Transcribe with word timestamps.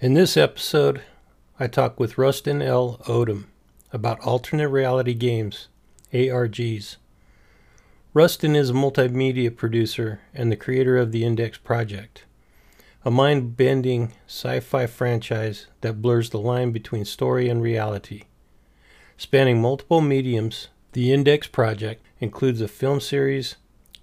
In 0.00 0.14
this 0.14 0.36
episode, 0.36 1.02
I 1.58 1.66
talk 1.66 1.98
with 1.98 2.18
Rustin 2.18 2.62
L. 2.62 3.00
Odom 3.08 3.46
about 3.92 4.20
alternate 4.20 4.68
reality 4.68 5.12
games, 5.12 5.66
ARGs. 6.12 6.98
Rustin 8.14 8.54
is 8.54 8.70
a 8.70 8.74
multimedia 8.74 9.56
producer 9.56 10.20
and 10.32 10.52
the 10.52 10.56
creator 10.56 10.96
of 10.96 11.10
the 11.10 11.24
Index 11.24 11.58
Project, 11.58 12.22
a 13.04 13.10
mind 13.10 13.56
bending 13.56 14.12
sci 14.28 14.60
fi 14.60 14.86
franchise 14.86 15.66
that 15.80 16.00
blurs 16.00 16.30
the 16.30 16.38
line 16.38 16.70
between 16.70 17.04
story 17.04 17.48
and 17.48 17.60
reality. 17.60 18.22
Spanning 19.16 19.60
multiple 19.60 20.00
mediums, 20.00 20.68
the 20.92 21.12
Index 21.12 21.48
Project 21.48 22.06
includes 22.20 22.60
a 22.60 22.68
film 22.68 23.00
series, 23.00 23.56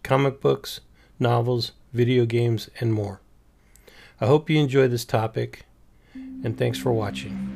comic 0.04 0.41
books, 0.41 0.82
novels, 1.21 1.71
video 1.93 2.25
games, 2.25 2.70
and 2.82 2.91
more. 2.91 3.21
I 4.20 4.25
hope 4.25 4.50
you 4.50 4.59
enjoy 4.59 4.89
this 4.89 5.05
topic 5.05 5.65
and 6.46 6.57
thanks 6.57 6.77
for 6.77 6.93
watching. 6.93 7.55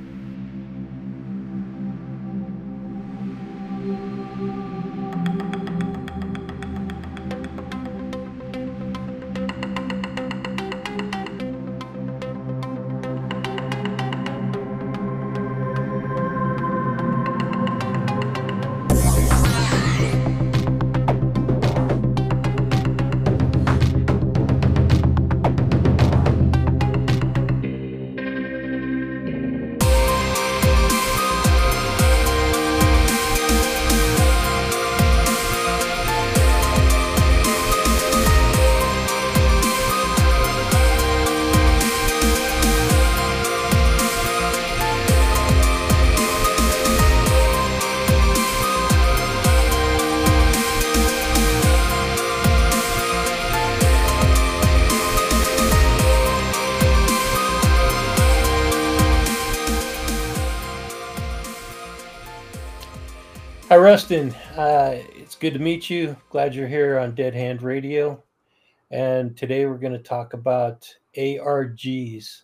Hi, 64.10 64.16
Rustin. 64.16 64.42
Uh, 64.58 64.98
it's 65.16 65.36
good 65.36 65.54
to 65.54 65.60
meet 65.60 65.88
you. 65.88 66.18
Glad 66.32 66.56
you're 66.56 66.68
here 66.68 66.98
on 66.98 67.14
Dead 67.14 67.36
Hand 67.36 67.62
Radio. 67.62 68.24
And 68.90 69.38
today 69.38 69.68
we're 69.68 69.78
going 69.78 69.94
to 69.94 70.00
talk 70.00 70.34
about 70.34 70.92
ARGs. 71.16 72.42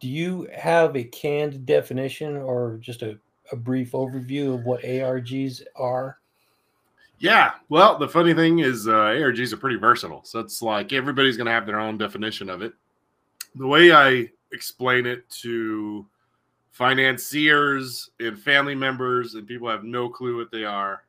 Do 0.00 0.08
you 0.08 0.48
have 0.56 0.96
a 0.96 1.04
canned 1.04 1.66
definition 1.66 2.38
or 2.38 2.78
just 2.80 3.02
a, 3.02 3.18
a 3.52 3.56
brief 3.56 3.92
overview 3.92 4.54
of 4.54 4.64
what 4.64 4.84
ARGs 4.84 5.64
are? 5.76 6.16
Yeah. 7.18 7.52
Well, 7.68 7.98
the 7.98 8.08
funny 8.08 8.32
thing 8.32 8.60
is, 8.60 8.88
uh, 8.88 8.92
ARGs 8.92 9.52
are 9.52 9.58
pretty 9.58 9.76
versatile. 9.76 10.24
So 10.24 10.40
it's 10.40 10.62
like 10.62 10.94
everybody's 10.94 11.36
going 11.36 11.44
to 11.46 11.52
have 11.52 11.66
their 11.66 11.78
own 11.78 11.98
definition 11.98 12.48
of 12.48 12.62
it. 12.62 12.72
The 13.54 13.66
way 13.66 13.92
I 13.92 14.30
explain 14.50 15.04
it 15.04 15.28
to 15.42 16.06
financiers 16.76 18.10
and 18.20 18.38
family 18.38 18.74
members 18.74 19.34
and 19.34 19.46
people 19.46 19.66
have 19.66 19.82
no 19.82 20.10
clue 20.10 20.36
what 20.36 20.50
they 20.50 20.64
are. 20.64 21.04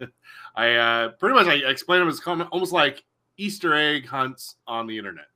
I 0.56 0.74
uh, 0.74 1.08
pretty 1.10 1.36
much 1.36 1.46
I 1.46 1.70
explain 1.70 2.00
them 2.00 2.08
as 2.08 2.20
almost 2.26 2.72
like 2.72 3.04
Easter 3.36 3.74
egg 3.74 4.06
hunts 4.06 4.56
on 4.66 4.88
the 4.88 4.98
internet. 4.98 5.26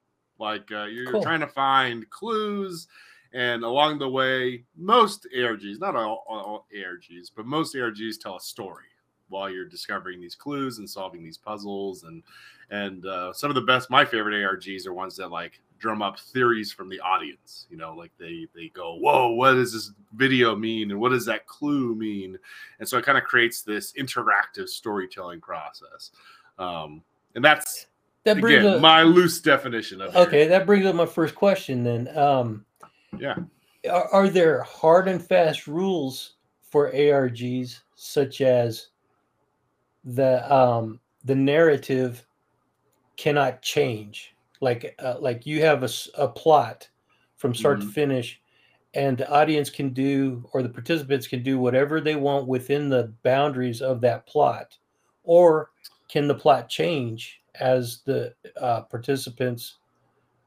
Like 0.41 0.73
uh, 0.73 0.87
you're, 0.87 1.13
cool. 1.13 1.23
trying 1.23 1.39
to 1.41 1.47
find 1.47 2.11
clues, 2.11 2.89
and 3.33 3.63
along 3.63 4.01
the 4.01 4.09
way, 4.09 4.65
most 4.77 5.29
ARGs, 5.37 5.79
not 5.79 5.95
all, 5.95 6.25
all 6.29 6.67
ARGs, 6.77 7.31
but 7.35 7.47
most 7.47 7.77
ARGs 7.77 8.21
tell 8.21 8.37
a 8.37 8.41
story 8.41 8.87
while 9.29 9.49
you're 9.49 9.65
discovering 9.65 10.21
these 10.21 10.35
clues 10.35 10.79
and 10.79 10.91
solving 10.91 11.23
these 11.23 11.39
puzzles 11.39 12.03
and 12.03 12.23
and 12.71 13.07
uh, 13.07 13.33
some 13.33 13.51
of 13.51 13.55
the 13.55 13.61
best 13.61 13.91
my 13.91 14.05
favorite 14.05 14.35
args 14.35 14.87
are 14.87 14.93
ones 14.93 15.17
that 15.17 15.31
like 15.31 15.61
drum 15.79 16.03
up 16.03 16.19
theories 16.19 16.73
from 16.73 16.89
the 16.89 17.01
audience 17.01 17.67
you 17.71 17.77
know 17.77 17.95
like 17.95 18.11
they 18.19 18.47
they 18.55 18.69
go 18.69 18.97
whoa 18.97 19.31
what 19.31 19.55
does 19.55 19.73
this 19.73 19.93
video 20.13 20.57
mean? 20.57 20.91
And 20.91 21.01
what 21.01 21.11
does 21.11 21.27
that 21.27 21.47
clue 21.47 21.95
mean? 21.95 22.39
And 22.79 22.89
so 22.89 22.99
it 22.99 23.05
kind 23.05 23.19
of 23.19 23.25
creates 23.25 23.63
this 23.63 23.93
interactive 23.93 24.69
storytelling 24.69 25.41
process. 25.41 26.11
Um, 26.59 27.03
and 27.35 27.45
that's 27.45 27.87
that 28.25 28.41
brings 28.41 28.65
again, 28.65 28.75
up, 28.75 28.81
my 28.81 29.03
loose 29.03 29.41
definition 29.41 30.01
of 30.01 30.15
it 30.15 30.19
okay 30.19 30.49
that 30.49 30.67
brings 30.67 30.85
up 30.85 30.95
my 30.95 31.07
first 31.07 31.35
question 31.35 31.85
then. 31.85 32.17
Um, 32.17 32.65
yeah. 33.17 33.37
are, 33.89 34.09
are 34.09 34.29
there 34.29 34.63
hard 34.63 35.09
and 35.09 35.23
fast 35.23 35.67
rules 35.67 36.35
for 36.63 36.91
args 36.93 37.81
such 37.95 38.41
as 38.41 38.89
the 40.05 40.53
um 40.53 41.01
the 41.25 41.35
narrative 41.35 42.27
cannot 43.17 43.63
change 43.63 44.35
like 44.61 44.95
uh, 44.99 45.17
like 45.21 45.47
you 45.47 45.63
have 45.63 45.83
a, 45.83 45.89
a 46.17 46.29
plot 46.29 46.89
from 47.37 47.55
start 47.55 47.79
mm-hmm. 47.79 47.89
to 47.89 47.95
finish 47.95 48.41
and 48.95 49.19
the 49.19 49.31
audience 49.31 49.71
can 49.71 49.91
do 49.91 50.49
or 50.53 50.63
the 50.63 50.69
participants 50.69 51.27
can 51.27 51.43
do 51.43 51.59
whatever 51.59 52.01
they 52.01 52.17
want 52.17 52.47
within 52.47 52.89
the 52.89 53.13
boundaries 53.23 53.81
of 53.81 54.01
that 54.01 54.27
plot 54.27 54.77
or 55.25 55.71
can 56.09 56.27
the 56.27 56.35
plot 56.35 56.69
change 56.69 57.41
as 57.61 58.01
the 58.05 58.35
uh, 58.61 58.83
participants 58.83 59.77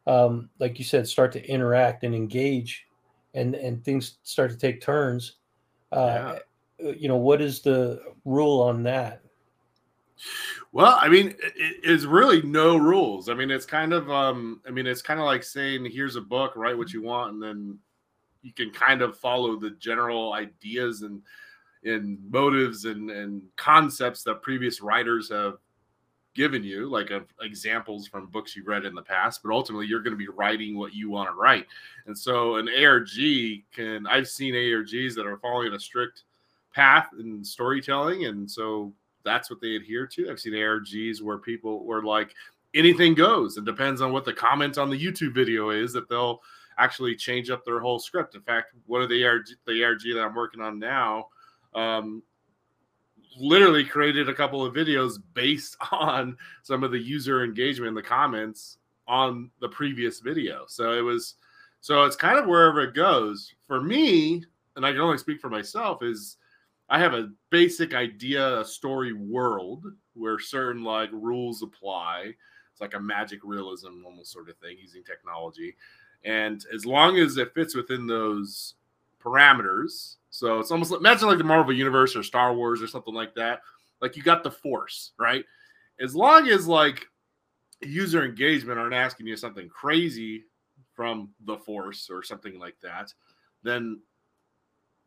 um, 0.08 0.50
like 0.60 0.80
you 0.80 0.86
said 0.86 1.08
start 1.08 1.32
to 1.32 1.46
interact 1.48 2.04
and 2.04 2.16
engage 2.16 2.86
and 3.34 3.56
and 3.56 3.84
things 3.86 4.18
start 4.24 4.52
to 4.52 4.58
take 4.58 4.82
turns 4.82 5.38
uh, 5.92 6.38
yeah. 6.80 6.92
you 6.98 7.08
know 7.08 7.18
what 7.18 7.42
is 7.42 7.62
the 7.62 8.02
rule 8.26 8.62
on 8.62 8.84
that 8.84 9.22
well, 10.72 10.98
I 11.00 11.10
mean, 11.10 11.36
it 11.56 11.84
is 11.84 12.06
really 12.06 12.42
no 12.42 12.78
rules. 12.78 13.30
I 13.30 13.34
mean, 13.34 13.52
it's 13.52 13.66
kind 13.66 13.94
of, 13.94 14.10
um, 14.10 14.62
I 14.68 14.72
mean, 14.72 14.88
it's 14.88 15.02
kind 15.02 15.20
of 15.20 15.26
like 15.26 15.44
saying, 15.44 15.86
"Here's 15.86 16.16
a 16.16 16.22
book, 16.22 16.54
write 16.56 16.78
what 16.78 16.94
you 16.94 17.02
want," 17.02 17.34
and 17.34 17.44
then 17.44 17.80
you 18.42 18.54
can 18.54 18.72
kind 18.72 19.02
of 19.02 19.18
follow 19.18 19.58
the 19.58 19.72
general 19.72 20.34
ideas 20.34 21.02
and 21.02 21.22
and 21.84 22.20
motives 22.30 22.86
and 22.86 23.10
and 23.10 23.42
concepts 23.58 24.24
that 24.24 24.42
previous 24.42 24.82
writers 24.82 25.30
have 25.30 25.58
given 26.34 26.64
you, 26.64 26.90
like 26.90 27.12
uh, 27.12 27.20
examples 27.42 28.08
from 28.08 28.28
books 28.28 28.56
you've 28.56 28.68
read 28.68 28.86
in 28.86 28.96
the 28.96 29.02
past. 29.02 29.42
But 29.44 29.52
ultimately, 29.52 29.88
you're 29.88 30.02
going 30.02 30.14
to 30.14 30.18
be 30.18 30.30
writing 30.30 30.78
what 30.78 30.94
you 30.94 31.10
want 31.10 31.30
to 31.30 31.34
write. 31.36 31.68
And 32.06 32.18
so, 32.18 32.56
an 32.56 32.70
ARG 32.70 33.10
can. 33.74 34.08
I've 34.08 34.28
seen 34.28 34.54
ARGs 34.54 35.16
that 35.16 35.26
are 35.26 35.38
following 35.38 35.74
a 35.74 35.80
strict 35.80 36.24
path 36.74 37.10
in 37.20 37.44
storytelling, 37.44 38.26
and 38.26 38.50
so 38.50 38.94
that's 39.24 39.50
what 39.50 39.62
they 39.62 39.76
adhere 39.76 40.08
to. 40.08 40.30
I've 40.30 40.40
seen 40.40 40.54
ARGs 40.54 41.22
where 41.22 41.38
people 41.38 41.84
were 41.86 42.04
like 42.04 42.34
anything 42.74 43.14
goes. 43.14 43.58
It 43.58 43.66
depends 43.66 44.02
on 44.02 44.12
what 44.12 44.26
the 44.26 44.34
comment 44.34 44.78
on 44.78 44.90
the 44.90 45.00
YouTube 45.00 45.34
video 45.34 45.70
is 45.70 45.94
that 45.94 46.10
they'll 46.10 46.42
actually 46.78 47.16
change 47.16 47.50
up 47.50 47.66
their 47.66 47.80
whole 47.80 48.00
script. 48.00 48.36
In 48.36 48.42
fact, 48.42 48.74
one 48.86 49.02
of 49.02 49.10
the 49.10 49.24
ARG, 49.26 49.48
the 49.68 49.84
ARG 49.84 50.02
that 50.14 50.24
I'm 50.24 50.36
working 50.36 50.62
on 50.62 50.80
now, 50.80 51.28
um, 51.76 52.24
literally 53.38 53.84
created 53.84 54.30
a 54.30 54.34
couple 54.34 54.66
of 54.66 54.74
videos 54.74 55.18
based 55.34 55.78
on 55.92 56.38
some 56.64 56.84
of 56.84 56.92
the 56.92 57.00
user 57.00 57.44
engagement 57.44 57.90
in 57.90 57.96
the 57.96 58.02
comments 58.02 58.78
on 59.08 59.50
the 59.60 59.70
previous 59.70 60.20
video. 60.20 60.64
So 60.68 60.94
it 60.94 61.02
was, 61.02 61.36
so 61.82 62.04
it's 62.04 62.16
kind 62.16 62.38
of 62.40 62.48
wherever 62.48 62.82
it 62.82 62.94
goes. 62.94 63.54
For 63.68 63.82
me, 63.82 64.44
and 64.76 64.86
I 64.86 64.92
can 64.92 65.02
only 65.02 65.18
speak 65.18 65.42
for 65.42 65.50
myself, 65.50 66.04
is 66.04 66.38
I 66.92 67.00
have 67.00 67.14
a 67.14 67.32
basic 67.50 67.94
idea, 67.94 68.60
a 68.60 68.66
story 68.66 69.14
world 69.14 69.86
where 70.14 70.38
certain 70.38 70.84
like 70.84 71.10
rules 71.14 71.64
apply. 71.64 72.34
It's 72.70 72.82
like 72.82 72.96
a 72.96 73.00
magic 73.00 73.40
realism 73.46 74.04
almost 74.06 74.34
sort 74.34 74.50
of 74.50 74.58
thing 74.58 74.76
using 74.78 75.02
technology. 75.02 75.78
And 76.26 76.64
as 76.74 76.86
long 76.86 77.18
as 77.18 77.38
it 77.38 77.54
fits 77.54 77.76
within 77.76 78.08
those 78.08 78.76
parameters, 79.24 80.18
so 80.32 80.60
it's 80.60 80.70
almost 80.70 80.92
imagine 80.92 81.30
like 81.30 81.38
the 81.38 81.46
Marvel 81.46 81.74
Universe 81.74 82.14
or 82.14 82.24
Star 82.24 82.54
Wars 82.54 82.82
or 82.82 82.88
something 82.88 83.14
like 83.14 83.34
that. 83.36 83.62
Like 84.02 84.18
you 84.18 84.22
got 84.22 84.44
the 84.44 84.52
Force, 84.52 85.14
right? 85.18 85.46
As 86.02 86.14
long 86.14 86.50
as 86.50 86.68
like 86.68 87.06
user 87.80 88.26
engagement 88.26 88.78
aren't 88.78 88.94
asking 88.94 89.28
you 89.28 89.38
something 89.38 89.70
crazy 89.70 90.44
from 90.94 91.30
the 91.46 91.56
Force 91.56 92.10
or 92.12 92.22
something 92.22 92.60
like 92.60 92.76
that, 92.82 93.14
then 93.64 94.02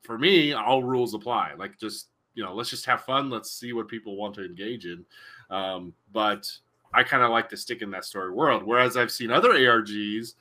for 0.04 0.18
me, 0.18 0.52
all 0.52 0.82
rules 0.82 1.14
apply. 1.14 1.52
Like 1.56 1.78
just 1.78 2.08
you 2.34 2.44
know, 2.44 2.54
let's 2.54 2.70
just 2.70 2.84
have 2.86 3.04
fun. 3.04 3.30
Let's 3.30 3.50
see 3.50 3.72
what 3.72 3.88
people 3.88 4.16
want 4.16 4.34
to 4.34 4.44
engage 4.44 4.86
in. 4.86 5.04
Um, 5.50 5.94
but 6.12 6.50
I 6.92 7.02
kind 7.02 7.22
of 7.22 7.30
like 7.30 7.48
to 7.50 7.56
stick 7.56 7.80
in 7.80 7.90
that 7.92 8.04
story 8.04 8.30
world. 8.30 8.64
Whereas 8.64 8.96
I've 8.96 9.12
seen 9.12 9.30
other 9.30 9.50
ARGs, 9.50 10.34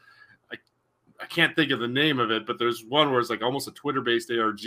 I, 0.51 0.55
I 1.21 1.25
can't 1.27 1.55
think 1.55 1.71
of 1.71 1.79
the 1.79 1.87
name 1.87 2.19
of 2.19 2.31
it, 2.31 2.45
but 2.45 2.57
there's 2.57 2.83
one 2.83 3.11
where 3.11 3.19
it's 3.19 3.29
like 3.29 3.43
almost 3.43 3.67
a 3.67 3.71
Twitter 3.71 4.01
based 4.01 4.31
ARG 4.31 4.61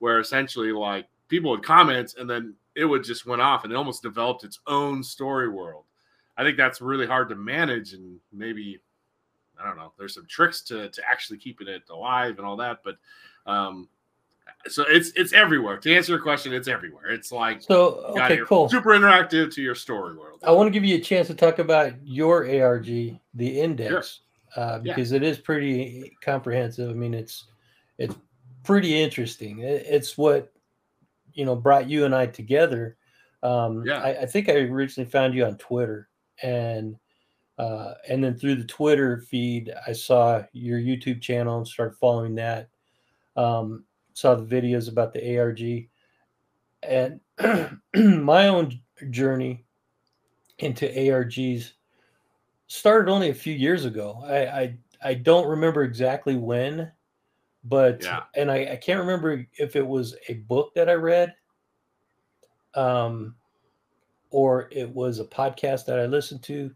where 0.00 0.20
essentially 0.20 0.72
like 0.72 1.06
people 1.28 1.50
would 1.50 1.62
comment 1.62 2.14
and 2.18 2.28
then 2.28 2.54
it 2.74 2.84
would 2.84 3.04
just 3.04 3.26
went 3.26 3.42
off 3.42 3.64
and 3.64 3.72
it 3.72 3.76
almost 3.76 4.02
developed 4.02 4.44
its 4.44 4.60
own 4.66 5.02
story 5.02 5.48
world. 5.48 5.84
I 6.36 6.44
think 6.44 6.56
that's 6.56 6.80
really 6.80 7.06
hard 7.06 7.28
to 7.30 7.34
manage 7.34 7.94
and 7.94 8.18
maybe 8.32 8.80
I 9.60 9.66
don't 9.66 9.76
know. 9.76 9.92
There's 9.98 10.14
some 10.14 10.26
tricks 10.26 10.62
to 10.62 10.88
to 10.88 11.02
actually 11.08 11.38
keeping 11.38 11.66
it 11.66 11.82
alive 11.90 12.38
and 12.38 12.46
all 12.46 12.56
that, 12.56 12.78
but 12.84 12.96
um, 13.46 13.88
so 14.68 14.84
it's 14.88 15.10
it's 15.16 15.32
everywhere. 15.32 15.78
To 15.78 15.94
answer 15.94 16.12
your 16.12 16.20
question, 16.20 16.52
it's 16.52 16.68
everywhere. 16.68 17.10
It's 17.10 17.32
like 17.32 17.62
so 17.62 18.04
okay, 18.10 18.40
cool, 18.46 18.68
super 18.68 18.90
interactive 18.90 19.52
to 19.54 19.62
your 19.62 19.74
story 19.74 20.16
world. 20.16 20.40
I 20.44 20.52
want 20.52 20.66
to 20.66 20.70
give 20.70 20.84
you 20.84 20.96
a 20.96 21.00
chance 21.00 21.26
to 21.28 21.34
talk 21.34 21.58
about 21.58 21.92
your 22.04 22.44
ARG, 22.48 22.86
the 22.86 23.20
Index, 23.60 24.20
sure. 24.54 24.62
uh, 24.62 24.78
because 24.78 25.12
yeah. 25.12 25.16
it 25.16 25.22
is 25.22 25.38
pretty 25.38 26.16
comprehensive. 26.22 26.90
I 26.90 26.94
mean, 26.94 27.14
it's 27.14 27.44
it's 27.98 28.14
pretty 28.62 29.00
interesting. 29.00 29.60
It, 29.60 29.86
it's 29.88 30.16
what 30.16 30.52
you 31.32 31.44
know 31.44 31.56
brought 31.56 31.88
you 31.88 32.04
and 32.04 32.14
I 32.14 32.26
together. 32.26 32.96
Um, 33.42 33.84
yeah, 33.86 34.02
I, 34.02 34.22
I 34.22 34.26
think 34.26 34.48
I 34.48 34.54
originally 34.54 35.10
found 35.10 35.34
you 35.34 35.44
on 35.44 35.56
Twitter, 35.58 36.08
and 36.42 36.96
uh, 37.58 37.94
and 38.08 38.22
then 38.22 38.36
through 38.36 38.54
the 38.56 38.64
Twitter 38.64 39.18
feed, 39.18 39.72
I 39.86 39.92
saw 39.92 40.42
your 40.52 40.78
YouTube 40.78 41.20
channel 41.20 41.58
and 41.58 41.66
started 41.66 41.96
following 41.96 42.36
that. 42.36 42.68
Um, 43.36 43.84
saw 44.18 44.34
the 44.34 44.44
videos 44.44 44.88
about 44.88 45.12
the 45.12 45.38
ARG, 45.38 45.88
and 46.82 47.20
my 48.24 48.48
own 48.48 48.80
journey 49.10 49.64
into 50.58 50.88
ARGs 50.88 51.72
started 52.66 53.08
only 53.08 53.30
a 53.30 53.34
few 53.34 53.54
years 53.54 53.84
ago. 53.84 54.20
I 54.24 54.46
I, 54.46 54.76
I 55.02 55.14
don't 55.14 55.46
remember 55.46 55.84
exactly 55.84 56.34
when, 56.34 56.90
but 57.62 58.02
yeah. 58.02 58.24
and 58.34 58.50
I, 58.50 58.72
I 58.72 58.76
can't 58.76 58.98
remember 58.98 59.46
if 59.54 59.76
it 59.76 59.86
was 59.86 60.16
a 60.28 60.34
book 60.34 60.74
that 60.74 60.88
I 60.88 60.94
read, 60.94 61.32
um, 62.74 63.36
or 64.30 64.68
it 64.72 64.90
was 64.90 65.20
a 65.20 65.24
podcast 65.24 65.86
that 65.86 66.00
I 66.00 66.06
listened 66.06 66.42
to 66.44 66.74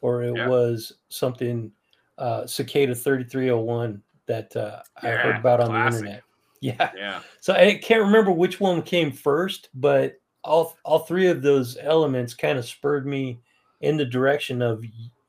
or 0.00 0.22
it 0.22 0.36
yeah. 0.36 0.46
was 0.46 0.92
something 1.08 1.72
uh, 2.18 2.46
Cicada 2.46 2.94
3301 2.94 4.02
that 4.26 4.54
uh, 4.54 4.82
yeah, 5.02 5.08
I 5.08 5.12
heard 5.12 5.36
about 5.36 5.60
on 5.60 5.68
classic. 5.68 5.92
the 5.92 6.06
internet. 6.06 6.22
Yeah. 6.60 6.90
Yeah. 6.96 7.20
So 7.40 7.52
I 7.52 7.74
can't 7.74 8.02
remember 8.02 8.30
which 8.30 8.60
one 8.60 8.82
came 8.82 9.12
first, 9.12 9.68
but 9.74 10.14
all 10.44 10.76
all 10.84 11.00
three 11.00 11.28
of 11.28 11.42
those 11.42 11.76
elements 11.80 12.34
kind 12.34 12.58
of 12.58 12.64
spurred 12.64 13.06
me 13.06 13.38
in 13.80 13.96
the 13.96 14.04
direction 14.04 14.62
of 14.62 14.84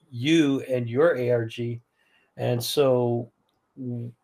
you 0.10 0.62
and 0.62 0.90
your 0.90 1.18
ARG. 1.18 1.82
And 2.38 2.64
so 2.64 3.32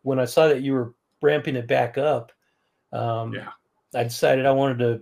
when 0.02 0.18
I 0.18 0.24
saw 0.24 0.48
that 0.48 0.62
you 0.62 0.72
were 0.72 0.94
ramping 1.20 1.56
it 1.56 1.66
back 1.66 1.98
up, 1.98 2.32
um, 2.92 3.32
yeah. 3.34 3.50
I 3.94 4.04
decided 4.04 4.46
I 4.46 4.52
wanted 4.52 4.78
to, 4.78 5.00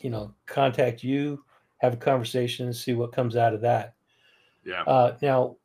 you 0.00 0.10
know, 0.10 0.34
contact 0.46 1.02
you, 1.02 1.44
have 1.78 1.94
a 1.94 1.98
conversation, 1.98 2.66
and 2.66 2.76
see 2.76 2.94
what 2.94 3.12
comes 3.12 3.36
out 3.36 3.54
of 3.54 3.60
that. 3.60 3.94
Yeah. 4.64 4.82
Uh, 4.82 5.16
now, 5.20 5.56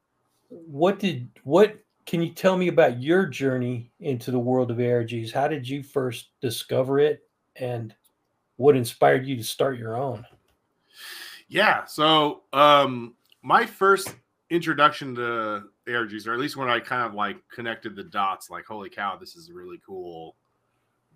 what 0.49 0.99
did 0.99 1.29
what 1.43 1.77
can 2.05 2.21
you 2.21 2.29
tell 2.29 2.57
me 2.57 2.67
about 2.67 3.01
your 3.01 3.25
journey 3.25 3.91
into 3.99 4.31
the 4.31 4.39
world 4.39 4.69
of 4.69 4.77
ARGs? 4.77 5.31
How 5.31 5.47
did 5.47 5.67
you 5.67 5.81
first 5.81 6.29
discover 6.41 6.99
it, 6.99 7.23
and 7.55 7.95
what 8.57 8.75
inspired 8.75 9.25
you 9.25 9.35
to 9.35 9.43
start 9.43 9.77
your 9.77 9.97
own? 9.97 10.25
Yeah. 11.47 11.85
So, 11.85 12.43
um, 12.53 13.15
my 13.41 13.65
first 13.65 14.15
introduction 14.49 15.15
to 15.15 15.63
ARGs, 15.87 16.27
or 16.27 16.33
at 16.33 16.39
least 16.39 16.57
when 16.57 16.69
I 16.69 16.79
kind 16.79 17.03
of 17.03 17.13
like 17.13 17.37
connected 17.51 17.95
the 17.95 18.03
dots, 18.03 18.49
like, 18.49 18.65
holy 18.65 18.89
cow, 18.89 19.17
this 19.17 19.35
is 19.35 19.51
really 19.51 19.79
cool, 19.85 20.35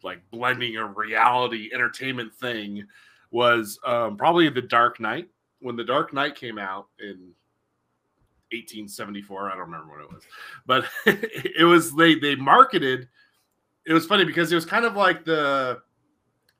like 0.03 0.21
blending 0.31 0.77
a 0.77 0.85
reality 0.85 1.69
entertainment 1.73 2.33
thing, 2.33 2.85
was 3.31 3.79
um, 3.85 4.17
probably 4.17 4.49
The 4.49 4.61
Dark 4.61 4.99
Knight. 4.99 5.29
When 5.61 5.75
The 5.75 5.83
Dark 5.83 6.13
Knight 6.13 6.35
came 6.35 6.57
out 6.57 6.87
in 6.99 7.31
1874. 8.51 9.47
I 9.47 9.51
don't 9.51 9.59
remember 9.59 9.93
what 9.93 10.01
it 10.01 10.11
was, 10.11 10.23
but 10.65 10.85
it 11.05 11.65
was 11.65 11.95
they 11.95 12.15
they 12.15 12.35
marketed. 12.35 13.07
It 13.85 13.93
was 13.93 14.05
funny 14.05 14.25
because 14.25 14.51
it 14.51 14.55
was 14.55 14.65
kind 14.65 14.85
of 14.85 14.95
like 14.95 15.25
the, 15.25 15.79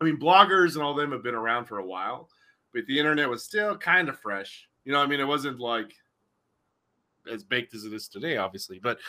I 0.01 0.03
mean, 0.03 0.17
bloggers 0.17 0.73
and 0.73 0.83
all 0.83 0.95
them 0.95 1.11
have 1.11 1.21
been 1.21 1.35
around 1.35 1.65
for 1.65 1.77
a 1.77 1.85
while, 1.85 2.29
but 2.73 2.85
the 2.87 2.97
internet 2.97 3.29
was 3.29 3.43
still 3.43 3.77
kind 3.77 4.09
of 4.09 4.17
fresh. 4.19 4.67
You 4.83 4.93
know, 4.93 4.99
I 4.99 5.05
mean, 5.05 5.19
it 5.19 5.27
wasn't 5.27 5.59
like 5.59 5.93
as 7.31 7.43
baked 7.43 7.73
as 7.73 7.83
it 7.83 7.93
is 7.93 8.07
today, 8.07 8.37
obviously. 8.37 8.79
But 8.79 8.99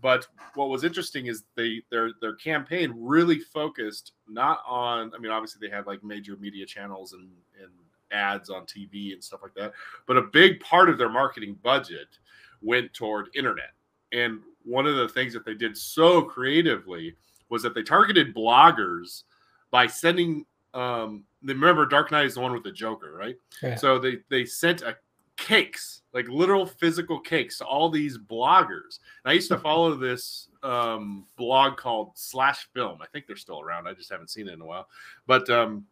but 0.00 0.26
what 0.54 0.68
was 0.68 0.84
interesting 0.84 1.26
is 1.26 1.44
they 1.54 1.82
their 1.90 2.10
their 2.20 2.34
campaign 2.36 2.92
really 2.96 3.38
focused 3.38 4.12
not 4.28 4.60
on. 4.66 5.12
I 5.14 5.18
mean, 5.18 5.32
obviously 5.32 5.66
they 5.66 5.74
had 5.74 5.86
like 5.86 6.02
major 6.02 6.36
media 6.36 6.66
channels 6.66 7.12
and 7.12 7.30
and 7.62 7.70
ads 8.10 8.50
on 8.50 8.64
TV 8.64 9.12
and 9.12 9.22
stuff 9.22 9.40
like 9.42 9.54
that. 9.54 9.72
But 10.06 10.16
a 10.16 10.22
big 10.22 10.60
part 10.60 10.88
of 10.88 10.98
their 10.98 11.08
marketing 11.08 11.58
budget 11.62 12.18
went 12.62 12.92
toward 12.94 13.28
internet. 13.34 13.72
And 14.12 14.40
one 14.64 14.86
of 14.86 14.96
the 14.96 15.08
things 15.08 15.32
that 15.32 15.44
they 15.44 15.54
did 15.54 15.76
so 15.76 16.22
creatively 16.22 17.14
was 17.48 17.62
that 17.62 17.74
they 17.74 17.82
targeted 17.82 18.34
bloggers 18.34 19.24
by 19.70 19.86
sending 19.86 20.44
um 20.74 21.24
remember 21.42 21.86
Dark 21.86 22.10
Knight 22.10 22.26
is 22.26 22.34
the 22.34 22.40
one 22.40 22.52
with 22.52 22.62
the 22.62 22.72
Joker, 22.72 23.12
right? 23.12 23.36
Yeah. 23.62 23.76
So 23.76 23.98
they 23.98 24.18
they 24.28 24.44
sent 24.44 24.82
a 24.82 24.96
cakes, 25.36 26.02
like 26.12 26.28
literal 26.28 26.66
physical 26.66 27.18
cakes 27.20 27.58
to 27.58 27.64
all 27.64 27.88
these 27.88 28.18
bloggers. 28.18 28.98
And 29.24 29.30
I 29.30 29.32
used 29.32 29.48
to 29.48 29.58
follow 29.68 29.94
this 29.94 30.48
um 30.62 31.26
blog 31.36 31.76
called 31.76 32.12
Slash 32.14 32.68
Film. 32.74 32.98
I 33.00 33.06
think 33.06 33.26
they're 33.26 33.36
still 33.36 33.60
around. 33.60 33.86
I 33.86 33.94
just 33.94 34.10
haven't 34.10 34.30
seen 34.30 34.48
it 34.48 34.54
in 34.54 34.60
a 34.60 34.66
while. 34.66 34.88
But 35.26 35.48
um 35.48 35.86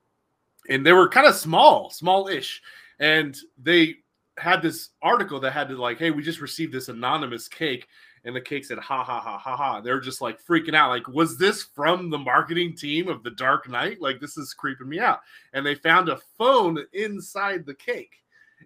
and 0.69 0.85
they 0.85 0.93
were 0.93 1.09
kind 1.09 1.29
of 1.29 1.37
small, 1.37 1.91
small-ish, 1.91 2.61
and 2.99 3.37
they 3.63 3.97
had 4.39 4.63
this 4.63 4.91
article 5.03 5.41
that 5.41 5.53
had 5.53 5.69
to 5.69 5.77
like, 5.77 5.99
hey, 5.99 6.11
we 6.11 6.23
just 6.23 6.41
received 6.41 6.73
this 6.73 6.89
anonymous 6.89 7.49
cake, 7.49 7.87
and 8.25 8.35
the 8.35 8.41
cake 8.41 8.65
said, 8.65 8.79
ha 8.79 9.03
ha 9.03 9.21
ha 9.21 9.39
ha 9.39 9.57
ha. 9.57 9.81
They're 9.81 10.01
just 10.01 10.21
like 10.21 10.45
freaking 10.45 10.75
out, 10.75 10.91
like, 10.91 11.09
was 11.09 11.39
this 11.39 11.63
from 11.63 12.11
the 12.11 12.19
marketing 12.19 12.77
team 12.77 13.09
of 13.09 13.23
the 13.23 13.31
Dark 13.31 13.69
Knight? 13.69 14.01
Like, 14.01 14.21
this 14.21 14.37
is 14.37 14.53
creeping 14.53 14.89
me 14.89 14.99
out. 14.99 15.21
And 15.53 15.65
they 15.65 15.75
found 15.75 16.09
a 16.09 16.21
phone 16.37 16.79
inside 16.93 17.65
the 17.65 17.75
cake, 17.75 18.15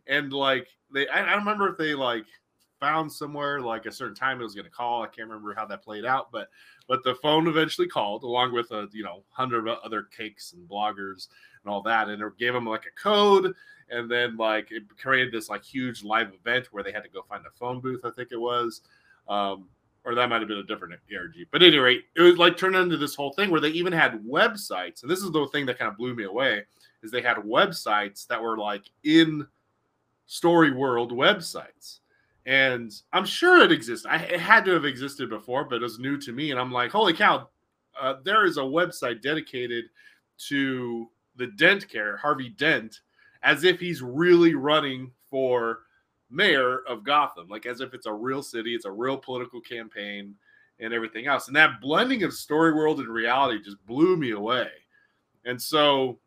and 0.06 0.32
like 0.32 0.66
they, 0.92 1.06
I, 1.08 1.32
I 1.32 1.34
remember 1.34 1.68
if 1.68 1.78
they 1.78 1.94
like 1.94 2.26
found 2.80 3.12
somewhere 3.12 3.60
like 3.60 3.86
a 3.86 3.92
certain 3.92 4.14
time 4.14 4.40
it 4.40 4.44
was 4.44 4.54
going 4.54 4.64
to 4.64 4.70
call. 4.70 5.02
I 5.02 5.06
can't 5.06 5.28
remember 5.28 5.54
how 5.54 5.66
that 5.66 5.84
played 5.84 6.04
out, 6.04 6.32
but 6.32 6.48
but 6.88 7.04
the 7.04 7.14
phone 7.16 7.46
eventually 7.46 7.86
called 7.86 8.24
along 8.24 8.52
with 8.52 8.70
a 8.72 8.88
you 8.92 9.04
know 9.04 9.22
hundred 9.28 9.68
other 9.68 10.04
cakes 10.04 10.54
and 10.54 10.68
bloggers 10.68 11.28
and 11.62 11.70
all 11.70 11.82
that, 11.82 12.08
and 12.08 12.20
it 12.20 12.38
gave 12.38 12.54
them 12.54 12.66
like 12.66 12.86
a 12.86 13.00
code, 13.00 13.54
and 13.90 14.10
then 14.10 14.36
like 14.36 14.72
it 14.72 14.84
created 14.98 15.32
this 15.32 15.48
like 15.48 15.62
huge 15.62 16.02
live 16.02 16.32
event 16.32 16.68
where 16.72 16.82
they 16.82 16.92
had 16.92 17.04
to 17.04 17.10
go 17.10 17.22
find 17.22 17.44
a 17.46 17.50
phone 17.50 17.80
booth, 17.80 18.04
I 18.04 18.10
think 18.10 18.32
it 18.32 18.40
was, 18.40 18.80
um, 19.28 19.68
or 20.04 20.14
that 20.14 20.28
might 20.28 20.40
have 20.40 20.48
been 20.48 20.58
a 20.58 20.64
different 20.64 20.94
ARG. 21.14 21.34
But 21.52 21.62
at 21.62 21.68
any 21.68 21.78
rate, 21.78 22.04
it 22.16 22.22
was 22.22 22.38
like 22.38 22.56
turned 22.56 22.76
into 22.76 22.96
this 22.96 23.14
whole 23.14 23.32
thing 23.34 23.50
where 23.50 23.60
they 23.60 23.68
even 23.68 23.92
had 23.92 24.24
websites, 24.24 25.02
and 25.02 25.10
this 25.10 25.20
is 25.20 25.30
the 25.30 25.46
thing 25.48 25.66
that 25.66 25.78
kind 25.78 25.90
of 25.90 25.98
blew 25.98 26.14
me 26.14 26.24
away 26.24 26.64
is 27.02 27.10
they 27.10 27.22
had 27.22 27.36
websites 27.36 28.26
that 28.26 28.42
were 28.42 28.58
like 28.58 28.84
in 29.04 29.46
story 30.26 30.70
world 30.70 31.12
websites 31.12 32.00
and 32.46 32.92
I'm 33.12 33.24
sure 33.24 33.62
it 33.62 33.72
exists. 33.72 34.06
I, 34.06 34.16
it 34.16 34.40
had 34.40 34.64
to 34.64 34.72
have 34.72 34.84
existed 34.84 35.28
before, 35.28 35.64
but 35.64 35.76
it 35.76 35.82
was 35.82 35.98
new 35.98 36.16
to 36.18 36.32
me. 36.32 36.50
And 36.50 36.60
I'm 36.60 36.72
like, 36.72 36.90
holy 36.90 37.12
cow, 37.12 37.48
uh, 38.00 38.14
there 38.24 38.46
is 38.46 38.56
a 38.56 38.62
website 38.62 39.22
dedicated 39.22 39.84
to 40.48 41.08
the 41.36 41.48
Dent 41.48 41.88
care, 41.88 42.16
Harvey 42.16 42.48
Dent, 42.48 43.00
as 43.42 43.64
if 43.64 43.78
he's 43.78 44.02
really 44.02 44.54
running 44.54 45.10
for 45.30 45.80
mayor 46.30 46.80
of 46.88 47.04
Gotham, 47.04 47.48
like 47.48 47.66
as 47.66 47.80
if 47.80 47.92
it's 47.94 48.06
a 48.06 48.12
real 48.12 48.42
city, 48.42 48.74
it's 48.74 48.84
a 48.84 48.90
real 48.90 49.16
political 49.16 49.60
campaign, 49.60 50.34
and 50.78 50.94
everything 50.94 51.26
else. 51.26 51.46
And 51.46 51.56
that 51.56 51.80
blending 51.80 52.22
of 52.22 52.32
story 52.32 52.72
world 52.72 53.00
and 53.00 53.08
reality 53.08 53.62
just 53.62 53.84
blew 53.86 54.16
me 54.16 54.30
away. 54.30 54.68
And 55.44 55.60
so, 55.60 56.18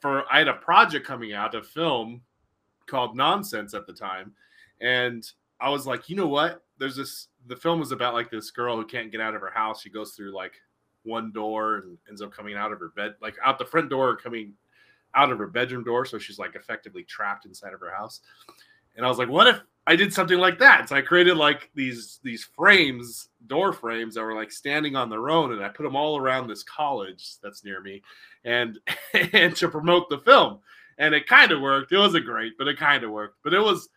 for 0.00 0.24
I 0.32 0.38
had 0.38 0.48
a 0.48 0.54
project 0.54 1.06
coming 1.06 1.32
out, 1.32 1.54
a 1.54 1.62
film 1.62 2.22
called 2.86 3.16
Nonsense 3.16 3.74
at 3.74 3.86
the 3.86 3.92
time, 3.92 4.32
and 4.80 5.24
I 5.62 5.68
was 5.68 5.86
like, 5.86 6.10
you 6.10 6.16
know 6.16 6.26
what? 6.26 6.64
There's 6.78 6.96
this. 6.96 7.28
The 7.46 7.56
film 7.56 7.78
was 7.78 7.92
about 7.92 8.14
like 8.14 8.30
this 8.30 8.50
girl 8.50 8.76
who 8.76 8.84
can't 8.84 9.12
get 9.12 9.20
out 9.20 9.34
of 9.34 9.40
her 9.40 9.52
house. 9.54 9.80
She 9.80 9.90
goes 9.90 10.12
through 10.12 10.34
like 10.34 10.54
one 11.04 11.32
door 11.32 11.76
and 11.76 11.96
ends 12.08 12.20
up 12.20 12.32
coming 12.32 12.56
out 12.56 12.72
of 12.72 12.80
her 12.80 12.92
bed, 12.96 13.14
like 13.22 13.36
out 13.44 13.58
the 13.58 13.64
front 13.64 13.88
door 13.88 14.16
coming 14.16 14.54
out 15.14 15.30
of 15.30 15.38
her 15.38 15.46
bedroom 15.46 15.84
door. 15.84 16.04
So 16.04 16.18
she's 16.18 16.38
like 16.38 16.56
effectively 16.56 17.04
trapped 17.04 17.46
inside 17.46 17.74
of 17.74 17.80
her 17.80 17.94
house. 17.94 18.20
And 18.96 19.06
I 19.06 19.08
was 19.08 19.18
like, 19.18 19.28
what 19.28 19.46
if 19.46 19.60
I 19.86 19.94
did 19.96 20.12
something 20.12 20.38
like 20.38 20.58
that? 20.58 20.88
So 20.88 20.96
I 20.96 21.00
created 21.00 21.36
like 21.36 21.70
these 21.74 22.18
these 22.24 22.44
frames, 22.44 23.28
door 23.46 23.72
frames 23.72 24.14
that 24.14 24.22
were 24.22 24.34
like 24.34 24.50
standing 24.50 24.96
on 24.96 25.10
their 25.10 25.30
own, 25.30 25.52
and 25.52 25.64
I 25.64 25.68
put 25.68 25.84
them 25.84 25.96
all 25.96 26.18
around 26.18 26.48
this 26.48 26.64
college 26.64 27.36
that's 27.40 27.64
near 27.64 27.80
me, 27.80 28.02
and 28.44 28.78
and 29.32 29.54
to 29.56 29.68
promote 29.68 30.08
the 30.10 30.18
film. 30.18 30.58
And 30.98 31.14
it 31.14 31.26
kind 31.26 31.52
of 31.52 31.60
worked. 31.60 31.92
It 31.92 31.98
wasn't 31.98 32.26
great, 32.26 32.52
but 32.58 32.68
it 32.68 32.78
kind 32.78 33.02
of 33.02 33.10
worked. 33.10 33.38
But 33.42 33.54
it 33.54 33.60
was 33.60 33.88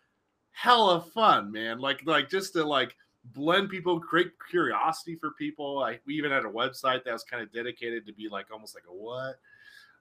hella 0.55 1.01
fun, 1.01 1.51
man. 1.51 1.79
Like 1.79 2.01
like 2.05 2.29
just 2.29 2.53
to 2.53 2.65
like 2.65 2.95
blend 3.25 3.69
people, 3.69 3.99
create 3.99 4.31
curiosity 4.49 5.15
for 5.15 5.31
people. 5.31 5.83
I, 5.83 5.99
we 6.05 6.15
even 6.15 6.31
had 6.31 6.45
a 6.45 6.49
website 6.49 7.03
that 7.03 7.13
was 7.13 7.23
kind 7.23 7.43
of 7.43 7.51
dedicated 7.51 8.05
to 8.05 8.13
be 8.13 8.29
like 8.29 8.47
almost 8.51 8.75
like 8.75 8.85
a 8.89 8.93
what, 8.93 9.35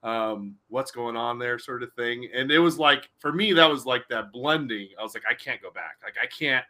um, 0.08 0.54
what's 0.68 0.90
going 0.90 1.16
on 1.16 1.38
there 1.38 1.58
sort 1.58 1.82
of 1.82 1.92
thing. 1.94 2.28
And 2.32 2.50
it 2.52 2.58
was 2.60 2.78
like 2.78 3.10
for 3.18 3.32
me, 3.32 3.52
that 3.52 3.68
was 3.68 3.84
like 3.84 4.06
that 4.08 4.30
blending. 4.32 4.88
I 4.98 5.02
was 5.02 5.14
like, 5.14 5.24
I 5.28 5.34
can't 5.34 5.60
go 5.60 5.70
back. 5.70 5.96
Like 6.04 6.14
I 6.22 6.26
can't 6.26 6.64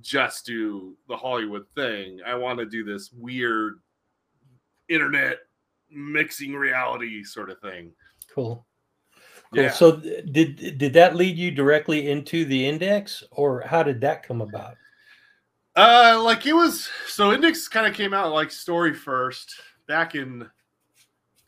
just 0.00 0.44
do 0.44 0.96
the 1.08 1.16
Hollywood 1.16 1.66
thing. 1.76 2.20
I 2.26 2.34
want 2.34 2.58
to 2.58 2.66
do 2.66 2.84
this 2.84 3.12
weird 3.12 3.80
internet 4.88 5.38
mixing 5.88 6.54
reality 6.54 7.22
sort 7.22 7.50
of 7.50 7.60
thing. 7.60 7.92
Cool. 8.34 8.66
Yeah. 9.54 9.70
So 9.70 9.96
did 9.96 10.78
did 10.78 10.92
that 10.92 11.16
lead 11.16 11.36
you 11.36 11.50
directly 11.50 12.10
into 12.10 12.44
the 12.44 12.66
index 12.66 13.22
or 13.30 13.60
how 13.62 13.82
did 13.82 14.00
that 14.02 14.22
come 14.22 14.40
about? 14.40 14.76
Uh 15.76 16.20
like 16.22 16.46
it 16.46 16.52
was 16.52 16.88
so 17.06 17.32
index 17.32 17.68
kind 17.68 17.86
of 17.86 17.94
came 17.94 18.14
out 18.14 18.32
like 18.32 18.50
story 18.50 18.94
first 18.94 19.54
back 19.88 20.14
in 20.14 20.48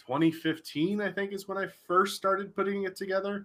2015 0.07 1.01
I 1.01 1.11
think 1.11 1.33
is 1.33 1.49
when 1.49 1.59
I 1.59 1.67
first 1.87 2.17
started 2.17 2.55
putting 2.55 2.85
it 2.85 2.97
together. 2.97 3.45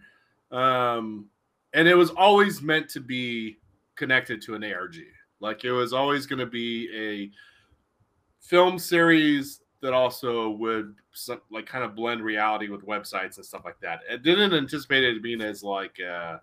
Um 0.52 1.28
and 1.74 1.88
it 1.88 1.96
was 1.96 2.10
always 2.12 2.62
meant 2.62 2.90
to 2.90 3.00
be 3.00 3.58
connected 3.96 4.42
to 4.44 4.56
an 4.56 4.64
ARG. 4.64 4.96
Like 5.40 5.64
it 5.64 5.72
was 5.72 5.94
always 5.94 6.26
going 6.26 6.40
to 6.40 6.46
be 6.46 6.90
a 6.96 7.32
film 8.46 8.78
series 8.78 9.62
that 9.82 9.94
also 9.94 10.50
would 10.52 10.96
some, 11.14 11.42
like 11.52 11.66
kind 11.66 11.84
of 11.84 11.96
blend 11.96 12.22
reality 12.22 12.70
with 12.70 12.86
websites 12.86 13.38
and 13.38 13.46
stuff 13.46 13.64
like 13.66 13.80
that. 13.82 14.02
I 14.12 14.18
didn't 14.18 14.54
anticipate 14.54 15.04
it 15.04 15.24
being 15.24 15.42
as 15.42 15.64
like 15.64 15.98
uh, 16.00 16.38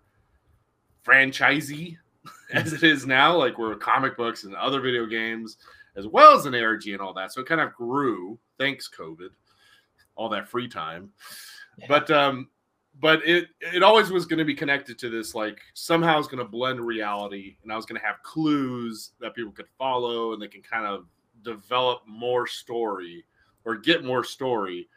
franchisey 1.05 1.97
as 2.53 2.73
it 2.73 2.83
is 2.83 3.05
now, 3.05 3.35
like 3.35 3.57
we're 3.57 3.75
comic 3.75 4.17
books 4.17 4.43
and 4.43 4.55
other 4.55 4.81
video 4.81 5.05
games, 5.05 5.57
as 5.95 6.07
well 6.07 6.37
as 6.37 6.45
an 6.45 6.55
ARG 6.55 6.87
and 6.87 7.01
all 7.01 7.13
that. 7.13 7.31
So 7.31 7.41
it 7.41 7.47
kind 7.47 7.61
of 7.61 7.73
grew 7.73 8.37
thanks 8.57 8.89
COVID, 8.89 9.29
all 10.15 10.29
that 10.29 10.47
free 10.47 10.67
time. 10.67 11.11
Yeah. 11.77 11.85
But 11.87 12.11
um, 12.11 12.49
but 12.99 13.25
it 13.25 13.47
it 13.61 13.83
always 13.83 14.11
was 14.11 14.25
going 14.25 14.39
to 14.39 14.45
be 14.45 14.55
connected 14.55 14.99
to 14.99 15.09
this 15.09 15.33
like 15.33 15.59
somehow 15.73 16.19
it's 16.19 16.27
going 16.27 16.43
to 16.43 16.49
blend 16.49 16.81
reality, 16.81 17.55
and 17.63 17.71
I 17.71 17.75
was 17.75 17.85
going 17.85 17.99
to 17.99 18.05
have 18.05 18.21
clues 18.23 19.11
that 19.21 19.33
people 19.33 19.51
could 19.51 19.69
follow, 19.77 20.33
and 20.33 20.41
they 20.41 20.47
can 20.47 20.61
kind 20.61 20.85
of 20.85 21.05
develop 21.43 22.01
more 22.07 22.47
story 22.47 23.25
or 23.65 23.75
get 23.75 24.03
more 24.03 24.23
story 24.23 24.87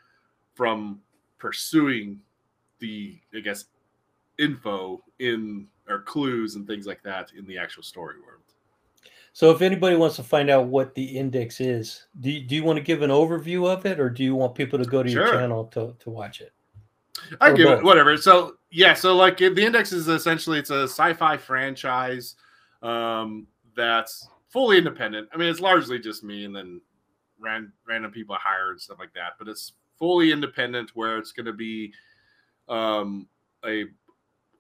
from 0.55 1.01
pursuing 1.39 2.21
the 2.79 3.19
I 3.35 3.41
guess 3.41 3.67
info 4.39 5.03
in 5.19 5.67
or 5.89 6.01
clues 6.01 6.57
and 6.57 6.67
things 6.67 6.87
like 6.87 7.03
that 7.03 7.33
in 7.37 7.47
the 7.47 7.59
actual 7.59 7.83
story 7.83 8.17
world. 8.21 8.43
So 9.35 9.51
if 9.51 9.63
anybody 9.63 9.97
wants 9.97 10.17
to 10.17 10.23
find 10.23 10.51
out 10.51 10.67
what 10.67 10.95
the 10.95 11.05
index 11.05 11.61
is, 11.61 12.07
do 12.21 12.31
you, 12.31 12.41
do 12.43 12.55
you 12.55 12.65
want 12.65 12.77
to 12.77 12.83
give 12.83 13.01
an 13.01 13.11
overview 13.11 13.67
of 13.67 13.87
it 13.87 13.99
or 13.99 14.11
do 14.11 14.23
you 14.23 14.35
want 14.35 14.55
people 14.55 14.79
to 14.79 14.85
go 14.85 15.03
to 15.03 15.11
sure. 15.11 15.27
your 15.27 15.33
channel 15.33 15.65
to, 15.69 15.97
to 16.01 16.11
watch 16.11 16.43
it? 16.43 16.53
I 17.41 17.51
or 17.51 17.55
give 17.55 17.67
both? 17.67 17.79
it 17.79 17.85
whatever. 17.85 18.17
So 18.19 18.57
yeah, 18.71 18.95
so 18.95 19.17
like 19.17 19.39
the 19.39 19.65
index 19.65 19.93
is 19.93 20.09
essentially 20.09 20.59
it's 20.59 20.71
a 20.71 20.83
sci-fi 20.83 21.37
franchise 21.37 22.37
um, 22.83 23.47
that's 23.75 24.29
fully 24.53 24.79
independent. 24.79 25.29
I 25.33 25.37
mean, 25.37 25.49
it's 25.49 25.61
largely 25.61 25.99
just 25.99 26.23
me 26.23 26.45
and 26.45 26.55
then 26.55 26.81
ran, 27.41 27.73
random 27.89 28.11
people 28.13 28.35
I 28.35 28.39
hire 28.41 28.71
and 28.71 28.81
stuff 28.81 28.99
like 28.99 29.15
that. 29.15 29.33
But 29.39 29.49
it's 29.49 29.73
fully 29.99 30.31
independent, 30.31 30.91
where 30.95 31.19
it's 31.19 31.33
going 31.33 31.47
to 31.47 31.53
be 31.53 31.93
um, 32.69 33.27
a 33.65 33.87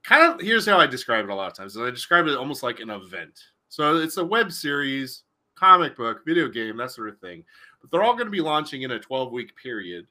kind 0.03 0.33
of. 0.33 0.41
Here's 0.41 0.67
how 0.67 0.79
I 0.79 0.87
describe 0.87 1.25
it 1.25 1.31
a 1.31 1.35
lot 1.35 1.51
of 1.51 1.57
times. 1.57 1.77
I 1.77 1.91
describe 1.91 2.27
it 2.27 2.37
almost 2.37 2.63
like 2.63 2.81
an 2.81 2.91
event. 2.91 3.39
So 3.69 3.97
it's 3.97 4.17
a 4.17 4.25
web 4.25 4.53
series, 4.53 5.23
comic 5.55 5.97
book, 5.97 6.23
video 6.27 6.49
game, 6.49 6.77
that 6.79 6.91
sort 6.91 7.09
of 7.09 7.19
thing. 7.19 7.45
But 7.81 7.91
they're 7.91 8.03
all 8.03 8.15
going 8.15 8.27
to 8.27 8.31
be 8.31 8.41
launching 8.41 8.83
in 8.83 8.93
a 8.93 8.99
12 8.99 9.33
week 9.33 9.57
period. 9.57 10.07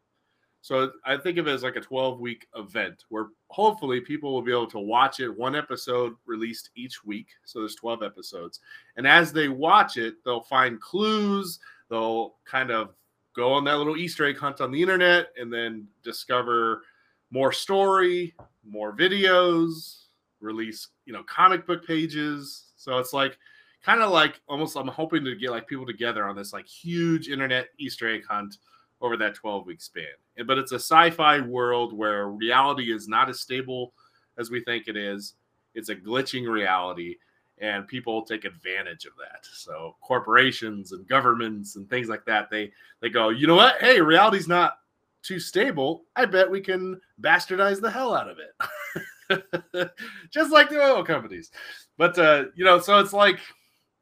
So 0.61 0.91
I 1.05 1.17
think 1.17 1.39
of 1.39 1.47
it 1.47 1.51
as 1.51 1.63
like 1.63 1.75
a 1.75 1.81
12 1.81 2.19
week 2.19 2.47
event 2.55 3.05
where 3.09 3.27
hopefully 3.49 3.99
people 3.99 4.31
will 4.31 4.43
be 4.43 4.51
able 4.51 4.67
to 4.67 4.79
watch 4.79 5.19
it 5.19 5.29
one 5.29 5.55
episode 5.55 6.13
released 6.25 6.69
each 6.75 7.03
week. 7.03 7.29
So 7.45 7.59
there's 7.59 7.75
12 7.75 8.03
episodes. 8.03 8.59
And 8.95 9.07
as 9.07 9.33
they 9.33 9.49
watch 9.49 9.97
it, 9.97 10.15
they'll 10.23 10.41
find 10.41 10.79
clues, 10.79 11.59
they'll 11.89 12.35
kind 12.45 12.69
of 12.69 12.93
go 13.35 13.53
on 13.53 13.63
that 13.63 13.77
little 13.77 13.97
Easter 13.97 14.25
egg 14.25 14.37
hunt 14.37 14.61
on 14.61 14.71
the 14.71 14.81
internet 14.81 15.29
and 15.39 15.51
then 15.51 15.87
discover 16.03 16.83
more 17.31 17.51
story, 17.51 18.35
more 18.63 18.95
videos, 18.95 20.03
release, 20.41 20.89
you 21.05 21.13
know, 21.13 21.23
comic 21.23 21.65
book 21.65 21.85
pages. 21.85 22.65
So 22.75 22.99
it's 22.99 23.13
like 23.13 23.37
kind 23.83 24.01
of 24.01 24.11
like 24.11 24.41
almost 24.47 24.75
I'm 24.75 24.87
hoping 24.87 25.23
to 25.23 25.35
get 25.35 25.49
like 25.49 25.67
people 25.67 25.87
together 25.87 26.25
on 26.25 26.35
this 26.35 26.53
like 26.53 26.67
huge 26.67 27.29
internet 27.29 27.69
Easter 27.79 28.13
egg 28.13 28.25
hunt 28.27 28.57
over 29.01 29.17
that 29.17 29.35
12 29.35 29.65
week 29.65 29.81
span. 29.81 30.05
But 30.45 30.57
it's 30.57 30.71
a 30.71 30.75
sci 30.75 31.09
fi 31.11 31.39
world 31.41 31.93
where 31.93 32.29
reality 32.29 32.93
is 32.93 33.07
not 33.07 33.29
as 33.29 33.39
stable 33.39 33.93
as 34.37 34.49
we 34.49 34.63
think 34.63 34.87
it 34.87 34.97
is. 34.97 35.33
It's 35.73 35.89
a 35.89 35.95
glitching 35.95 36.49
reality, 36.49 37.15
and 37.59 37.87
people 37.87 38.23
take 38.23 38.45
advantage 38.45 39.05
of 39.05 39.13
that. 39.17 39.45
So 39.53 39.95
corporations 40.01 40.91
and 40.91 41.07
governments 41.07 41.75
and 41.75 41.89
things 41.89 42.09
like 42.09 42.25
that, 42.25 42.49
they 42.49 42.71
they 43.01 43.09
go, 43.09 43.29
you 43.29 43.47
know 43.47 43.55
what? 43.55 43.79
Hey, 43.79 44.01
reality's 44.01 44.47
not 44.47 44.79
too 45.23 45.39
stable. 45.39 46.03
I 46.15 46.25
bet 46.25 46.49
we 46.49 46.61
can 46.61 46.99
bastardize 47.21 47.79
the 47.79 47.91
hell 47.91 48.13
out 48.13 48.29
of 48.29 48.37
it. 48.39 49.91
Just 50.31 50.51
like 50.51 50.69
the 50.69 50.81
oil 50.81 51.03
companies. 51.03 51.51
But 51.97 52.17
uh, 52.17 52.45
you 52.55 52.65
know, 52.65 52.79
so 52.79 52.99
it's 52.99 53.13
like 53.13 53.39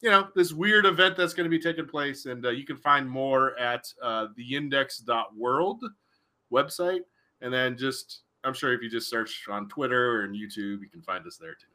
you 0.01 0.10
know 0.10 0.27
this 0.36 0.53
weird 0.53 0.86
event 0.86 1.18
that's 1.18 1.34
going 1.34 1.46
to 1.46 1.50
be 1.50 1.62
taking 1.62 1.86
place 1.86 2.25
and 2.25 2.46
uh, 2.46 2.50
you 2.50 2.65
can 2.65 2.77
find 2.77 3.10
more 3.10 3.58
at 3.60 3.91
uh, 4.01 4.27
theindex.world 4.38 5.84
website. 6.51 7.01
And 7.41 7.53
then 7.53 7.77
just 7.77 8.22
i'm 8.44 8.53
sure 8.53 8.74
if 8.74 8.82
you 8.82 8.89
just 8.89 9.10
search 9.10 9.46
on 9.50 9.68
twitter 9.68 10.24
and 10.24 10.34
youtube 10.34 10.82
you 10.82 10.89
can 10.91 11.01
find 11.01 11.25
us 11.25 11.38
there 11.38 11.53
too. 11.53 11.68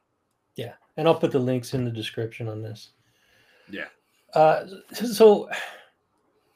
Yeah 0.57 0.73
and 0.97 1.07
i'll 1.07 1.15
put 1.15 1.33
the 1.33 1.39
links 1.39 1.75
in 1.75 1.85
the 1.85 1.91
description 1.91 2.49
on 2.49 2.63
this. 2.63 2.91
Yeah. 3.71 3.87
Uh, 4.35 4.67
so 4.93 5.49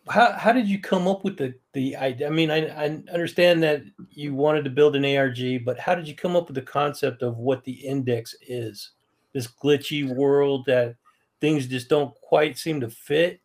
how, 0.09 0.33
how 0.33 0.53
did 0.53 0.67
you 0.67 0.81
come 0.81 1.07
up 1.07 1.25
with 1.25 1.37
the 1.37 1.55
the 1.75 1.97
idea 1.97 2.27
i 2.27 2.31
mean 2.31 2.51
I, 2.51 2.67
I 2.69 3.03
understand 3.13 3.63
that 3.63 3.83
you 4.11 4.35
wanted 4.35 4.65
to 4.65 4.71
build 4.71 4.97
an 4.97 5.05
arg 5.05 5.65
but 5.65 5.79
how 5.79 5.95
did 5.95 6.09
you 6.09 6.15
come 6.15 6.35
up 6.35 6.49
with 6.49 6.55
the 6.55 6.63
concept 6.63 7.23
of 7.23 7.39
what 7.39 7.65
the 7.65 7.73
index 7.73 8.35
is? 8.43 8.93
This 9.33 9.47
glitchy 9.47 10.09
world 10.09 10.65
that 10.67 10.97
things 11.41 11.67
just 11.67 11.89
don't 11.89 12.15
quite 12.21 12.59
seem 12.59 12.81
to 12.81 12.91
fit. 12.91 13.41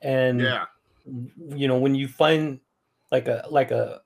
And 0.00 0.40
yeah. 0.40 0.64
you 1.48 1.68
know 1.68 1.78
when 1.78 1.94
you 1.94 2.08
find 2.08 2.60
like 3.10 3.26
a 3.26 3.44
like 3.50 3.70
a 3.70 4.00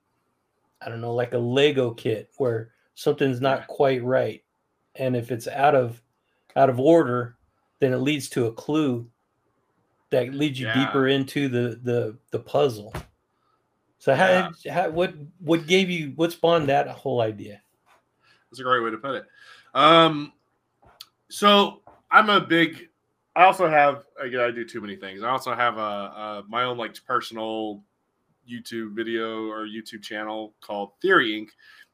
i 0.80 0.88
don't 0.88 1.00
know 1.00 1.14
like 1.14 1.34
a 1.34 1.38
lego 1.38 1.92
kit 1.92 2.30
where 2.38 2.70
something's 2.94 3.40
not 3.40 3.66
quite 3.66 4.02
right. 4.02 4.42
And 4.94 5.16
if 5.16 5.30
it's 5.30 5.48
out 5.48 5.74
of 5.74 6.02
out 6.56 6.70
of 6.70 6.80
order 6.80 7.36
then 7.80 7.92
it 7.92 7.98
leads 7.98 8.28
to 8.30 8.46
a 8.46 8.52
clue 8.52 9.06
that 10.10 10.32
leads 10.32 10.60
you 10.60 10.66
yeah. 10.66 10.86
deeper 10.86 11.08
into 11.08 11.48
the 11.48 11.80
the 11.82 12.16
the 12.30 12.38
puzzle. 12.38 12.94
So 13.98 14.14
how, 14.14 14.50
yeah. 14.64 14.74
how 14.74 14.90
what 14.90 15.14
what 15.40 15.66
gave 15.66 15.90
you 15.90 16.12
what 16.16 16.32
spawned 16.32 16.68
that 16.68 16.88
whole 16.88 17.20
idea? 17.20 17.60
That's 18.50 18.60
a 18.60 18.64
great 18.64 18.82
way 18.82 18.90
to 18.90 18.98
put 18.98 19.16
it. 19.16 19.26
Um 19.74 20.32
so 21.32 21.80
i'm 22.10 22.28
a 22.28 22.40
big 22.40 22.90
I 23.34 23.44
also 23.44 23.68
have 23.68 24.04
again, 24.20 24.40
I 24.40 24.50
do 24.50 24.64
too 24.64 24.80
many 24.80 24.96
things. 24.96 25.22
I 25.22 25.30
also 25.30 25.54
have 25.54 25.78
a, 25.78 25.80
a, 25.80 26.44
my 26.48 26.64
own 26.64 26.76
like 26.76 26.94
personal 27.06 27.82
YouTube 28.50 28.94
video 28.94 29.46
or 29.48 29.66
YouTube 29.66 30.02
channel 30.02 30.54
called 30.60 30.92
Theory 31.00 31.32
Inc. 31.32 31.48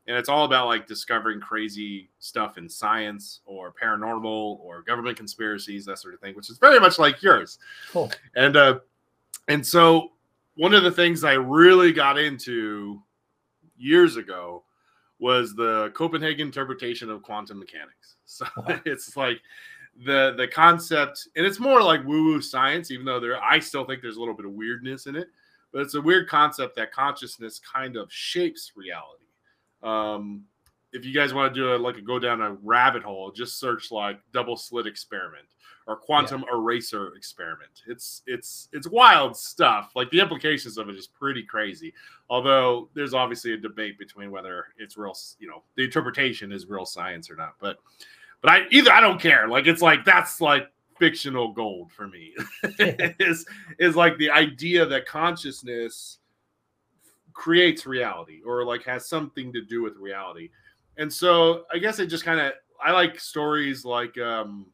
And 0.07 0.17
it's 0.17 0.31
all 0.31 0.47
about 0.47 0.67
like 0.67 0.87
discovering 0.87 1.39
crazy 1.39 2.09
stuff 2.19 2.57
in 2.57 2.69
science 2.69 3.41
or 3.45 3.73
paranormal 3.73 4.59
or 4.61 4.83
government 4.83 5.19
conspiracies, 5.19 5.85
that 5.85 5.99
sort 5.99 6.15
of 6.15 6.21
thing, 6.21 6.35
which 6.35 6.49
is 6.49 6.59
very 6.59 6.81
much 6.81 6.99
like 6.99 7.23
yours. 7.23 7.59
Cool. 7.91 8.11
And 8.35 8.57
uh 8.57 8.81
and 9.49 9.65
so 9.65 10.13
one 10.57 10.75
of 10.75 10.83
the 10.83 10.91
things 10.91 11.25
I 11.25 11.35
really 11.35 11.93
got 11.93 12.19
into 12.19 13.01
years 13.77 14.17
ago 14.17 14.65
was 15.21 15.55
the 15.55 15.91
Copenhagen 15.95 16.47
interpretation 16.47 17.11
of 17.11 17.23
quantum 17.23 17.59
mechanics. 17.59 18.17
So 18.31 18.45
wow. 18.59 18.79
it's 18.85 19.17
like 19.17 19.41
the 20.05 20.35
the 20.37 20.47
concept, 20.47 21.29
and 21.37 21.45
it's 21.45 21.61
more 21.61 21.83
like 21.83 22.05
woo 22.05 22.25
woo 22.25 22.41
science, 22.41 22.91
even 22.91 23.05
though 23.05 23.21
there 23.21 23.43
I 23.43 23.59
still 23.59 23.85
think 23.85 24.03
there's 24.03 24.17
a 24.17 24.21
little 24.21 24.35
bit 24.35 24.47
of 24.47 24.53
weirdness 24.53 25.07
in 25.07 25.17
it, 25.17 25.29
but 25.73 25.83
it's 25.83 25.95
a 25.95 26.01
weird 26.01 26.29
concept 26.29 26.77
that 26.77 26.93
consciousness 26.93 27.61
kind 27.61 27.97
of 27.97 28.13
shapes 28.13 28.73
reality. 28.77 29.25
Um, 29.83 30.45
if 30.93 31.05
you 31.05 31.13
guys 31.13 31.35
want 31.35 31.53
to 31.53 31.61
do 31.61 31.75
a, 31.75 31.77
like 31.77 31.97
a 31.97 32.01
go 32.01 32.19
down 32.19 32.41
a 32.41 32.53
rabbit 32.63 33.03
hole, 33.03 33.31
just 33.31 33.59
search 33.59 33.91
like 33.91 34.21
double 34.33 34.57
slit 34.57 34.87
experiment 34.87 35.47
or 35.89 35.97
quantum 35.97 36.45
yeah. 36.47 36.57
eraser 36.57 37.15
experiment. 37.15 37.83
It's 37.87 38.23
it's 38.27 38.69
it's 38.73 38.87
wild 38.87 39.37
stuff. 39.37 39.93
Like 39.97 40.11
the 40.11 40.21
implications 40.21 40.79
of 40.79 40.89
it 40.89 40.97
is 40.97 41.07
pretty 41.07 41.43
crazy. 41.43 41.93
Although 42.31 42.91
there's 42.95 43.15
obviously 43.15 43.55
a 43.55 43.57
debate 43.57 43.99
between 43.99 44.31
whether 44.31 44.67
it's 44.79 44.97
real, 44.97 45.17
you 45.39 45.49
know, 45.49 45.63
the 45.77 45.85
interpretation 45.85 46.53
is 46.53 46.67
real 46.67 46.85
science 46.85 47.31
or 47.31 47.37
not. 47.37 47.55
But 47.59 47.79
but 48.43 48.51
I 48.51 48.61
either 48.71 48.93
I 48.93 49.01
don't 49.01 49.21
care. 49.21 49.49
Like 49.49 49.67
it's 49.67 49.83
like 49.83 50.05
that's 50.05 50.41
like 50.41 50.69
fictional 50.99 51.53
gold 51.53 51.93
for 51.93 52.09
me. 52.09 52.35
is 53.19 53.47
is 53.79 53.97
like 53.97 54.17
the 54.19 54.31
idea 54.31 54.87
that 54.87 55.07
consciousness 55.07 56.19
creates 57.33 57.87
reality 57.87 58.41
or 58.45 58.65
like 58.65 58.83
has 58.85 59.09
something 59.09 59.53
to 59.53 59.63
do 59.63 59.83
with 59.83 59.97
reality. 59.97 60.51
And 60.97 61.13
so 61.13 61.65
I 61.73 61.79
guess 61.79 61.99
it 61.99 62.07
just 62.07 62.25
kind 62.25 62.41
of 62.41 62.53
I 62.83 62.93
like 62.93 63.19
stories 63.21 63.85
like 63.85 64.19
um 64.19 64.67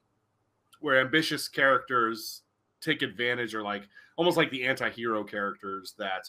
where 0.81 1.01
ambitious 1.01 1.49
characters 1.49 2.43
take 2.81 3.03
advantage 3.03 3.55
or 3.55 3.63
like 3.63 3.89
almost 4.17 4.37
like 4.37 4.51
the 4.51 4.65
anti-hero 4.65 5.25
characters 5.25 5.95
that 5.99 6.29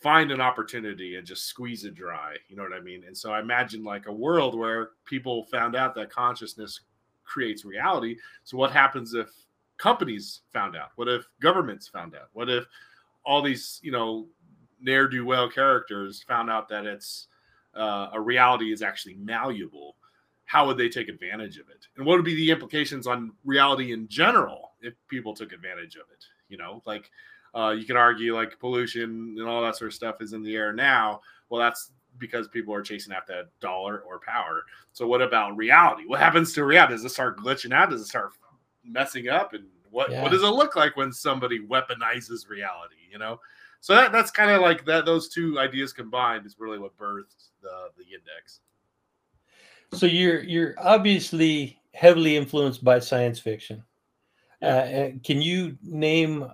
find 0.00 0.30
an 0.30 0.40
opportunity 0.40 1.16
and 1.16 1.26
just 1.26 1.46
squeeze 1.46 1.84
it 1.84 1.94
dry 1.94 2.36
you 2.48 2.56
know 2.56 2.62
what 2.62 2.72
i 2.72 2.80
mean? 2.80 3.02
And 3.06 3.16
so 3.16 3.32
i 3.32 3.40
imagine 3.40 3.82
like 3.82 4.06
a 4.06 4.12
world 4.12 4.56
where 4.56 4.90
people 5.04 5.44
found 5.44 5.74
out 5.74 5.94
that 5.96 6.10
consciousness 6.10 6.80
creates 7.28 7.64
reality. 7.64 8.16
So 8.44 8.56
what 8.56 8.72
happens 8.72 9.14
if 9.14 9.28
companies 9.76 10.40
found 10.52 10.76
out? 10.76 10.90
What 10.96 11.08
if 11.08 11.26
governments 11.40 11.86
found 11.86 12.14
out? 12.14 12.28
What 12.32 12.48
if 12.48 12.64
all 13.24 13.42
these 13.42 13.78
you 13.82 13.92
know 13.92 14.26
ne'er-do-well 14.80 15.50
characters 15.50 16.22
found 16.26 16.50
out 16.50 16.68
that 16.68 16.86
it's 16.86 17.26
uh, 17.74 18.08
a 18.12 18.20
reality 18.20 18.72
is 18.72 18.82
actually 18.82 19.14
malleable? 19.14 19.96
How 20.46 20.66
would 20.66 20.78
they 20.78 20.88
take 20.88 21.08
advantage 21.08 21.58
of 21.58 21.68
it? 21.68 21.86
And 21.96 22.06
what 22.06 22.16
would 22.16 22.24
be 22.24 22.34
the 22.34 22.50
implications 22.50 23.06
on 23.06 23.32
reality 23.44 23.92
in 23.92 24.08
general 24.08 24.72
if 24.80 24.94
people 25.08 25.34
took 25.34 25.52
advantage 25.52 25.96
of 25.96 26.06
it 26.12 26.24
you 26.48 26.56
know? 26.56 26.82
Like 26.86 27.10
uh, 27.54 27.70
you 27.70 27.84
can 27.84 27.96
argue 27.96 28.34
like 28.34 28.58
pollution 28.58 29.36
and 29.38 29.48
all 29.48 29.62
that 29.62 29.76
sort 29.76 29.88
of 29.88 29.94
stuff 29.94 30.16
is 30.20 30.32
in 30.32 30.42
the 30.42 30.54
air 30.56 30.72
now. 30.72 31.20
Well, 31.48 31.60
that's 31.60 31.92
because 32.18 32.48
people 32.48 32.74
are 32.74 32.82
chasing 32.82 33.12
after 33.12 33.34
that 33.34 33.60
dollar 33.60 34.00
or 34.00 34.20
power. 34.20 34.62
So 34.92 35.06
what 35.06 35.22
about 35.22 35.56
reality? 35.56 36.04
What 36.06 36.20
happens 36.20 36.52
to 36.54 36.64
reality? 36.64 36.94
Does 36.94 37.04
it 37.04 37.10
start 37.10 37.38
glitching 37.38 37.72
out? 37.72 37.90
Does 37.90 38.02
it 38.02 38.06
start 38.06 38.32
messing 38.84 39.28
up? 39.28 39.54
And 39.54 39.64
what 39.90 40.10
yeah. 40.10 40.22
what 40.22 40.32
does 40.32 40.42
it 40.42 40.46
look 40.46 40.76
like 40.76 40.96
when 40.96 41.12
somebody 41.12 41.60
weaponizes 41.60 42.48
reality? 42.48 42.96
You 43.10 43.18
know, 43.18 43.40
so 43.80 43.94
that, 43.94 44.12
that's 44.12 44.30
kind 44.30 44.50
of 44.50 44.60
like 44.60 44.84
that. 44.86 45.04
Those 45.04 45.28
two 45.28 45.58
ideas 45.58 45.92
combined 45.92 46.46
is 46.46 46.56
really 46.58 46.78
what 46.78 46.96
birthed 46.96 47.50
the 47.62 47.88
the 47.96 48.04
index. 48.04 48.60
So 49.94 50.06
you're 50.06 50.42
you're 50.42 50.74
obviously 50.78 51.80
heavily 51.94 52.36
influenced 52.36 52.84
by 52.84 52.98
science 52.98 53.38
fiction. 53.38 53.82
Uh, 54.60 55.10
can 55.24 55.40
you 55.40 55.78
name 55.82 56.50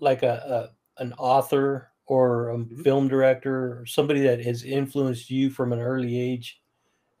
like 0.00 0.22
a, 0.22 0.70
a 0.98 1.02
an 1.02 1.12
author 1.18 1.90
or 2.06 2.50
a 2.50 2.56
mm-hmm. 2.56 2.82
film 2.82 3.08
director 3.08 3.80
or 3.80 3.86
somebody 3.86 4.20
that 4.20 4.44
has 4.44 4.64
influenced 4.64 5.30
you 5.30 5.50
from 5.50 5.72
an 5.72 5.80
early 5.80 6.18
age? 6.18 6.60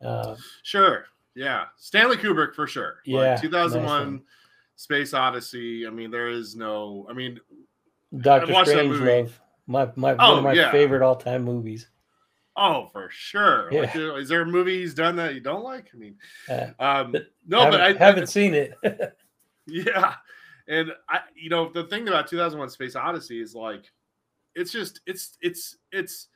Uh, 0.04 0.34
sure. 0.62 1.06
Yeah. 1.34 1.64
Stanley 1.76 2.16
Kubrick 2.16 2.54
for 2.54 2.66
sure. 2.66 2.98
Yeah. 3.04 3.32
Like 3.32 3.42
2001 3.42 4.12
nice 4.12 4.22
Space 4.76 5.12
Odyssey. 5.12 5.86
I 5.86 5.90
mean, 5.90 6.10
there 6.10 6.28
is 6.28 6.56
no, 6.56 7.06
I 7.10 7.12
mean, 7.12 7.40
Doctor 8.16 8.52
Strangelove. 8.52 9.32
My, 9.66 9.90
my, 9.96 10.16
oh, 10.18 10.28
one 10.30 10.38
of 10.38 10.44
my 10.44 10.52
yeah. 10.54 10.70
favorite 10.70 11.02
all 11.02 11.16
time 11.16 11.42
movies. 11.42 11.88
Oh, 12.56 12.88
for 12.92 13.08
sure. 13.10 13.72
Yeah. 13.72 13.80
Like, 13.82 13.94
is 14.22 14.28
there 14.28 14.42
a 14.42 14.46
movie 14.46 14.80
he's 14.80 14.94
done 14.94 15.16
that 15.16 15.34
you 15.34 15.40
don't 15.40 15.62
like? 15.62 15.90
I 15.94 15.96
mean, 15.96 16.16
uh, 16.48 16.68
um, 16.80 17.14
no, 17.46 17.70
but 17.70 17.80
I 17.80 17.92
haven't 17.92 18.24
I, 18.24 18.26
seen 18.26 18.54
it. 18.54 18.74
yeah. 19.66 20.14
And 20.68 20.92
I, 21.08 21.20
you 21.34 21.50
know, 21.50 21.70
the 21.72 21.84
thing 21.84 22.06
about 22.06 22.28
2001: 22.28 22.70
Space 22.70 22.96
Odyssey 22.96 23.40
is 23.40 23.54
like, 23.54 23.90
it's 24.54 24.70
just, 24.72 25.00
it's, 25.06 25.36
it's, 25.40 25.76
it's. 25.92 26.28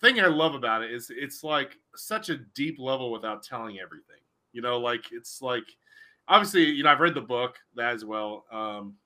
Thing 0.00 0.18
I 0.18 0.26
love 0.26 0.56
about 0.56 0.82
it 0.82 0.90
is 0.90 1.12
it's 1.14 1.44
like 1.44 1.78
such 1.94 2.28
a 2.28 2.38
deep 2.56 2.80
level 2.80 3.12
without 3.12 3.44
telling 3.44 3.78
everything. 3.78 4.16
You 4.52 4.60
know, 4.60 4.80
like 4.80 5.04
it's 5.12 5.40
like, 5.40 5.62
obviously, 6.26 6.64
you 6.64 6.82
know, 6.82 6.90
I've 6.90 6.98
read 6.98 7.14
the 7.14 7.20
book 7.20 7.56
that 7.76 7.94
as 7.94 8.04
well. 8.04 8.44
Um, 8.50 8.96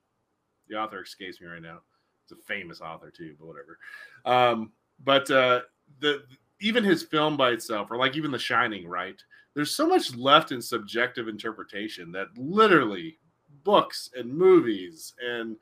the 0.70 0.76
author 0.76 1.02
escapes 1.02 1.38
me 1.38 1.48
right 1.48 1.60
now. 1.60 1.80
It's 2.22 2.32
a 2.32 2.42
famous 2.46 2.80
author 2.80 3.10
too, 3.10 3.34
but 3.38 3.46
whatever. 3.46 3.78
Um, 4.24 4.72
but 5.04 5.30
uh, 5.30 5.60
the 6.00 6.22
even 6.60 6.82
his 6.82 7.02
film 7.02 7.36
by 7.36 7.50
itself, 7.50 7.90
or 7.90 7.98
like 7.98 8.16
even 8.16 8.30
The 8.30 8.38
Shining, 8.38 8.88
right? 8.88 9.20
There's 9.54 9.74
so 9.74 9.86
much 9.86 10.14
left 10.16 10.50
in 10.52 10.62
subjective 10.62 11.28
interpretation 11.28 12.10
that 12.12 12.28
literally 12.36 13.18
books 13.66 14.10
and 14.16 14.32
movies 14.32 15.12
and 15.20 15.56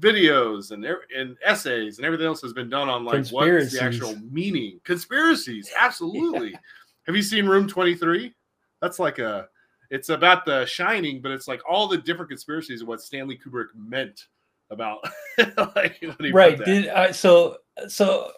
videos 0.00 0.72
and 0.72 0.84
er, 0.84 1.02
and 1.16 1.36
essays 1.44 1.98
and 1.98 2.04
everything 2.04 2.26
else 2.26 2.42
has 2.42 2.52
been 2.52 2.68
done 2.68 2.88
on 2.88 3.04
like 3.04 3.26
what 3.28 3.48
is 3.48 3.72
the 3.72 3.82
actual 3.82 4.14
meaning? 4.30 4.80
Conspiracies 4.84 5.70
absolutely. 5.78 6.50
Yeah. 6.50 6.58
have 7.06 7.16
you 7.16 7.22
seen 7.22 7.46
room 7.46 7.68
23 7.68 8.34
that's 8.82 8.98
like 8.98 9.18
a 9.20 9.48
it's 9.90 10.08
about 10.08 10.44
the 10.44 10.66
shining 10.66 11.22
but 11.22 11.30
it's 11.30 11.48
like 11.48 11.62
all 11.68 11.86
the 11.88 11.96
different 11.96 12.28
conspiracies 12.28 12.82
of 12.82 12.88
what 12.88 13.00
stanley 13.00 13.38
kubrick 13.38 13.68
meant 13.74 14.26
about 14.70 14.98
like, 15.74 16.04
right 16.32 16.62
did 16.64 16.88
I, 16.88 17.12
so 17.12 17.56
so 17.88 18.32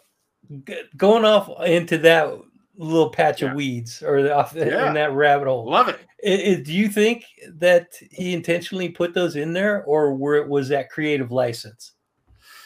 going 0.97 1.25
off 1.25 1.51
into 1.65 1.99
that 1.99 2.33
little 2.81 3.11
patch 3.11 3.43
yeah. 3.43 3.49
of 3.49 3.55
weeds 3.55 4.03
or 4.03 4.33
off 4.33 4.53
yeah. 4.55 4.88
in 4.88 4.95
that 4.95 5.12
rabbit 5.12 5.47
hole. 5.47 5.69
Love 5.69 5.88
it. 5.88 6.01
It, 6.23 6.40
it. 6.40 6.64
Do 6.64 6.73
you 6.73 6.88
think 6.88 7.25
that 7.55 7.93
he 8.11 8.33
intentionally 8.33 8.88
put 8.88 9.14
those 9.14 9.37
in 9.37 9.53
there, 9.53 9.85
or 9.85 10.14
were 10.14 10.37
it 10.37 10.49
was 10.49 10.69
that 10.69 10.90
creative 10.90 11.31
license? 11.31 11.93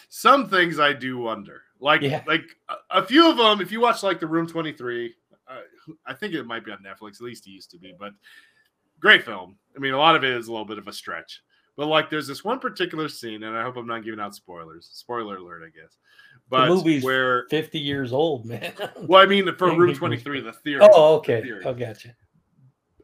Some 0.09 0.49
things 0.49 0.79
I 0.79 0.93
do 0.93 1.19
wonder. 1.19 1.63
Like, 1.81 2.03
yeah. 2.03 2.23
like 2.27 2.45
a, 2.69 3.03
a, 3.03 3.07
few 3.07 3.29
of 3.29 3.37
them. 3.37 3.61
If 3.61 3.71
you 3.71 3.81
watch 3.81 4.03
like 4.03 4.21
the 4.21 4.27
Room 4.27 4.47
Twenty 4.47 4.73
Three, 4.73 5.15
uh, 5.49 5.59
I 6.07 6.15
think 6.15 6.35
it 6.35 6.47
might 6.47 6.65
be 6.65 6.73
on 6.73 6.79
Netflix. 6.79 7.17
At 7.17 7.23
least 7.23 7.47
it 7.47 7.51
used 7.51 7.71
to 7.73 7.79
be. 7.79 7.95
But 7.99 8.13
great 9.01 9.25
film. 9.25 9.57
I 9.77 9.81
mean, 9.81 9.93
a 9.93 9.99
lot 9.99 10.17
of 10.17 10.25
it 10.25 10.31
is 10.31 10.49
a 10.49 10.51
little 10.51 10.65
bit 10.65 10.79
of 10.79 10.89
a 10.89 10.93
stretch. 10.93 11.43
But 11.77 11.87
like, 11.87 12.09
there's 12.09 12.27
this 12.27 12.45
one 12.45 12.61
particular 12.61 13.09
scene, 13.09 13.43
and 13.43 13.57
I 13.57 13.63
hope 13.63 13.77
I'm 13.77 13.87
not 13.87 14.05
giving 14.05 14.21
out 14.21 14.35
spoilers. 14.35 14.89
Spoiler 14.93 15.37
alert, 15.37 15.63
I 15.65 15.71
guess. 15.77 15.97
But 16.49 16.67
the 16.67 16.75
movie's 16.75 17.03
where 17.03 17.47
50 17.51 17.79
years 17.79 18.13
old, 18.13 18.45
man. 18.45 18.73
well, 19.03 19.23
I 19.23 19.27
mean, 19.27 19.53
for 19.57 19.75
Room 19.75 19.95
23, 19.95 20.41
the 20.41 20.53
theory. 20.53 20.81
Oh, 20.83 21.17
okay. 21.17 21.43
Theory 21.43 21.65
oh, 21.65 21.75
gotcha. 21.75 22.15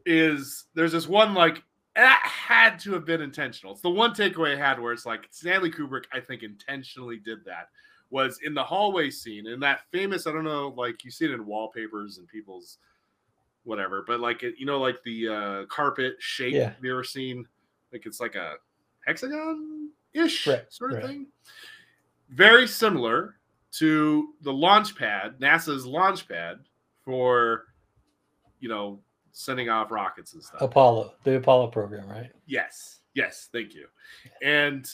Is 0.05 0.65
there's 0.73 0.91
this 0.93 1.07
one 1.07 1.33
like 1.33 1.63
that 1.95 2.21
had 2.23 2.79
to 2.79 2.93
have 2.93 3.05
been 3.05 3.21
intentional. 3.21 3.73
It's 3.73 3.81
the 3.81 3.89
one 3.89 4.13
takeaway 4.13 4.55
I 4.55 4.57
had 4.57 4.79
where 4.79 4.93
it's 4.93 5.05
like 5.05 5.27
Stanley 5.31 5.71
Kubrick, 5.71 6.05
I 6.13 6.19
think, 6.19 6.43
intentionally 6.43 7.17
did 7.17 7.43
that. 7.45 7.67
Was 8.09 8.39
in 8.43 8.53
the 8.53 8.63
hallway 8.63 9.09
scene 9.09 9.47
in 9.47 9.59
that 9.61 9.81
famous, 9.91 10.27
I 10.27 10.31
don't 10.31 10.43
know, 10.43 10.73
like 10.75 11.03
you 11.05 11.11
see 11.11 11.25
it 11.25 11.31
in 11.31 11.45
wallpapers 11.45 12.17
and 12.17 12.27
people's 12.27 12.77
whatever, 13.63 14.03
but 14.05 14.19
like 14.19 14.43
it, 14.43 14.55
you 14.57 14.65
know, 14.65 14.79
like 14.79 15.01
the 15.03 15.27
uh 15.29 15.65
carpet 15.67 16.15
shape. 16.19 16.53
Yeah. 16.53 16.73
Ever 16.85 17.03
seen 17.03 17.45
like 17.91 18.05
it's 18.05 18.19
like 18.19 18.35
a 18.35 18.55
hexagon 19.05 19.89
ish 20.13 20.47
right, 20.47 20.63
sort 20.69 20.91
of 20.91 20.97
right. 20.97 21.07
thing? 21.07 21.27
very 22.31 22.67
similar 22.67 23.35
to 23.73 24.29
the 24.41 24.51
launch 24.51 24.95
pad, 24.95 25.35
NASA's 25.39 25.85
launch 25.85 26.27
pad 26.27 26.59
for, 27.03 27.65
you 28.59 28.69
know, 28.69 28.99
sending 29.31 29.69
off 29.69 29.91
rockets 29.91 30.33
and 30.33 30.43
stuff. 30.43 30.61
Apollo, 30.61 31.13
the 31.23 31.35
Apollo 31.37 31.67
program, 31.67 32.09
right? 32.09 32.31
Yes. 32.47 32.99
Yes. 33.13 33.49
Thank 33.51 33.73
you. 33.73 33.87
And 34.41 34.87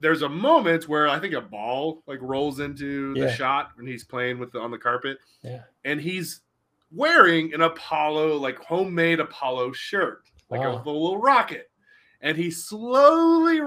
there's 0.00 0.22
a 0.22 0.28
moment 0.28 0.88
where 0.88 1.08
I 1.08 1.18
think 1.18 1.34
a 1.34 1.40
ball 1.40 2.02
like 2.06 2.18
rolls 2.22 2.60
into 2.60 3.14
the 3.14 3.20
yeah. 3.20 3.34
shot 3.34 3.70
when 3.76 3.86
he's 3.86 4.04
playing 4.04 4.38
with 4.38 4.52
the, 4.52 4.60
on 4.60 4.70
the 4.70 4.78
carpet. 4.78 5.18
Yeah. 5.42 5.62
And 5.84 6.00
he's 6.00 6.40
wearing 6.92 7.52
an 7.54 7.60
Apollo, 7.60 8.38
like 8.38 8.58
homemade 8.58 9.20
Apollo 9.20 9.72
shirt, 9.72 10.22
like 10.48 10.60
wow. 10.60 10.82
a, 10.84 10.88
a 10.88 10.90
little 10.90 11.18
rocket. 11.18 11.69
And 12.22 12.36
he 12.36 12.50
slowly 12.50 13.60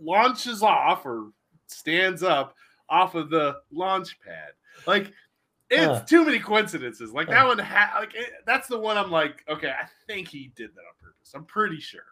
launches 0.00 0.62
off 0.62 1.04
or 1.04 1.30
stands 1.66 2.22
up 2.22 2.54
off 2.88 3.14
of 3.14 3.30
the 3.30 3.56
launch 3.72 4.18
pad. 4.20 4.52
Like 4.86 5.12
it's 5.70 5.86
huh. 5.86 6.00
too 6.00 6.24
many 6.24 6.40
coincidences. 6.40 7.12
Like 7.12 7.28
that 7.28 7.46
one, 7.46 7.58
ha- 7.58 7.96
like 8.00 8.14
it, 8.14 8.32
that's 8.44 8.66
the 8.66 8.78
one. 8.78 8.96
I'm 8.96 9.10
like, 9.10 9.44
okay, 9.48 9.70
I 9.70 9.86
think 10.06 10.28
he 10.28 10.52
did 10.56 10.70
that 10.74 10.80
on 10.80 10.94
purpose. 11.00 11.32
I'm 11.32 11.44
pretty 11.44 11.78
sure. 11.78 12.02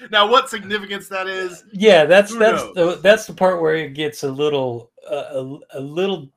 now, 0.12 0.30
what 0.30 0.48
significance 0.48 1.08
that 1.08 1.26
is? 1.26 1.64
Yeah, 1.72 2.04
that's 2.04 2.34
that's 2.36 2.62
knows? 2.62 2.74
the 2.74 3.00
that's 3.02 3.26
the 3.26 3.34
part 3.34 3.60
where 3.60 3.74
it 3.74 3.94
gets 3.94 4.22
a 4.22 4.30
little 4.30 4.92
uh, 5.10 5.24
a, 5.74 5.78
a 5.78 5.80
little. 5.80 6.30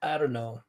I 0.00 0.16
don't 0.16 0.32
know, 0.32 0.62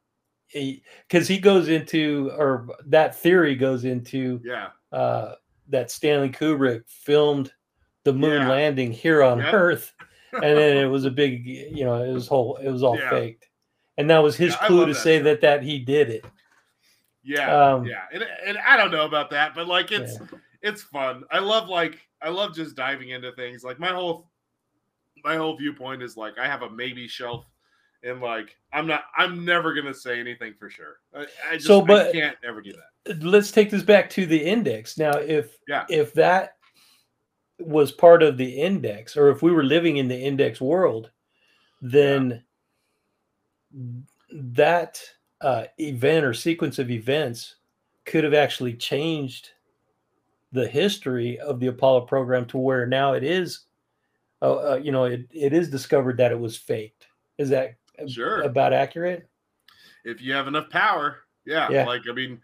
because 0.52 1.26
he, 1.28 1.36
he 1.36 1.40
goes 1.40 1.68
into 1.68 2.30
or 2.36 2.68
that 2.86 3.14
theory 3.14 3.54
goes 3.54 3.84
into 3.84 4.40
yeah 4.44 4.68
uh, 4.92 5.34
that 5.70 5.90
Stanley 5.90 6.30
Kubrick 6.30 6.82
filmed 6.88 7.52
the 8.04 8.12
moon 8.12 8.42
yeah. 8.42 8.48
landing 8.48 8.92
here 8.92 9.22
on 9.22 9.38
yep. 9.38 9.52
Earth 9.52 9.94
and 10.32 10.42
then 10.42 10.76
it 10.76 10.86
was 10.86 11.04
a 11.04 11.10
big, 11.10 11.44
you 11.44 11.84
know, 11.84 12.02
it 12.02 12.12
was 12.12 12.28
whole, 12.28 12.56
it 12.56 12.70
was 12.70 12.82
all 12.82 12.96
yeah. 12.96 13.10
faked, 13.10 13.48
and 13.98 14.08
that 14.10 14.22
was 14.22 14.36
his 14.36 14.54
yeah, 14.60 14.66
clue 14.66 14.86
to 14.86 14.92
that 14.92 15.00
say 15.00 15.18
that 15.18 15.40
that 15.40 15.62
he 15.62 15.78
did 15.80 16.08
it. 16.08 16.24
Yeah, 17.22 17.72
um, 17.72 17.84
yeah, 17.84 18.04
and, 18.12 18.24
and 18.46 18.58
I 18.58 18.76
don't 18.76 18.92
know 18.92 19.06
about 19.06 19.30
that, 19.30 19.54
but 19.54 19.66
like 19.66 19.90
it's 19.90 20.18
it's 20.62 20.82
fun. 20.82 21.24
I 21.32 21.40
love 21.40 21.68
like 21.68 21.98
I 22.22 22.28
love 22.28 22.54
just 22.54 22.76
diving 22.76 23.10
into 23.10 23.32
things. 23.32 23.64
Like 23.64 23.80
my 23.80 23.88
whole 23.88 24.30
my 25.24 25.34
whole 25.34 25.56
viewpoint 25.56 26.02
is 26.02 26.16
like 26.16 26.38
I 26.38 26.46
have 26.46 26.62
a 26.62 26.70
maybe 26.70 27.08
shelf, 27.08 27.44
and 28.02 28.20
like 28.20 28.56
I'm 28.72 28.86
not 28.86 29.04
I'm 29.16 29.44
never 29.44 29.74
gonna 29.74 29.94
say 29.94 30.20
anything 30.20 30.54
for 30.58 30.70
sure. 30.70 31.00
I, 31.14 31.26
I 31.48 31.54
just 31.54 31.66
so, 31.66 31.80
but 31.80 32.08
I 32.08 32.12
can't 32.12 32.36
ever 32.44 32.60
do 32.60 32.72
that. 32.72 33.22
Let's 33.22 33.50
take 33.50 33.70
this 33.70 33.82
back 33.82 34.10
to 34.10 34.26
the 34.26 34.42
index 34.42 34.98
now. 34.98 35.16
If 35.18 35.58
yeah. 35.68 35.84
if 35.88 36.12
that 36.14 36.56
was 37.58 37.92
part 37.92 38.22
of 38.22 38.36
the 38.36 38.50
index, 38.50 39.16
or 39.16 39.28
if 39.28 39.42
we 39.42 39.52
were 39.52 39.64
living 39.64 39.98
in 39.98 40.08
the 40.08 40.18
index 40.18 40.60
world, 40.60 41.10
then 41.82 42.42
that 44.32 45.00
uh, 45.40 45.64
event 45.78 46.24
or 46.24 46.34
sequence 46.34 46.78
of 46.78 46.90
events 46.90 47.56
could 48.04 48.24
have 48.24 48.34
actually 48.34 48.74
changed 48.74 49.50
the 50.52 50.66
history 50.66 51.38
of 51.38 51.60
the 51.60 51.68
Apollo 51.68 52.02
program 52.02 52.44
to 52.46 52.58
where 52.58 52.86
now 52.86 53.12
it 53.12 53.22
is, 53.22 53.66
uh, 54.42 54.72
uh, 54.72 54.80
you 54.82 54.90
know, 54.90 55.04
it, 55.04 55.26
it 55.30 55.52
is 55.52 55.70
discovered 55.70 56.16
that 56.16 56.32
it 56.32 56.40
was 56.40 56.56
faked. 56.56 57.06
Is 57.38 57.50
that 57.50 57.76
Sure. 58.08 58.42
about 58.42 58.72
accurate? 58.72 59.28
if 60.04 60.22
you 60.22 60.32
have 60.32 60.48
enough 60.48 60.70
power, 60.70 61.18
yeah, 61.44 61.68
Yeah. 61.70 61.84
Like 61.84 62.02
I 62.08 62.12
mean, 62.14 62.40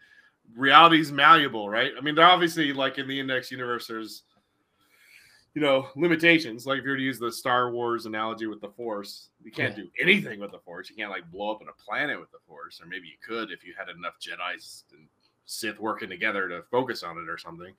reality's 0.55 1.11
malleable, 1.11 1.69
right? 1.71 1.93
I 1.97 2.01
mean, 2.03 2.19
obviously 2.19 2.73
like 2.73 2.99
in 2.99 3.09
the 3.09 3.19
index 3.19 3.51
universe, 3.51 3.87
there's 3.87 4.25
you 5.55 5.63
know 5.63 5.89
limitations. 5.97 6.67
Like 6.67 6.81
if 6.81 6.85
you 6.85 6.91
were 6.91 6.97
to 6.99 7.03
use 7.03 7.19
the 7.19 7.33
Star 7.33 7.71
Wars 7.71 8.05
analogy 8.05 8.47
with 8.47 8.61
the 8.61 8.69
Force, 8.71 9.31
you 9.43 9.51
can't 9.51 9.77
Yeah. 9.77 9.85
do 9.85 9.91
anything 10.01 10.39
with 10.41 10.53
the 10.53 10.59
Force. 10.59 10.91
You 10.91 10.97
can't 10.97 11.11
like 11.11 11.31
blow 11.31 11.51
up 11.51 11.63
on 11.63 11.69
a 11.69 11.83
planet 11.83 12.21
with 12.21 12.31
the 12.31 12.39
Force, 12.47 12.81
or 12.83 12.87
maybe 12.87 13.07
you 13.09 13.17
could 13.27 13.51
if 13.51 13.65
you 13.65 13.73
had 13.79 13.89
enough 13.89 14.15
Jedi's 14.21 14.85
and 14.93 15.07
Sith 15.47 15.79
working 15.81 16.11
together 16.11 16.49
to 16.49 16.63
focus 16.71 17.03
on 17.03 17.17
it 17.17 17.29
or 17.29 17.39
something. 17.39 17.73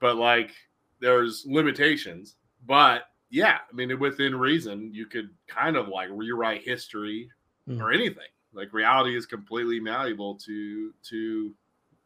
But 0.00 0.16
like 0.16 0.50
there's 0.98 1.46
limitations. 1.46 2.34
But 2.66 3.04
yeah, 3.30 3.58
I 3.70 3.74
mean, 3.74 3.98
within 3.98 4.34
reason, 4.36 4.90
you 4.92 5.06
could 5.06 5.30
kind 5.46 5.76
of 5.76 5.88
like 5.88 6.08
rewrite 6.12 6.62
history 6.62 7.30
Mm. 7.68 7.80
or 7.80 7.92
anything. 7.92 8.24
Like 8.52 8.72
reality 8.72 9.14
is 9.16 9.26
completely 9.26 9.78
malleable 9.78 10.34
to 10.36 10.92
to 11.08 11.54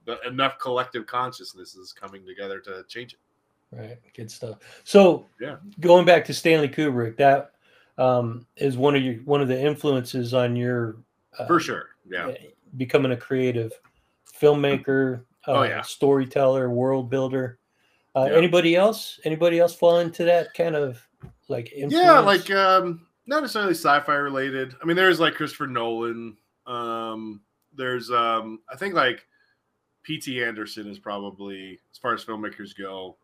the, 0.04 0.20
enough 0.26 0.58
collective 0.58 1.06
consciousnesses 1.06 1.92
coming 1.92 2.26
together 2.26 2.58
to 2.60 2.84
change 2.88 3.14
it. 3.14 3.20
Right, 3.74 3.98
good 4.14 4.30
stuff. 4.30 4.58
So, 4.84 5.26
Yeah. 5.40 5.56
going 5.80 6.04
back 6.04 6.24
to 6.26 6.34
Stanley 6.34 6.68
Kubrick, 6.68 7.16
that 7.16 7.52
um, 7.96 8.46
is 8.56 8.76
one 8.76 8.94
of 8.96 9.02
your 9.02 9.14
one 9.24 9.40
of 9.40 9.48
the 9.48 9.58
influences 9.58 10.34
on 10.34 10.56
your 10.56 10.96
uh, 11.38 11.46
For 11.46 11.60
sure. 11.60 11.90
Yeah. 12.10 12.32
becoming 12.76 13.12
a 13.12 13.16
creative 13.16 13.72
filmmaker, 14.40 15.20
uh, 15.46 15.52
Oh, 15.52 15.62
yeah. 15.62 15.80
storyteller, 15.82 16.68
world 16.70 17.08
builder. 17.10 17.58
Uh, 18.16 18.28
Yeah. 18.30 18.36
Anybody 18.36 18.76
else? 18.76 19.20
Anybody 19.24 19.58
else 19.60 19.74
fall 19.74 20.00
into 20.00 20.24
that 20.24 20.52
kind 20.54 20.74
of 20.76 21.00
like 21.48 21.72
influence? 21.72 21.94
Yeah, 21.94 22.18
like 22.20 22.50
um 22.50 23.06
not 23.26 23.40
necessarily 23.40 23.74
sci-fi 23.74 24.14
related. 24.14 24.74
I 24.82 24.84
mean, 24.84 24.96
there's 24.96 25.20
like 25.20 25.34
Christopher 25.34 25.66
Nolan. 25.66 26.36
Um 26.66 27.40
there's 27.76 28.10
um 28.10 28.60
I 28.70 28.76
think 28.76 28.94
like 28.94 29.26
P.T. 30.02 30.42
Anderson 30.42 30.88
is 30.88 30.98
probably 30.98 31.80
as 31.92 31.98
far 31.98 32.12
as 32.14 32.24
filmmakers 32.24 32.76
go, 32.76 33.16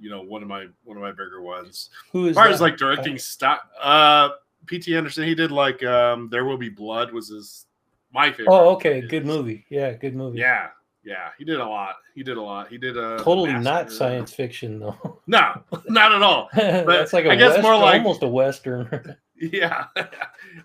you 0.00 0.10
know, 0.10 0.22
one 0.22 0.42
of 0.42 0.48
my 0.48 0.66
one 0.84 0.96
of 0.96 1.02
my 1.02 1.12
bigger 1.12 1.40
ones. 1.42 1.90
who 2.12 2.26
is 2.26 2.30
As 2.30 2.34
far 2.36 2.48
as 2.48 2.60
like 2.60 2.76
directing 2.76 3.18
stock 3.18 3.68
uh 3.80 4.30
P.T. 4.66 4.96
Anderson, 4.96 5.24
he 5.24 5.34
did 5.34 5.50
like 5.50 5.82
um 5.84 6.28
There 6.30 6.44
Will 6.44 6.58
Be 6.58 6.68
Blood 6.68 7.12
was 7.12 7.28
his 7.28 7.66
my 8.12 8.30
favorite. 8.30 8.48
Oh, 8.48 8.70
okay, 8.70 9.02
good 9.02 9.26
movie. 9.26 9.66
Yeah, 9.68 9.92
good 9.92 10.14
movie. 10.16 10.38
Yeah, 10.38 10.68
yeah, 11.04 11.30
he 11.38 11.44
did 11.44 11.60
a 11.60 11.66
lot. 11.66 11.96
He 12.14 12.22
did 12.22 12.36
a 12.36 12.42
lot. 12.42 12.68
He 12.68 12.78
did 12.78 12.96
a 12.96 13.18
totally 13.18 13.52
not 13.52 13.90
science 13.90 14.32
fiction 14.32 14.78
though. 14.78 15.20
No, 15.26 15.62
not 15.88 16.12
at 16.12 16.22
all. 16.22 16.48
That's 16.54 17.12
like 17.12 17.26
a 17.26 17.32
I 17.32 17.36
guess 17.36 17.62
more 17.62 17.76
like- 17.76 17.98
almost 17.98 18.22
a 18.22 18.28
western. 18.28 19.16
Yeah. 19.40 19.84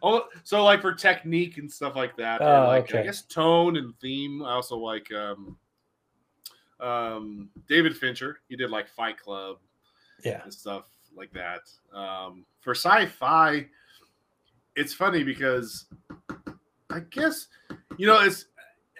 Oh, 0.01 0.25
so 0.43 0.63
like 0.63 0.81
for 0.81 0.95
technique 0.95 1.59
and 1.59 1.71
stuff 1.71 1.95
like 1.95 2.17
that. 2.17 2.41
Oh, 2.41 2.65
like, 2.65 2.85
okay. 2.85 3.01
I 3.01 3.03
guess 3.03 3.21
tone 3.21 3.77
and 3.77 3.93
theme. 3.99 4.41
I 4.41 4.53
also 4.53 4.77
like 4.77 5.11
um 5.13 5.55
um 6.79 7.49
David 7.67 7.95
Fincher. 7.95 8.39
He 8.49 8.55
did 8.55 8.71
like 8.71 8.89
Fight 8.89 9.19
Club 9.19 9.57
yeah. 10.23 10.41
and 10.41 10.51
stuff 10.51 10.85
like 11.15 11.31
that. 11.33 11.59
Um 11.93 12.45
for 12.61 12.73
sci-fi, 12.73 13.67
it's 14.75 14.91
funny 14.91 15.23
because 15.23 15.85
I 16.89 17.01
guess 17.11 17.45
you 17.97 18.07
know 18.07 18.21
it's 18.21 18.47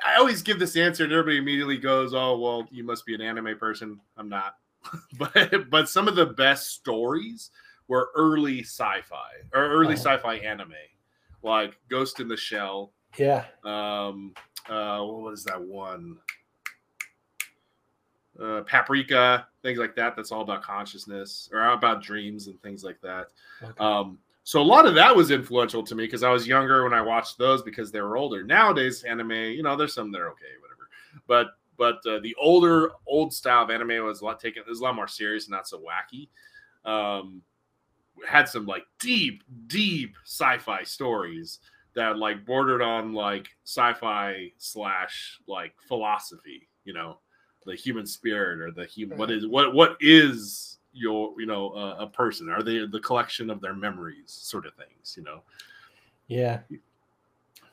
I 0.06 0.16
always 0.16 0.42
give 0.42 0.60
this 0.60 0.76
answer 0.76 1.04
and 1.04 1.14
everybody 1.14 1.38
immediately 1.38 1.78
goes, 1.78 2.14
"Oh, 2.14 2.38
well, 2.38 2.68
you 2.72 2.84
must 2.84 3.06
be 3.06 3.14
an 3.16 3.22
anime 3.22 3.58
person." 3.58 4.00
I'm 4.18 4.30
not. 4.30 4.56
but 5.18 5.70
but 5.70 5.90
some 5.90 6.08
of 6.08 6.16
the 6.16 6.26
best 6.26 6.72
stories 6.72 7.52
were 7.88 8.10
early 8.16 8.62
sci-fi 8.64 9.32
or 9.54 9.62
early 9.70 9.94
Oh. 9.94 9.98
sci-fi 9.98 10.36
anime, 10.36 10.74
like 11.42 11.78
Ghost 11.90 12.20
in 12.20 12.28
the 12.28 12.38
Shell. 12.38 12.92
Yeah. 13.18 13.46
Um, 13.64 14.34
uh, 14.70 15.00
what 15.04 15.22
was 15.22 15.44
that 15.46 15.62
one? 15.62 16.18
Uh, 18.42 18.62
Paprika, 18.62 19.48
things 19.62 19.78
like 19.78 19.96
that. 19.96 20.16
That's 20.16 20.32
all 20.32 20.42
about 20.42 20.64
consciousness 20.64 21.50
or 21.54 21.64
about 21.68 22.02
dreams 22.02 22.48
and 22.48 22.60
things 22.64 22.84
like 22.84 23.00
that. 23.02 23.28
Okay. 23.62 23.74
Um, 23.80 24.18
so 24.44 24.62
a 24.62 24.64
lot 24.64 24.86
of 24.86 24.96
that 24.96 25.16
was 25.16 25.32
influential 25.32 25.84
to 25.84 25.96
me 25.96 26.06
because 26.06 26.24
I 26.24 26.30
was 26.30 26.46
younger 26.46 26.84
when 26.84 26.94
I 26.94 27.02
watched 27.02 27.38
those 27.38 27.62
because 27.64 27.92
they 27.92 28.02
were 28.02 28.18
older. 28.18 28.44
Nowadays, 28.44 29.04
anime, 29.04 29.32
you 29.32 29.64
know, 29.64 29.76
there's 29.78 29.94
some 29.94 30.12
that 30.12 30.20
are 30.20 30.30
okay, 30.32 30.46
whatever. 30.62 30.90
But 31.28 31.48
but 31.78 32.06
uh, 32.06 32.20
the 32.20 32.36
older 32.40 32.92
old 33.08 33.34
style 33.34 33.64
of 33.64 33.70
anime 33.70 34.06
was 34.06 34.22
a 34.22 34.26
lot 34.26 34.40
taken. 34.40 34.64
It 34.66 34.70
was 34.70 34.80
a 34.80 34.84
lot 34.84 34.96
more 34.96 35.08
serious 35.08 35.46
and 35.46 35.52
not 35.52 35.68
so 35.68 35.82
wacky. 35.82 36.28
Um, 36.90 37.42
had 38.28 38.50
some 38.50 38.66
like 38.66 38.84
deep, 39.00 39.44
deep 39.68 40.16
sci-fi 40.26 40.84
stories 40.84 41.60
that 41.96 42.18
like 42.18 42.46
bordered 42.46 42.82
on 42.82 43.14
like 43.14 43.48
sci-fi 43.64 44.52
slash 44.58 45.40
like 45.48 45.74
philosophy. 45.88 46.68
You 46.84 46.94
know, 46.94 47.20
the 47.66 47.76
human 47.76 48.06
spirit 48.06 48.60
or 48.60 48.72
the 48.72 48.86
human. 48.86 49.18
What 49.18 49.32
is 49.32 49.48
what 49.48 49.74
what 49.74 49.96
is 50.02 50.80
your 50.94 51.34
you 51.40 51.46
know 51.46 51.70
uh, 51.72 51.96
a 52.00 52.08
person? 52.08 52.50
Are 52.50 52.64
they 52.64 52.86
the 52.86 53.00
collection 53.00 53.50
of 53.50 53.62
their 53.62 53.74
memories, 53.74 54.26
sort 54.28 54.66
of 54.66 54.74
things? 54.76 55.16
You 55.18 55.24
know. 55.24 55.42
Yeah. 56.28 56.60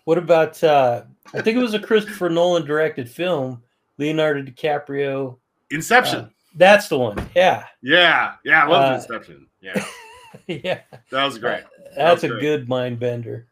What 0.04 0.18
about 0.18 0.62
uh 0.64 1.02
I 1.34 1.42
think 1.42 1.56
it 1.56 1.60
was 1.62 1.74
a 1.74 1.78
Christopher 1.78 2.28
Nolan 2.28 2.64
directed 2.64 3.08
film, 3.08 3.62
Leonardo 3.98 4.42
DiCaprio. 4.42 5.38
Inception. 5.70 6.20
Uh, 6.20 6.28
that's 6.56 6.88
the 6.88 6.98
one. 6.98 7.28
Yeah. 7.36 7.64
yeah, 7.80 8.34
yeah, 8.44 8.64
I 8.64 8.66
love 8.66 8.92
uh, 8.92 8.94
Inception. 8.96 9.46
Yeah, 9.60 9.84
yeah. 10.48 10.80
that 11.10 11.24
was 11.24 11.38
great. 11.38 11.62
That's 11.96 12.24
a 12.24 12.28
great. 12.28 12.40
good 12.40 12.68
mind 12.68 12.98
bender. 12.98 13.46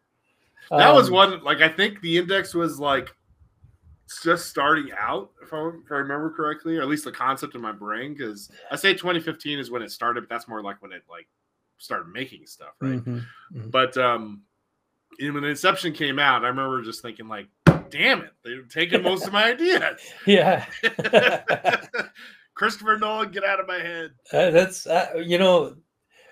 That 0.69 0.93
was 0.93 1.07
Um, 1.07 1.13
one. 1.13 1.43
Like 1.43 1.61
I 1.61 1.69
think 1.69 2.01
the 2.01 2.17
index 2.17 2.53
was 2.53 2.79
like 2.79 3.13
just 4.23 4.47
starting 4.47 4.89
out, 4.97 5.31
if 5.41 5.53
I, 5.53 5.69
if 5.85 5.91
I 5.91 5.95
remember 5.95 6.31
correctly, 6.31 6.77
or 6.77 6.81
at 6.81 6.87
least 6.87 7.05
the 7.05 7.11
concept 7.11 7.55
in 7.55 7.61
my 7.61 7.71
brain. 7.71 8.13
Because 8.13 8.49
I 8.71 8.75
say 8.75 8.93
2015 8.93 9.59
is 9.59 9.69
when 9.71 9.81
it 9.81 9.91
started, 9.91 10.21
but 10.21 10.29
that's 10.29 10.47
more 10.47 10.61
like 10.61 10.81
when 10.81 10.91
it 10.91 11.03
like 11.09 11.27
started 11.77 12.07
making 12.11 12.45
stuff, 12.45 12.73
right? 12.81 13.03
mhm. 13.03 13.23
But 13.53 13.97
um, 13.97 14.41
when 15.19 15.43
Inception 15.43 15.93
came 15.93 16.19
out, 16.19 16.43
I 16.43 16.47
remember 16.47 16.81
just 16.81 17.01
thinking 17.01 17.27
like, 17.27 17.47
"Damn 17.89 18.21
it, 18.21 18.31
they're 18.43 18.63
taking 18.63 19.03
most 19.03 19.27
of 19.27 19.33
my 19.33 19.43
ideas." 19.51 19.99
Yeah. 20.25 20.65
Christopher 22.53 22.97
Nolan, 22.97 23.31
get 23.31 23.45
out 23.45 23.59
of 23.61 23.67
my 23.67 23.79
head. 23.79 24.11
Uh, 24.33 24.49
that's 24.49 24.85
uh, 24.85 25.23
you 25.25 25.37
know, 25.37 25.77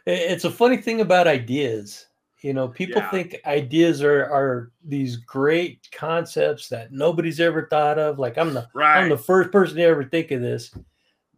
it's 0.06 0.44
a 0.44 0.52
funny 0.52 0.78
thing 0.78 1.02
about 1.02 1.28
ideas. 1.28 2.06
You 2.42 2.54
know, 2.54 2.68
people 2.68 3.02
Yeah. 3.02 3.10
think 3.10 3.36
ideas 3.46 4.04
are 4.04 4.26
are 4.26 4.72
these 4.84 5.16
great 5.18 5.88
concepts 5.92 6.70
that 6.70 6.92
nobody's 6.92 7.40
ever 7.40 7.68
thought 7.68 7.98
of. 7.98 8.20
Like 8.20 8.38
I'm 8.38 8.54
the 8.54 8.68
Right. 8.74 8.98
I'm 9.02 9.10
the 9.10 9.18
first 9.18 9.52
person 9.52 9.78
to 9.78 9.84
ever 9.84 10.04
think 10.04 10.32
of 10.32 10.42
this. 10.42 10.72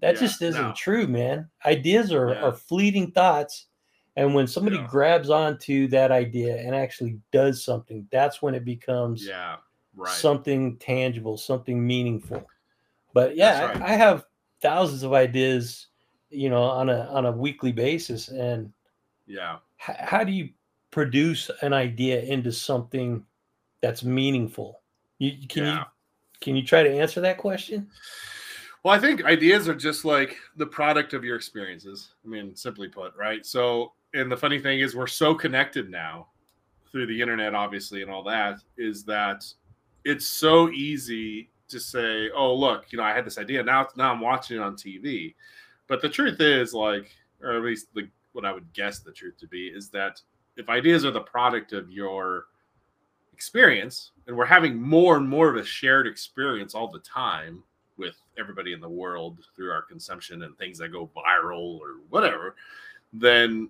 That 0.02 0.16
Yeah, 0.16 0.20
just 0.22 0.42
isn't 0.42 0.62
no. 0.62 0.74
true, 0.76 1.08
man. 1.08 1.50
Ideas 1.66 2.12
are, 2.12 2.30
Yeah. 2.30 2.42
are 2.42 2.52
fleeting 2.54 3.12
thoughts. 3.12 3.68
And 4.18 4.34
when 4.36 4.48
somebody 4.48 4.76
Yeah. 4.78 4.88
grabs 4.90 5.30
onto 5.30 5.88
that 5.90 6.12
idea 6.12 6.58
and 6.58 6.76
actually 6.76 7.20
does 7.32 7.64
something, 7.64 8.06
that's 8.12 8.42
when 8.42 8.54
it 8.56 8.66
becomes 8.66 9.26
yeah. 9.26 9.58
Right. 9.96 10.12
something 10.14 10.78
tangible, 10.78 11.38
something 11.38 11.86
meaningful. 11.86 12.46
But 13.14 13.36
yeah, 13.38 13.68
That's 13.68 13.82
I. 13.82 13.86
I 13.86 13.92
have 13.94 14.26
thousands 14.62 15.04
of 15.04 15.14
ideas, 15.14 15.88
you 16.30 16.50
know, 16.50 16.64
on 16.64 16.90
a 16.90 17.08
on 17.10 17.26
a 17.26 17.32
weekly 17.32 17.72
basis. 17.72 18.28
And 18.28 18.74
yeah. 19.28 19.60
how 19.78 20.24
do 20.26 20.32
you 20.34 20.50
produce 20.92 21.50
an 21.62 21.74
idea 21.74 22.22
into 22.22 22.52
something 22.52 23.24
that's 23.82 24.04
meaningful? 24.04 24.82
You 25.20 25.48
can 25.48 25.66
you 25.66 25.80
can 26.42 26.56
you 26.56 26.64
try 26.64 26.84
to 26.84 26.90
answer 26.90 27.22
that 27.22 27.38
question? 27.38 27.90
Well, 28.84 28.94
I 28.94 29.00
think 29.00 29.26
ideas 29.26 29.68
are 29.68 29.76
just 29.76 30.06
like 30.06 30.38
the 30.56 30.66
product 30.66 31.14
of 31.14 31.24
your 31.24 31.36
experiences. 31.36 32.14
I 32.24 32.30
mean, 32.30 32.56
simply 32.56 32.88
put, 32.88 33.14
right? 33.18 33.46
So, 33.46 33.92
and 34.14 34.32
the 34.32 34.38
funny 34.38 34.60
thing 34.60 34.80
is, 34.80 34.96
we're 34.96 35.08
so 35.08 35.36
connected 35.36 35.90
now 35.90 36.28
through 36.92 37.08
the 37.08 37.22
internet, 37.22 37.54
obviously, 37.54 38.02
and 38.02 38.10
all 38.10 38.24
that, 38.24 38.60
is 38.78 39.04
that 39.04 39.46
it's 40.06 40.26
so 40.26 40.70
easy 40.70 41.52
to 41.68 41.80
say, 41.80 42.30
"Oh, 42.32 42.54
look, 42.56 42.92
you 42.92 42.98
know, 42.98 43.04
I 43.04 43.14
had 43.14 43.26
this 43.26 43.38
idea. 43.38 43.62
Now, 43.62 43.88
now 43.98 44.14
I'm 44.14 44.22
watching 44.22 44.58
it 44.58 44.64
on 44.64 44.76
TV." 44.76 45.36
But 45.88 46.02
the 46.02 46.10
truth 46.10 46.40
is, 46.40 46.74
like, 46.74 47.12
or 47.42 47.58
at 47.58 47.64
least 47.64 47.94
the 47.94 48.10
what 48.32 48.46
I 48.46 48.54
would 48.54 48.72
guess 48.74 49.00
the 49.00 49.12
truth 49.12 49.38
to 49.40 49.48
be 49.48 49.68
is 49.68 49.90
that 49.90 50.22
if 50.60 50.70
ideas 50.70 51.06
are 51.06 51.12
the 51.12 51.22
product 51.22 51.74
of 51.74 51.90
your 51.90 52.46
experience, 53.34 54.12
and 54.28 54.38
we're 54.38 54.46
having 54.46 54.80
more 54.80 55.18
and 55.18 55.28
more 55.28 55.50
of 55.50 55.56
a 55.56 55.66
shared 55.66 56.06
experience 56.06 56.76
all 56.76 56.90
the 56.92 57.00
time, 57.00 57.64
with 58.00 58.16
everybody 58.40 58.74
in 58.74 58.80
the 58.80 58.90
world 58.90 59.40
through 59.56 59.72
our 59.72 59.82
consumption 59.82 60.44
and 60.44 60.58
things 60.58 60.78
that 60.80 60.90
go 60.90 61.10
viral 61.16 61.78
or 61.80 61.98
whatever, 62.10 62.56
then 63.12 63.70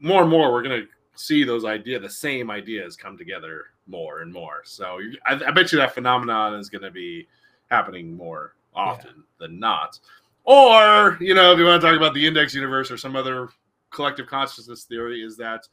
more 0.00 0.22
and 0.22 0.30
more 0.30 0.52
we're 0.52 0.62
going 0.62 0.82
to 0.82 0.88
see 1.14 1.44
those 1.44 1.64
ideas, 1.64 2.02
the 2.02 2.10
same 2.10 2.50
ideas 2.50 2.96
come 2.96 3.16
together 3.16 3.66
more 3.86 4.20
and 4.20 4.32
more. 4.32 4.62
So 4.64 4.98
I, 5.26 5.34
I 5.46 5.50
bet 5.52 5.70
you 5.72 5.78
that 5.78 5.94
phenomenon 5.94 6.54
is 6.54 6.68
going 6.68 6.82
to 6.82 6.90
be 6.90 7.28
happening 7.70 8.16
more 8.16 8.54
often 8.74 9.14
yeah. 9.16 9.46
than 9.46 9.58
not. 9.58 10.00
Or, 10.44 11.16
you 11.20 11.34
know, 11.34 11.52
if 11.52 11.58
you 11.58 11.64
want 11.64 11.80
to 11.80 11.86
talk 11.86 11.96
about 11.96 12.14
the 12.14 12.26
index 12.26 12.54
universe 12.54 12.90
or 12.90 12.96
some 12.96 13.14
other 13.14 13.48
collective 13.90 14.26
consciousness 14.26 14.84
theory, 14.84 15.22
is 15.22 15.36
that 15.36 15.68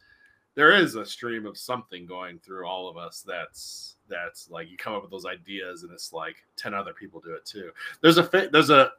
there 0.58 0.72
is 0.72 0.96
a 0.96 1.06
stream 1.06 1.46
of 1.46 1.56
something 1.56 2.08
going 2.08 2.40
through 2.40 2.66
all 2.66 2.90
of 2.90 2.98
us 2.98 3.24
that's 3.26 3.98
that's 4.10 4.50
like 4.50 4.68
you 4.72 4.76
come 4.76 4.96
up 4.96 5.04
with 5.04 5.12
those 5.12 5.26
ideas 5.26 5.84
and 5.84 5.92
it's 5.92 6.12
like 6.12 6.38
10 6.56 6.74
other 6.74 6.94
people 6.94 7.22
do 7.22 7.36
it 7.36 7.46
too. 7.46 7.70
There's 8.02 8.18
a 8.18 8.50
there's 8.52 8.72
a 8.72 8.92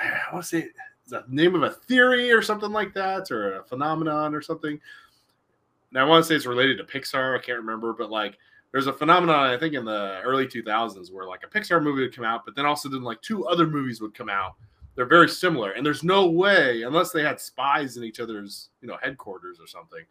i 0.00 0.32
want 0.32 0.42
to 0.44 0.48
say 0.48 0.68
the 1.08 1.22
name 1.28 1.54
of 1.54 1.64
a 1.64 1.70
theory 1.70 2.32
or 2.32 2.40
something 2.40 2.72
like 2.72 2.94
that 2.94 3.30
or 3.30 3.56
a 3.56 3.64
phenomenon 3.64 4.34
or 4.34 4.40
something. 4.40 4.80
Now 5.92 6.06
i 6.06 6.08
want 6.08 6.24
to 6.24 6.28
say 6.28 6.34
it's 6.34 6.46
related 6.46 6.78
to 6.78 6.84
pixar 6.84 7.38
i 7.38 7.42
can't 7.42 7.58
remember 7.58 7.92
but 7.92 8.10
like 8.10 8.38
there's 8.70 8.86
a 8.86 8.92
phenomenon 8.92 9.50
i 9.50 9.58
think 9.58 9.74
in 9.74 9.84
the 9.84 10.22
early 10.24 10.46
2000s 10.46 11.12
where 11.12 11.26
like 11.26 11.42
a 11.44 11.58
pixar 11.58 11.82
movie 11.82 12.00
would 12.00 12.16
come 12.16 12.24
out 12.24 12.46
but 12.46 12.56
then 12.56 12.64
also 12.64 12.88
then 12.88 13.02
like 13.02 13.20
two 13.20 13.46
other 13.46 13.66
movies 13.66 14.00
would 14.00 14.14
come 14.14 14.30
out. 14.30 14.54
They're 14.94 15.04
very 15.04 15.28
similar 15.28 15.72
and 15.72 15.84
there's 15.84 16.02
no 16.02 16.26
way 16.28 16.82
unless 16.82 17.12
they 17.12 17.22
had 17.22 17.38
spies 17.38 17.98
in 17.98 18.04
each 18.04 18.18
other's 18.18 18.70
you 18.80 18.88
know 18.88 18.96
headquarters 19.02 19.60
or 19.60 19.66
something 19.66 20.04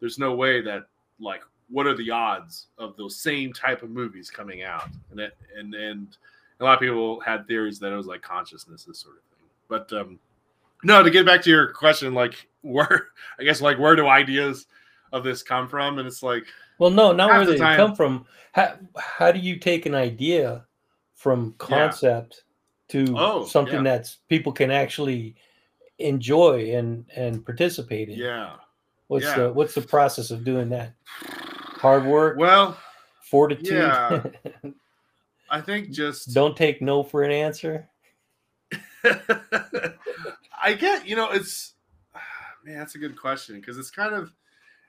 there's 0.00 0.18
no 0.18 0.34
way 0.34 0.60
that 0.60 0.86
like 1.18 1.42
what 1.68 1.86
are 1.86 1.96
the 1.96 2.10
odds 2.10 2.68
of 2.78 2.96
those 2.96 3.20
same 3.20 3.52
type 3.52 3.82
of 3.82 3.90
movies 3.90 4.30
coming 4.30 4.62
out? 4.62 4.88
And 5.10 5.20
it, 5.20 5.36
and 5.56 5.74
and 5.74 6.16
a 6.60 6.64
lot 6.64 6.74
of 6.74 6.80
people 6.80 7.20
had 7.20 7.46
theories 7.46 7.78
that 7.80 7.92
it 7.92 7.96
was 7.96 8.06
like 8.06 8.22
consciousness 8.22 8.84
this 8.84 9.00
sort 9.00 9.16
of 9.16 9.22
thing. 9.36 9.48
But 9.68 9.92
um 9.92 10.18
no 10.84 11.02
to 11.02 11.10
get 11.10 11.26
back 11.26 11.42
to 11.42 11.50
your 11.50 11.72
question 11.72 12.14
like 12.14 12.48
where 12.60 13.08
i 13.38 13.44
guess 13.44 13.60
like 13.60 13.78
where 13.78 13.94
do 13.94 14.06
ideas 14.06 14.66
of 15.12 15.24
this 15.24 15.42
come 15.42 15.68
from? 15.68 15.98
And 15.98 16.06
it's 16.06 16.22
like 16.22 16.44
well 16.78 16.90
no 16.90 17.12
not 17.12 17.30
where 17.30 17.46
the 17.46 17.52
they 17.52 17.58
time, 17.58 17.76
come 17.76 17.94
from. 17.94 18.26
How, 18.52 18.76
how 18.96 19.32
do 19.32 19.38
you 19.38 19.56
take 19.58 19.86
an 19.86 19.94
idea 19.94 20.64
from 21.14 21.54
concept 21.58 22.44
yeah. 22.88 23.04
to 23.04 23.14
oh, 23.18 23.44
something 23.44 23.76
yeah. 23.76 23.82
that's 23.82 24.18
people 24.28 24.52
can 24.52 24.70
actually 24.70 25.34
enjoy 25.98 26.74
and 26.76 27.04
and 27.14 27.44
participate 27.44 28.08
in? 28.08 28.18
Yeah 28.18 28.56
what's 29.08 29.24
yeah. 29.24 29.36
the 29.36 29.52
what's 29.52 29.74
the 29.74 29.82
process 29.82 30.30
of 30.30 30.44
doing 30.44 30.68
that? 30.70 30.92
Hard 31.80 32.04
work? 32.04 32.36
Well 32.38 32.76
fortitude? 33.26 33.72
yeah. 33.72 34.22
I 35.50 35.60
think 35.60 35.90
just 35.90 36.34
don't 36.34 36.56
take 36.56 36.82
no 36.82 37.02
for 37.02 37.22
an 37.22 37.30
answer? 37.30 37.88
I 40.62 40.72
get 40.72 41.06
you 41.06 41.16
know 41.16 41.30
it's 41.30 41.74
man 42.64 42.78
that's 42.78 42.94
a 42.94 42.98
good 42.98 43.18
question 43.18 43.60
because 43.60 43.78
it's 43.78 43.90
kind 43.90 44.14
of 44.14 44.32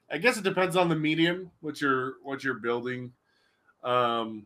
i 0.10 0.18
guess 0.18 0.38
it 0.38 0.44
depends 0.44 0.76
on 0.76 0.90
the 0.90 0.96
medium 0.96 1.52
what 1.62 1.82
you're 1.82 2.14
what 2.24 2.44
you're 2.44 2.56
building. 2.56 3.12
Um 3.84 4.46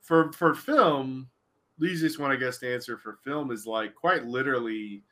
for 0.00 0.32
for 0.32 0.54
film 0.54 1.28
the 1.78 1.86
easiest 1.86 2.18
one 2.18 2.32
i 2.32 2.36
guess 2.36 2.58
to 2.58 2.72
answer 2.72 2.98
for 2.98 3.18
film 3.24 3.52
is 3.52 3.66
like 3.66 3.94
quite 3.94 4.26
literally 4.26 5.02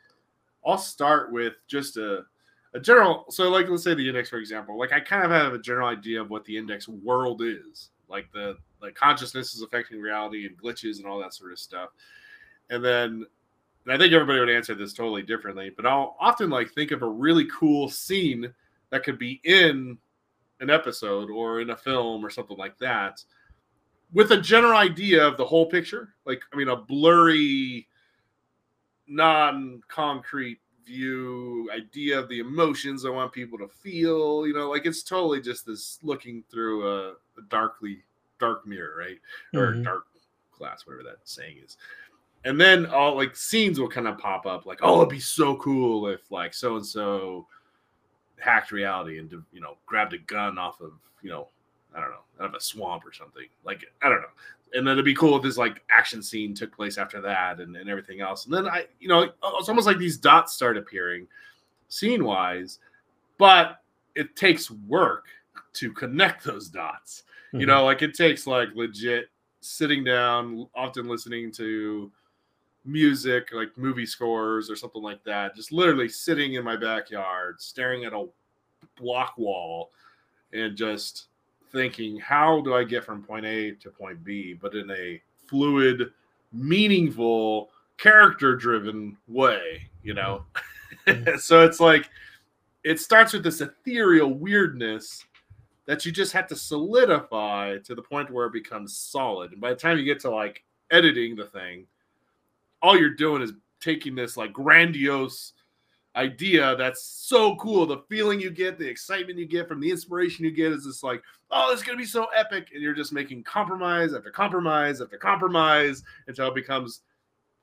i'll 0.67 0.77
start 0.77 1.31
with 1.31 1.55
just 1.69 1.97
a 1.97 2.25
a 2.75 2.81
general 2.81 3.25
so 3.31 3.51
like 3.51 3.69
let's 3.69 3.83
say 3.83 3.95
the 3.95 4.09
index 4.09 4.29
for 4.29 4.39
example 4.39 4.79
like 4.79 4.93
i 4.93 5.01
kind 5.01 5.25
of 5.25 5.31
have 5.31 5.53
a 5.53 5.59
general 5.59 5.89
idea 5.89 6.21
of 6.21 6.31
what 6.31 6.45
the 6.45 6.57
index 6.57 6.89
world 6.89 7.43
is 7.43 7.91
like 8.11 8.31
the 8.33 8.57
like 8.83 8.95
consciousness 8.95 9.55
is 9.55 9.63
affecting 9.63 10.01
reality 10.01 10.47
and 10.47 10.61
glitches 10.61 10.99
and 10.99 11.07
all 11.07 11.19
that 11.19 11.35
sort 11.35 11.53
of 11.53 11.59
stuff. 11.59 11.91
And 12.69 12.85
then 12.85 13.25
and 13.85 13.95
i 13.95 13.97
think 13.97 14.13
everybody 14.13 14.39
would 14.39 14.51
answer 14.51 14.75
this 14.75 14.93
totally 14.93 15.23
differently 15.23 15.71
but 15.75 15.87
i'll 15.87 16.15
often 16.21 16.51
like 16.51 16.71
think 16.73 16.91
of 16.91 17.03
a 17.03 17.09
really 17.09 17.47
cool 17.47 17.89
scene 17.89 18.53
that 18.91 19.03
could 19.05 19.19
be 19.19 19.41
in 19.45 19.97
an 20.61 20.69
episode 20.69 21.31
or 21.31 21.61
in 21.61 21.71
a 21.71 21.77
film 21.77 22.25
or 22.25 22.29
something 22.29 22.59
like 22.59 22.77
that 22.79 23.25
with 24.13 24.33
a 24.33 24.41
general 24.41 24.77
idea 24.77 25.25
of 25.27 25.37
the 25.37 25.45
whole 25.45 25.67
picture. 25.67 26.15
Like 26.27 26.43
i 26.53 26.57
mean 26.57 26.69
a 26.69 26.77
blurry 26.77 27.89
non-concrete 29.07 30.61
view, 30.87 31.71
idea 31.75 32.19
of 32.19 32.29
the 32.29 32.41
emotions 32.41 33.05
I 33.05 33.11
want 33.11 33.33
people 33.33 33.59
to 33.59 33.69
feel. 33.69 34.47
You 34.47 34.55
know, 34.55 34.71
like 34.71 34.87
it's 34.87 35.03
totally 35.03 35.41
just 35.41 35.67
this 35.67 35.99
looking 36.03 36.45
through 36.51 36.89
a, 36.89 37.11
a 37.11 37.43
darkly 37.49 38.03
dark 38.39 38.67
mirror, 38.67 38.95
right? 38.99 39.19
Or 39.55 39.73
mm-hmm. 39.73 39.83
dark 39.83 40.07
glass, 40.57 40.87
whatever 40.87 41.05
that 41.05 41.19
saying 41.25 41.57
is. 41.65 41.77
And 42.45 42.59
then 42.61 42.87
all 42.87 43.17
like 43.17 43.37
scenes 43.37 43.79
will 43.79 43.89
kind 43.89 44.09
of 44.09 44.19
pop 44.19 44.47
up, 44.47 44.65
like, 44.65 44.79
oh, 44.83 44.99
it'd 44.99 45.11
be 45.11 45.21
so 45.21 45.57
cool 45.57 46.07
if 46.09 46.31
like 46.31 46.55
so 46.55 46.77
and 46.77 46.87
so 46.87 47.47
hacked 48.39 48.73
reality 48.73 49.19
and 49.19 49.31
you 49.53 49.61
know 49.61 49.77
grabbed 49.87 50.15
a 50.15 50.19
gun 50.19 50.59
off 50.59 50.81
of 50.81 50.93
you 51.23 51.29
know 51.29 51.49
I 51.95 52.01
don't 52.01 52.11
know 52.11 52.25
of 52.51 52.55
a 52.55 52.61
swamp 52.61 53.07
or 53.07 53.13
something. 53.13 53.47
Like 53.65 53.85
I 54.03 54.09
don't 54.09 54.21
know 54.21 54.29
and 54.75 54.87
then 54.87 54.93
it'd 54.93 55.05
be 55.05 55.15
cool 55.15 55.37
if 55.37 55.43
this 55.43 55.57
like 55.57 55.83
action 55.91 56.23
scene 56.23 56.55
took 56.55 56.75
place 56.75 56.99
after 56.99 57.21
that 57.21 57.61
and, 57.61 57.77
and 57.77 57.89
everything 57.89 58.21
else. 58.21 58.45
And 58.45 58.55
then 58.55 58.69
I, 58.69 58.87
you 59.01 59.09
know, 59.09 59.23
it's 59.59 59.69
almost 59.69 59.87
like 59.87 59.99
these 59.99 60.17
dots 60.17 60.53
start 60.53 60.77
appearing 60.77 61.27
scene 61.89 62.25
wise, 62.25 62.79
but 63.39 63.83
it 64.15 64.37
takes 64.37 64.71
work 64.71 65.27
to 65.75 65.93
connect 65.93 66.45
those 66.45 66.69
dots. 66.69 67.25
Mm-hmm. 67.49 67.61
You 67.61 67.67
know, 67.67 67.85
like 67.85 68.03
it 68.03 68.15
takes 68.15 68.47
like 68.47 68.69
legit 68.75 69.29
sitting 69.61 70.05
down, 70.05 70.69
often 70.75 71.09
listening 71.09 71.51
to 71.53 72.11
music, 72.85 73.53
like 73.53 73.77
movie 73.77 74.07
scores 74.07 74.71
or 74.71 74.77
something 74.77 75.03
like 75.03 75.23
that, 75.25 75.55
just 75.55 75.73
literally 75.73 76.09
sitting 76.09 76.55
in 76.55 76.65
my 76.65 76.77
backyard, 76.77 77.61
staring 77.61 78.05
at 78.05 78.13
a 78.13 78.27
block 78.97 79.35
wall 79.37 79.91
and 80.53 80.77
just 80.77 81.27
thinking, 81.73 82.19
how 82.19 82.61
do 82.61 82.75
I 82.75 82.85
get 82.85 83.05
from 83.05 83.23
point 83.23 83.47
A 83.47 83.73
to 83.73 83.91
point 83.91 84.23
B, 84.25 84.55
but 84.55 84.75
in 84.75 84.91
a 84.91 85.21
fluid, 85.47 86.13
meaningful, 86.53 87.71
character 87.99 88.57
driven 88.57 89.17
way, 89.29 89.89
you 90.03 90.15
know? 90.15 90.45
Mm-hmm. 91.07 91.37
so 91.39 91.65
it's 91.65 91.81
like, 91.81 92.09
it 92.83 92.99
starts 92.99 93.33
with 93.33 93.43
this 93.43 93.61
ethereal 93.61 94.33
weirdness 94.33 95.25
that 95.87 96.07
you 96.07 96.13
just 96.13 96.33
have 96.33 96.47
to 96.47 96.57
solidify 96.57 97.79
to 97.79 97.95
the 97.95 98.03
point 98.03 98.31
where 98.31 98.47
it 98.47 98.53
becomes 98.53 98.97
solid. 98.97 99.53
And 99.53 99.61
by 99.61 99.71
the 99.71 99.77
time 99.77 99.99
you 99.99 100.05
get 100.05 100.21
to 100.21 100.31
like 100.31 100.65
editing 100.91 101.37
the 101.37 101.47
thing, 101.47 101.87
all 102.83 102.97
you're 102.99 103.11
doing 103.11 103.43
is 103.43 103.53
taking 103.81 104.15
this 104.15 104.37
like 104.37 104.53
grandiose 104.53 105.53
idea 106.17 106.77
that's 106.77 107.03
so 107.03 107.57
cool. 107.57 107.87
The 107.87 108.03
feeling 108.09 108.41
you 108.41 108.51
get, 108.51 108.79
the 108.79 108.89
excitement 108.89 109.39
you 109.39 109.47
get 109.47 109.69
from 109.69 109.81
the 109.81 109.91
inspiration 109.91 110.45
you 110.45 110.51
get 110.51 110.73
is 110.73 110.85
just 110.85 111.05
like, 111.05 111.23
oh, 111.51 111.73
it's 111.73 111.83
gonna 111.83 111.99
be 111.99 112.05
so 112.05 112.27
epic. 112.37 112.69
And 112.73 112.83
you're 112.83 112.95
just 112.95 113.13
making 113.13 113.45
compromise 113.45 114.15
after 114.15 114.31
compromise 114.31 115.01
after 115.01 115.19
compromise 115.19 116.03
until 116.27 116.49
it 116.49 116.55
becomes 116.55 117.03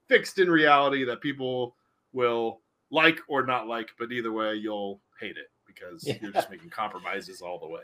fixed 0.08 0.40
in 0.40 0.50
reality 0.50 1.04
that 1.04 1.22
people 1.22 1.76
will 2.14 2.62
like 2.90 3.20
or 3.28 3.46
not 3.46 3.68
like, 3.68 3.90
but 4.00 4.12
either 4.12 4.32
way, 4.32 4.56
you'll 4.56 5.02
hate 5.20 5.38
it 5.38 5.52
because 5.66 6.06
yeah. 6.08 6.16
you're 6.22 6.32
just 6.32 6.50
making 6.50 6.70
compromises 6.70 7.42
all 7.42 7.60
the 7.60 7.68
way. 7.68 7.82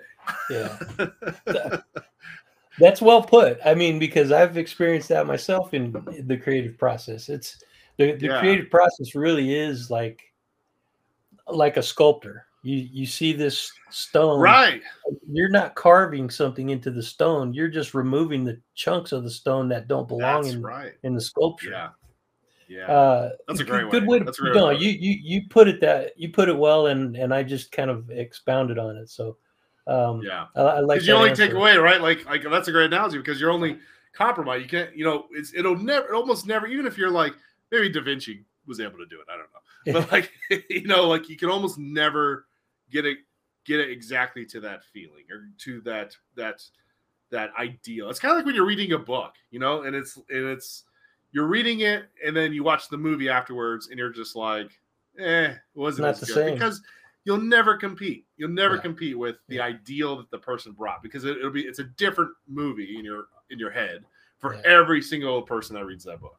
Yeah. 0.49 1.77
That's 2.79 3.01
well 3.01 3.21
put. 3.21 3.59
I 3.63 3.75
mean, 3.75 3.99
because 3.99 4.31
I've 4.31 4.57
experienced 4.57 5.09
that 5.09 5.27
myself 5.27 5.73
in 5.73 5.91
the 6.25 6.37
creative 6.37 6.77
process. 6.77 7.29
It's 7.29 7.61
the, 7.97 8.13
the 8.13 8.27
yeah. 8.27 8.39
creative 8.39 8.71
process 8.71 9.13
really 9.13 9.53
is 9.53 9.91
like 9.91 10.32
like 11.47 11.77
a 11.77 11.83
sculptor. 11.83 12.45
You 12.61 12.77
you 12.77 13.05
see 13.05 13.33
this 13.33 13.71
stone, 13.89 14.39
right? 14.39 14.81
You're 15.29 15.49
not 15.49 15.75
carving 15.75 16.29
something 16.29 16.69
into 16.69 16.91
the 16.91 17.03
stone. 17.03 17.53
You're 17.53 17.67
just 17.67 17.93
removing 17.93 18.45
the 18.45 18.61
chunks 18.73 19.11
of 19.11 19.23
the 19.23 19.29
stone 19.29 19.67
that 19.69 19.87
don't 19.87 20.07
belong 20.07 20.43
That's 20.43 20.55
in 20.55 20.61
right. 20.61 20.93
in 21.03 21.13
the 21.13 21.19
sculpture. 21.19 21.71
Yeah, 21.71 21.89
yeah. 22.69 22.87
Uh, 22.87 23.31
That's 23.47 23.59
a 23.59 23.65
great 23.65 23.91
good 23.91 24.07
way. 24.07 24.19
way. 24.19 24.25
To, 24.25 24.53
no, 24.53 24.69
you 24.69 24.91
you 24.91 25.17
you 25.21 25.41
put 25.49 25.67
it 25.67 25.81
that 25.81 26.17
you 26.17 26.29
put 26.29 26.47
it 26.47 26.57
well, 26.57 26.87
and 26.87 27.17
and 27.17 27.33
I 27.33 27.43
just 27.43 27.71
kind 27.73 27.89
of 27.89 28.09
expounded 28.09 28.79
on 28.79 28.95
it. 28.95 29.09
So 29.09 29.35
um, 29.85 30.21
yeah, 30.23 30.45
I, 30.55 30.61
I 30.61 30.79
like. 30.79 31.03
You 31.03 31.15
only 31.15 31.31
answer. 31.31 31.47
take 31.47 31.55
away, 31.55 31.75
right? 31.75 32.01
Like 32.01 32.25
like 32.25 32.43
that's 32.49 32.69
a 32.69 32.71
great 32.71 32.85
analogy 32.85 33.17
because 33.17 33.41
you're 33.41 33.51
only 33.51 33.77
compromise. 34.13 34.61
You 34.61 34.69
can't, 34.69 34.95
you 34.95 35.03
know, 35.03 35.25
it's 35.31 35.53
it'll 35.53 35.75
never, 35.75 36.07
it 36.07 36.13
almost 36.13 36.47
never, 36.47 36.67
even 36.67 36.85
if 36.85 36.97
you're 36.97 37.11
like 37.11 37.33
maybe 37.71 37.89
Da 37.89 38.01
Vinci 38.01 38.45
was 38.65 38.79
able 38.79 38.97
to 38.97 39.05
do 39.05 39.19
it. 39.19 39.27
I 39.29 39.37
don't 39.37 39.51
know 39.53 39.59
but 39.85 40.11
like 40.11 40.31
you 40.69 40.87
know, 40.87 41.07
like 41.07 41.29
you 41.29 41.37
can 41.37 41.49
almost 41.49 41.77
never 41.77 42.45
get 42.91 43.05
it 43.05 43.19
get 43.65 43.79
it 43.79 43.89
exactly 43.89 44.45
to 44.45 44.59
that 44.59 44.83
feeling 44.83 45.23
or 45.31 45.49
to 45.59 45.81
that 45.81 46.15
that 46.35 46.63
that 47.31 47.51
ideal. 47.59 48.09
It's 48.09 48.19
kind 48.19 48.31
of 48.31 48.37
like 48.37 48.45
when 48.45 48.55
you're 48.55 48.65
reading 48.65 48.93
a 48.93 48.99
book, 48.99 49.33
you 49.51 49.59
know, 49.59 49.83
and 49.83 49.95
it's 49.95 50.17
and 50.17 50.45
it's 50.47 50.83
you're 51.31 51.47
reading 51.47 51.81
it 51.81 52.05
and 52.25 52.35
then 52.35 52.53
you 52.53 52.63
watch 52.63 52.89
the 52.89 52.97
movie 52.97 53.29
afterwards 53.29 53.87
and 53.87 53.97
you're 53.97 54.11
just 54.11 54.35
like, 54.35 54.79
eh, 55.17 55.47
it 55.47 55.57
wasn't 55.73 56.05
Not 56.05 56.21
as 56.21 56.27
good 56.27 56.35
same. 56.35 56.53
because 56.53 56.81
you'll 57.25 57.41
never 57.41 57.75
compete. 57.75 58.27
You'll 58.37 58.49
never 58.49 58.75
yeah. 58.75 58.81
compete 58.81 59.17
with 59.17 59.37
the 59.47 59.55
yeah. 59.55 59.63
ideal 59.63 60.17
that 60.17 60.29
the 60.29 60.37
person 60.37 60.73
brought 60.73 61.01
because 61.01 61.25
it, 61.25 61.41
will 61.41 61.49
be 61.49 61.61
it's 61.61 61.79
a 61.79 61.85
different 61.85 62.31
movie 62.47 62.97
in 62.97 63.03
your 63.03 63.25
in 63.49 63.57
your 63.57 63.71
head 63.71 64.05
for 64.37 64.55
yeah. 64.55 64.61
every 64.65 65.01
single 65.01 65.41
person 65.41 65.75
that 65.75 65.85
reads 65.85 66.03
that 66.03 66.21
book. 66.21 66.37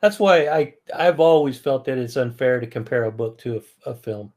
That's 0.00 0.18
why 0.18 0.48
I 0.48 0.74
I've 0.94 1.20
always 1.20 1.58
felt 1.58 1.84
that 1.86 1.98
it's 1.98 2.16
unfair 2.16 2.60
to 2.60 2.66
compare 2.66 3.04
a 3.04 3.12
book 3.12 3.38
to 3.38 3.56
a, 3.86 3.90
a 3.90 3.94
film, 3.94 4.32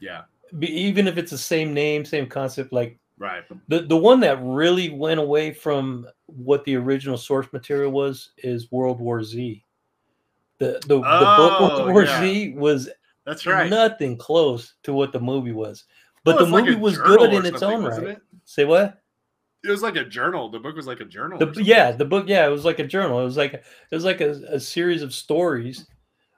Yeah. 0.00 0.22
Be, 0.58 0.66
even 0.68 1.08
if 1.08 1.16
it's 1.16 1.30
the 1.30 1.38
same 1.38 1.72
name, 1.74 2.04
same 2.04 2.26
concept. 2.28 2.72
Like 2.72 2.98
Right. 3.18 3.44
the 3.68 3.80
the 3.82 3.96
one 3.96 4.20
that 4.20 4.38
really 4.42 4.90
went 4.90 5.20
away 5.20 5.52
from 5.52 6.06
what 6.26 6.64
the 6.64 6.76
original 6.76 7.16
source 7.16 7.46
material 7.52 7.92
was 7.92 8.30
is 8.38 8.70
World 8.72 9.00
War 9.00 9.22
Z. 9.22 9.64
The 10.58 10.80
the, 10.86 10.96
the 10.96 11.00
book 11.00 11.02
Oh, 11.60 11.78
World 11.84 11.92
War 11.92 12.04
yeah. 12.04 12.20
Z 12.20 12.54
was 12.56 12.88
That's 13.24 13.46
right. 13.46 13.68
nothing 13.70 14.16
close 14.16 14.74
to 14.84 14.92
what 14.92 15.12
the 15.12 15.20
movie 15.20 15.52
was. 15.52 15.84
But 16.24 16.36
Well, 16.36 16.38
the 16.38 16.44
it's 16.44 16.52
like 16.52 16.64
movie 16.66 16.80
was 16.80 16.98
good 16.98 17.32
in 17.32 17.44
its 17.46 17.62
own 17.62 17.84
right. 17.84 18.02
It? 18.04 18.22
Say 18.44 18.64
what? 18.64 19.01
It 19.64 19.70
was 19.70 19.82
like 19.82 19.96
a 19.96 20.04
journal. 20.04 20.48
The 20.48 20.58
book 20.58 20.74
was 20.76 20.86
like 20.86 21.00
a 21.00 21.04
journal. 21.04 21.38
The, 21.38 21.62
yeah, 21.62 21.92
the 21.92 22.04
book. 22.04 22.24
Yeah, 22.28 22.46
it 22.46 22.50
was 22.50 22.64
like 22.64 22.78
a 22.78 22.86
journal. 22.86 23.20
It 23.20 23.24
was 23.24 23.36
like 23.36 23.54
it 23.54 23.64
was 23.90 24.04
like 24.04 24.20
a, 24.20 24.30
a 24.48 24.60
series 24.60 25.02
of 25.02 25.14
stories 25.14 25.86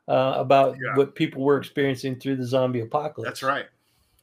uh, 0.09 0.35
about 0.37 0.77
Yeah. 0.83 0.97
what 0.97 1.15
people 1.15 1.43
were 1.43 1.59
experiencing 1.59 2.19
through 2.21 2.37
the 2.37 2.45
zombie 2.47 2.81
apocalypse. 2.81 3.29
That's 3.29 3.43
right. 3.43 3.67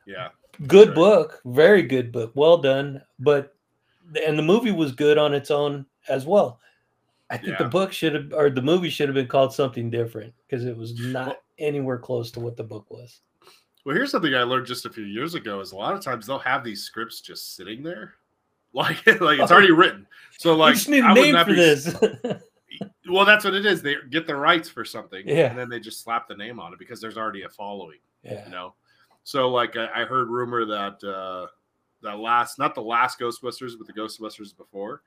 Yeah. 0.05 0.29
Good 0.67 0.89
right. 0.89 0.95
book, 0.95 1.41
very 1.45 1.81
good 1.83 2.11
book, 2.11 2.31
well 2.35 2.57
done. 2.57 3.01
But 3.19 3.55
and 4.25 4.37
the 4.37 4.43
movie 4.43 4.71
was 4.71 4.91
good 4.91 5.17
on 5.17 5.33
its 5.33 5.49
own 5.49 5.85
as 6.09 6.25
well. 6.25 6.59
I 7.29 7.37
think 7.37 7.57
the 7.57 7.65
book 7.65 7.93
should 7.93 8.13
have 8.13 8.33
or 8.33 8.49
the 8.49 8.61
movie 8.61 8.89
should 8.89 9.07
have 9.07 9.15
been 9.15 9.27
called 9.27 9.53
something 9.53 9.89
different 9.89 10.33
because 10.45 10.65
it 10.65 10.75
was 10.75 10.99
not 10.99 11.27
Well- 11.27 11.35
anywhere 11.59 11.97
close 11.97 12.29
to 12.31 12.39
what 12.41 12.57
the 12.57 12.63
book 12.63 12.91
was. 12.91 13.21
Well, 13.85 13.95
here's 13.95 14.11
something 14.11 14.35
I 14.35 14.43
learned 14.43 14.67
just 14.67 14.85
a 14.85 14.89
few 14.91 15.05
years 15.05 15.33
ago: 15.33 15.59
is 15.61 15.71
a 15.71 15.75
lot 15.77 15.95
of 15.95 16.01
times 16.01 16.27
they'll 16.27 16.37
have 16.39 16.63
these 16.63 16.83
scripts 16.83 17.21
just 17.21 17.55
sitting 17.55 17.81
there, 17.81 18.15
like 18.73 19.05
like 19.21 19.39
it's 19.39 19.51
already 19.51 19.71
written. 19.71 20.07
So 20.37 20.53
we 20.53 20.59
like, 20.59 20.73
just 20.75 20.89
need 20.89 21.03
I 21.03 21.11
a 21.11 21.13
would 21.15 21.21
name 21.33 21.37
for 21.45 21.45
be- 21.51 21.55
this. 21.55 21.95
Well, 23.09 23.25
that's 23.25 23.43
what 23.43 23.53
it 23.53 23.65
is. 23.65 23.81
They 23.81 23.95
get 24.09 24.25
the 24.25 24.35
rights 24.35 24.69
for 24.69 24.85
something, 24.85 25.27
Yeah. 25.27 25.49
and 25.49 25.57
then 25.59 25.69
they 25.69 25.79
just 25.79 26.01
slap 26.01 26.27
the 26.27 26.35
name 26.35 26.59
on 26.59 26.71
it 26.71 26.79
because 26.79 27.01
there's 27.01 27.17
already 27.17 27.43
a 27.43 27.49
following. 27.49 27.99
yeah. 28.23 28.45
you 28.45 28.51
know 28.51 28.73
so 29.23 29.49
like 29.49 29.77
i, 29.77 30.01
I 30.01 30.05
heard 30.05 30.29
rumor 30.29 30.65
that 30.65 31.03
uh 31.03 31.45
that 32.01 32.17
last 32.17 32.57
not 32.57 32.73
the 32.73 32.81
last 32.81 33.19
ghostbusters 33.19 33.73
but 33.77 33.85
the 33.85 33.93
ghostbusters 33.93 34.55
before 34.57 35.03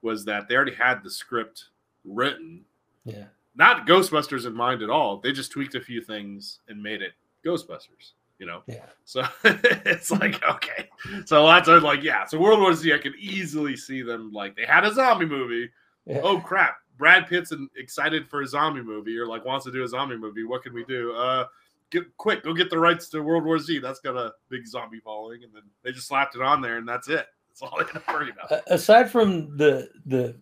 was 0.00 0.24
that 0.24 0.48
they 0.48 0.54
already 0.54 0.74
had 0.74 1.02
the 1.04 1.10
script 1.10 1.64
written 2.06 2.64
Yeah. 3.04 3.24
not 3.54 3.86
ghostbusters 3.86 4.46
in 4.46 4.54
mind 4.54 4.82
at 4.82 4.88
all 4.88 5.18
they 5.18 5.32
just 5.32 5.52
tweaked 5.52 5.74
a 5.74 5.80
few 5.80 6.00
things 6.00 6.60
and 6.68 6.82
made 6.82 7.02
it 7.02 7.12
ghostbusters 7.44 8.12
you 8.40 8.46
know 8.46 8.62
Yeah. 8.66 8.86
so 9.04 9.22
it's 9.44 10.10
like 10.10 10.42
okay 10.42 10.88
so 11.26 11.44
lots 11.44 11.68
of 11.68 11.82
like 11.84 12.02
yeah 12.02 12.24
so 12.24 12.38
world 12.40 12.58
war 12.58 12.72
z 12.74 12.92
i 12.92 12.98
can 12.98 13.14
easily 13.18 13.76
see 13.76 14.02
them 14.02 14.32
like 14.32 14.56
they 14.56 14.64
had 14.64 14.84
a 14.84 14.92
zombie 14.92 15.26
movie 15.26 15.70
Yeah. 16.06 16.20
oh 16.24 16.40
crap 16.40 16.78
brad 16.98 17.26
pitt's 17.28 17.52
excited 17.76 18.26
for 18.28 18.40
a 18.42 18.46
zombie 18.48 18.82
movie 18.82 19.16
or 19.18 19.26
like 19.26 19.44
wants 19.44 19.66
to 19.66 19.70
do 19.72 19.84
a 19.84 19.88
zombie 19.88 20.16
movie 20.16 20.44
what 20.44 20.62
can 20.62 20.72
we 20.72 20.84
do 20.84 21.12
uh 21.12 21.44
get 21.90 22.04
quick 22.16 22.42
go 22.42 22.54
get 22.54 22.70
the 22.70 22.78
rights 22.78 23.08
to 23.10 23.22
world 23.22 23.44
war 23.44 23.58
z 23.58 23.78
that's 23.78 24.00
got 24.00 24.16
a 24.16 24.32
big 24.48 24.66
zombie 24.66 25.00
following 25.00 25.44
and 25.44 25.52
then 25.54 25.62
they 25.84 25.92
just 25.92 26.08
slapped 26.08 26.34
it 26.34 26.42
on 26.42 26.60
there 26.62 26.78
and 26.78 26.88
that's 26.88 27.08
it 27.08 27.26
that's 27.48 27.60
all 27.62 27.78
they 27.78 27.84
have 27.92 28.04
to 28.06 28.12
worry 28.12 28.30
about 28.30 28.62
aside 28.68 29.10
from 29.10 29.54
the 29.58 29.88
the 30.06 30.34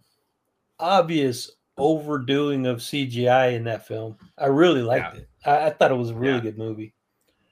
obvious 0.78 1.50
overdoing 1.76 2.66
of 2.66 2.78
CGI 2.78 3.54
in 3.54 3.62
that 3.64 3.86
film, 3.86 4.16
I 4.36 4.46
really 4.46 4.82
liked 4.82 5.14
Yeah. 5.14 5.20
it. 5.20 5.28
I, 5.46 5.66
I 5.66 5.70
thought 5.70 5.92
it 5.92 5.94
was 5.96 6.10
a 6.10 6.14
really 6.14 6.34
Yeah. 6.34 6.40
good 6.40 6.58
movie. 6.58 6.92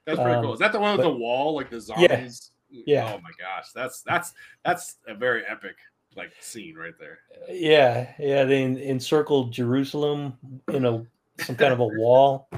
That's 0.07 0.19
pretty 0.19 0.35
um, 0.37 0.43
cool 0.45 0.53
is 0.55 0.59
that 0.61 0.73
the 0.73 0.79
one 0.79 0.93
with 0.97 1.05
but- 1.05 1.11
the 1.11 1.17
wall 1.17 1.55
like 1.55 1.69
the 1.71 1.81
zombies 1.81 2.51
Yeah. 2.71 3.13
oh 3.15 3.21
my 3.21 3.31
gosh 3.39 3.71
that's 3.75 4.03
that's 4.03 4.33
that's 4.65 4.97
a 5.07 5.15
very 5.15 5.45
epic 5.47 5.77
like 6.17 6.33
scene 6.41 6.75
right 6.77 6.95
there 6.99 7.19
Yeah, 7.51 8.11
yeah. 8.19 8.45
They 8.45 8.63
en- 8.65 8.79
encircled 8.79 9.53
Jerusalem 9.53 10.39
in 10.73 10.87
a 10.87 11.05
some 11.45 11.57
kind 11.57 11.75
of 11.75 11.81
a 11.81 11.87
wall. 11.87 12.49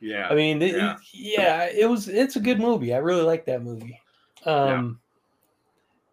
yeah 0.00 0.26
I 0.28 0.34
mean, 0.34 0.60
it- 0.62 0.74
Yeah. 0.74 0.96
yeah, 1.12 1.64
it 1.66 1.88
was. 1.88 2.08
It's 2.08 2.34
a 2.34 2.40
good 2.40 2.58
movie. 2.58 2.92
I 2.92 2.98
really 2.98 3.22
like 3.22 3.44
that 3.46 3.62
movie. 3.62 4.00
Um, 4.44 4.98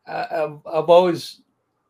I, 0.08 0.28
I've 0.32 0.60
I've 0.72 0.90
always 0.90 1.42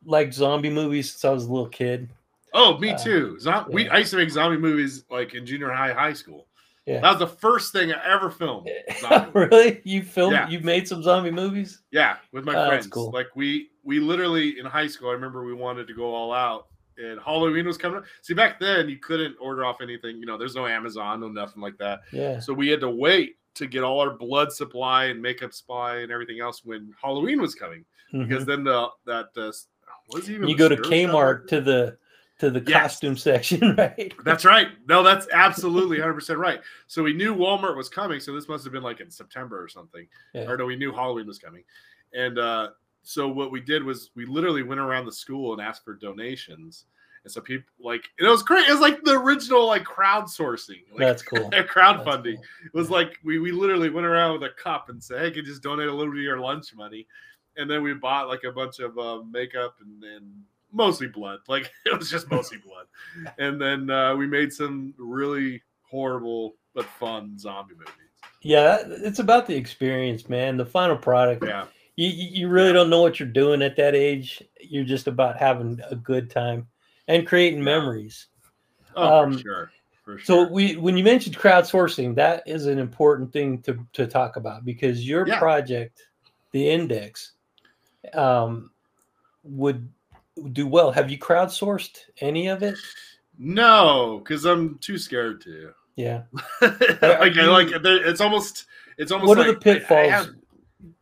liked 0.05 0.33
zombie 0.33 0.69
movies 0.69 1.11
since 1.11 1.25
I 1.25 1.31
was 1.31 1.43
a 1.45 1.51
little 1.51 1.67
kid. 1.67 2.09
Oh, 2.53 2.77
me 2.77 2.91
Uh, 2.91 2.97
too. 2.97 3.37
Zo- 3.39 3.65
We. 3.69 3.89
I 3.89 3.97
used 3.97 4.11
to 4.11 4.17
make 4.17 4.29
zombie 4.31 4.57
movies 4.57 5.03
like 5.09 5.33
in 5.33 5.45
junior 5.45 5.71
high, 5.71 5.91
high 5.91 6.13
school. 6.13 6.47
Yeah. 6.85 7.01
That 7.01 7.11
was 7.11 7.19
the 7.19 7.27
first 7.37 7.71
thing 7.73 7.91
I 7.91 8.13
ever 8.13 8.29
filmed. 8.29 8.69
Really? 9.33 9.81
You 9.83 10.03
filmed? 10.03 10.33
Yeah. 10.33 10.47
You 10.47 10.59
made 10.59 10.87
some 10.87 11.01
zombie 11.01 11.31
movies? 11.31 11.81
Yeah, 11.91 12.17
with 12.31 12.45
my 12.45 12.55
Oh, 12.55 12.67
friends. 12.67 12.87
cool. 12.87 13.11
Like 13.11 13.27
we 13.35 13.69
we 13.83 13.99
literally 13.99 14.59
in 14.59 14.65
high 14.65 14.87
school, 14.87 15.09
I 15.09 15.13
remember 15.13 15.43
we 15.43 15.53
wanted 15.53 15.87
to 15.87 15.93
go 15.93 16.13
all 16.13 16.31
out 16.31 16.67
and 16.97 17.19
Halloween 17.19 17.65
was 17.65 17.77
coming 17.77 17.97
up. 17.97 18.05
See, 18.21 18.33
back 18.33 18.59
then 18.59 18.87
you 18.87 18.97
couldn't 18.97 19.35
order 19.39 19.65
off 19.65 19.81
anything, 19.81 20.17
you 20.17 20.25
know, 20.25 20.37
there's 20.37 20.55
no 20.55 20.65
Amazon, 20.67 21.19
no 21.21 21.27
nothing 21.27 21.61
like 21.61 21.77
that. 21.79 22.01
Yeah. 22.11 22.39
So 22.39 22.53
we 22.53 22.67
had 22.69 22.79
to 22.81 22.89
wait 22.89 23.37
to 23.55 23.67
get 23.67 23.83
all 23.83 23.99
our 23.99 24.11
blood 24.11 24.51
supply 24.51 25.05
and 25.05 25.21
makeup 25.21 25.53
supply 25.53 25.97
and 25.97 26.11
everything 26.11 26.39
else 26.39 26.63
when 26.63 26.93
Halloween 27.01 27.41
was 27.41 27.55
coming. 27.55 27.83
Mhm. 28.13 28.27
Because 28.27 28.45
then 28.45 28.63
the 28.63 28.89
that 29.05 29.29
uh 29.37 29.51
it 30.17 30.29
even 30.29 30.47
you 30.47 30.55
go 30.55 30.69
to 30.69 30.75
Kmart 30.77 31.41
Shop? 31.41 31.47
to 31.49 31.61
the 31.61 31.97
to 32.39 32.49
the 32.49 32.59
Yes. 32.67 32.81
costume 32.93 33.17
section, 33.17 33.75
right? 33.75 34.13
That's 34.23 34.43
right. 34.45 34.67
No, 34.87 35.03
that's 35.03 35.27
absolutely 35.31 35.97
100% 35.99 36.37
right. 36.37 36.59
So 36.87 37.03
we 37.03 37.13
knew 37.13 37.33
Walmart 37.35 37.77
was 37.77 37.89
coming. 37.89 38.19
So 38.19 38.33
this 38.33 38.47
must 38.49 38.63
have 38.63 38.73
been 38.73 38.83
like 38.83 38.99
in 38.99 39.09
September 39.09 39.61
or 39.61 39.67
something. 39.67 40.07
Yeah. 40.33 40.49
Or 40.49 40.57
no, 40.57 40.65
we 40.65 40.75
knew 40.75 40.91
Halloween 40.91 41.27
was 41.27 41.39
coming. 41.39 41.63
And 42.13 42.37
uh, 42.39 42.69
so 43.03 43.27
what 43.29 43.51
we 43.51 43.61
did 43.61 43.83
was 43.83 44.11
we 44.15 44.25
literally 44.25 44.63
went 44.63 44.79
around 44.81 45.05
the 45.05 45.11
school 45.11 45.53
and 45.53 45.61
asked 45.61 45.83
for 45.85 45.93
donations. 45.93 46.85
And 47.23 47.31
so 47.31 47.41
people 47.41 47.65
like 47.79 48.03
it 48.19 48.25
was 48.25 48.43
great. 48.43 48.67
It 48.67 48.71
was 48.71 48.81
like 48.81 49.01
the 49.03 49.13
original 49.19 49.65
like 49.65 49.83
crowdsourcing. 49.83 50.83
Like 50.91 50.99
That's 50.99 51.23
cool. 51.23 51.49
That's 51.51 51.71
crowdfunding. 51.71 52.35
cool. 52.35 52.43
It 52.65 52.73
was 52.73 52.89
like 52.91 53.17
we, 53.23 53.39
we 53.39 53.51
literally 53.51 53.89
went 53.89 54.05
around 54.05 54.33
with 54.33 54.43
a 54.43 54.53
cup 54.61 54.89
and 54.89 55.03
said, 55.03 55.19
"Hey, 55.21 55.31
can 55.31 55.37
you 55.39 55.43
just 55.45 55.63
donate 55.63 55.87
a 55.87 55.91
little 55.91 56.13
bit 56.13 56.19
of 56.19 56.23
your 56.23 56.39
lunch 56.39 56.75
money?" 56.75 57.07
And 57.57 57.67
then 57.69 57.81
we 57.81 57.93
bought 57.95 58.27
like 58.27 58.43
a 58.43 58.51
bunch 58.51 58.79
of 58.79 58.95
uh, 58.99 59.23
makeup 59.23 59.75
and, 59.81 60.03
and 60.03 60.31
mostly 60.71 61.07
blood. 61.07 61.39
Like 61.47 61.71
it 61.85 61.97
was 61.97 62.09
just 62.09 62.29
mostly 62.29 62.57
blood. 62.57 62.87
And 63.39 63.59
then 63.61 63.89
uh, 63.89 64.15
we 64.15 64.27
made 64.27 64.51
some 64.51 64.93
really 64.97 65.61
horrible 65.83 66.55
but 66.73 66.85
fun 66.85 67.37
zombie 67.37 67.75
movies. 67.75 67.91
Yeah, 68.41 68.79
it's 68.85 69.19
about 69.19 69.47
the 69.47 69.55
experience, 69.55 70.29
man. 70.29 70.57
The 70.57 70.65
final 70.65 70.97
product. 70.97 71.43
Yeah, 71.45 71.65
You, 71.95 72.09
you 72.09 72.47
really 72.47 72.73
don't 72.73 72.89
know 72.89 73.01
what 73.01 73.19
you're 73.19 73.27
doing 73.29 73.61
at 73.61 73.75
that 73.77 73.95
age. 73.95 74.43
You're 74.59 74.83
just 74.83 75.07
about 75.07 75.37
having 75.37 75.79
a 75.89 75.95
good 75.95 76.29
time 76.29 76.67
and 77.07 77.25
creating 77.25 77.63
memories. 77.63 78.27
oh 78.95 79.23
Um, 79.23 79.33
for 79.33 79.39
sure, 79.39 79.71
for 80.03 80.19
So 80.19 80.47
we 80.47 80.75
when 80.75 80.97
you 80.97 81.03
mentioned 81.03 81.37
crowdsourcing, 81.37 82.15
that 82.15 82.43
is 82.45 82.65
an 82.67 82.77
important 82.77 83.31
thing 83.33 83.61
to 83.63 83.79
to 83.93 84.05
talk 84.05 84.35
about 84.35 84.65
because 84.65 85.07
your 85.07 85.25
Yeah. 85.25 85.39
project, 85.39 86.07
the 86.51 86.69
index, 86.69 87.33
um, 88.13 88.69
would 89.43 89.89
do 90.51 90.67
well. 90.67 90.91
Have 90.91 91.09
you 91.09 91.17
crowdsourced 91.17 91.97
any 92.21 92.47
of 92.47 92.63
it? 92.63 92.77
no, 93.37 94.21
because 94.23 94.45
I'm 94.45 94.77
too 94.79 94.97
scared 94.97 95.41
to. 95.41 95.71
Yeah. 95.95 96.23
like 96.61 97.35
you- 97.35 97.43
like 97.51 97.67
it's 97.71 98.21
almost 98.21 98.65
it's 98.97 99.11
almost 99.11 99.27
What 99.29 99.37
like 99.37 99.47
are 99.47 99.53
the 99.53 99.69
I- 99.69 99.73
I 99.73 99.77
pitfalls? 99.79 100.09
have- 100.11 100.29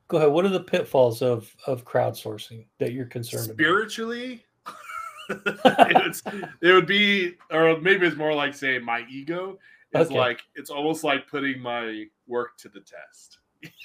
Go 0.09 0.17
ahead. 0.17 0.31
What 0.31 0.45
are 0.45 0.49
the 0.49 0.59
pitfalls 0.63 1.21
of 1.21 1.55
of 1.65 1.85
crowdsourcing 1.85 2.65
that 2.79 2.91
you're 2.93 3.05
concerned 3.05 3.45
about? 3.45 3.55
spiritually 3.55 4.45
it's, 5.29 6.21
it 6.61 6.73
would 6.73 6.85
be 6.85 7.35
or 7.49 7.79
maybe 7.79 8.05
it's 8.05 8.15
more 8.17 8.33
like 8.33 8.53
saying 8.53 8.83
my 8.83 9.05
ego 9.09 9.57
is 9.95 10.07
Okay. 10.07 10.17
like 10.17 10.41
it's 10.55 10.69
almost 10.69 11.03
like 11.03 11.27
putting 11.27 11.59
my 11.61 12.05
work 12.27 12.57
to 12.57 12.69
the 12.69 12.81
test 12.81 13.39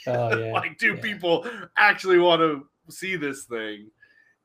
Oh 0.07 0.37
yeah. 0.45 0.53
like 0.53 0.79
do 0.79 0.95
yeah. 0.95 1.01
people 1.01 1.47
actually 1.77 2.19
want 2.19 2.41
to 2.41 2.67
see 2.93 3.17
this 3.17 3.45
thing 3.45 3.89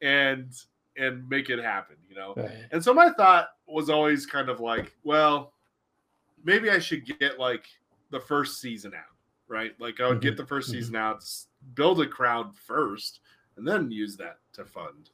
and 0.01 0.51
and 0.97 1.27
make 1.29 1.49
it 1.49 1.59
happen 1.59 1.95
you 2.09 2.15
know 2.15 2.33
Right. 2.35 2.51
and 2.71 2.83
so 2.83 2.93
my 2.93 3.09
thought 3.11 3.49
was 3.67 3.89
always 3.89 4.25
kind 4.25 4.49
of 4.49 4.59
like 4.59 4.95
well 5.03 5.53
maybe 6.43 6.69
i 6.69 6.79
should 6.79 7.05
get 7.19 7.39
like 7.39 7.65
the 8.11 8.19
first 8.19 8.61
season 8.61 8.93
out 8.93 9.15
right 9.47 9.73
like 9.79 9.99
i 9.99 10.07
would 10.07 10.21
get 10.21 10.37
the 10.37 10.43
1st 10.43 10.67
mhm. 10.67 10.71
season 10.71 10.95
out 10.95 11.23
build 11.73 12.01
a 12.01 12.07
crowd 12.07 12.55
first 12.55 13.21
and 13.57 13.67
then 13.67 13.89
use 13.89 14.15
that 14.17 14.37
to 14.53 14.65
fund 14.65 15.09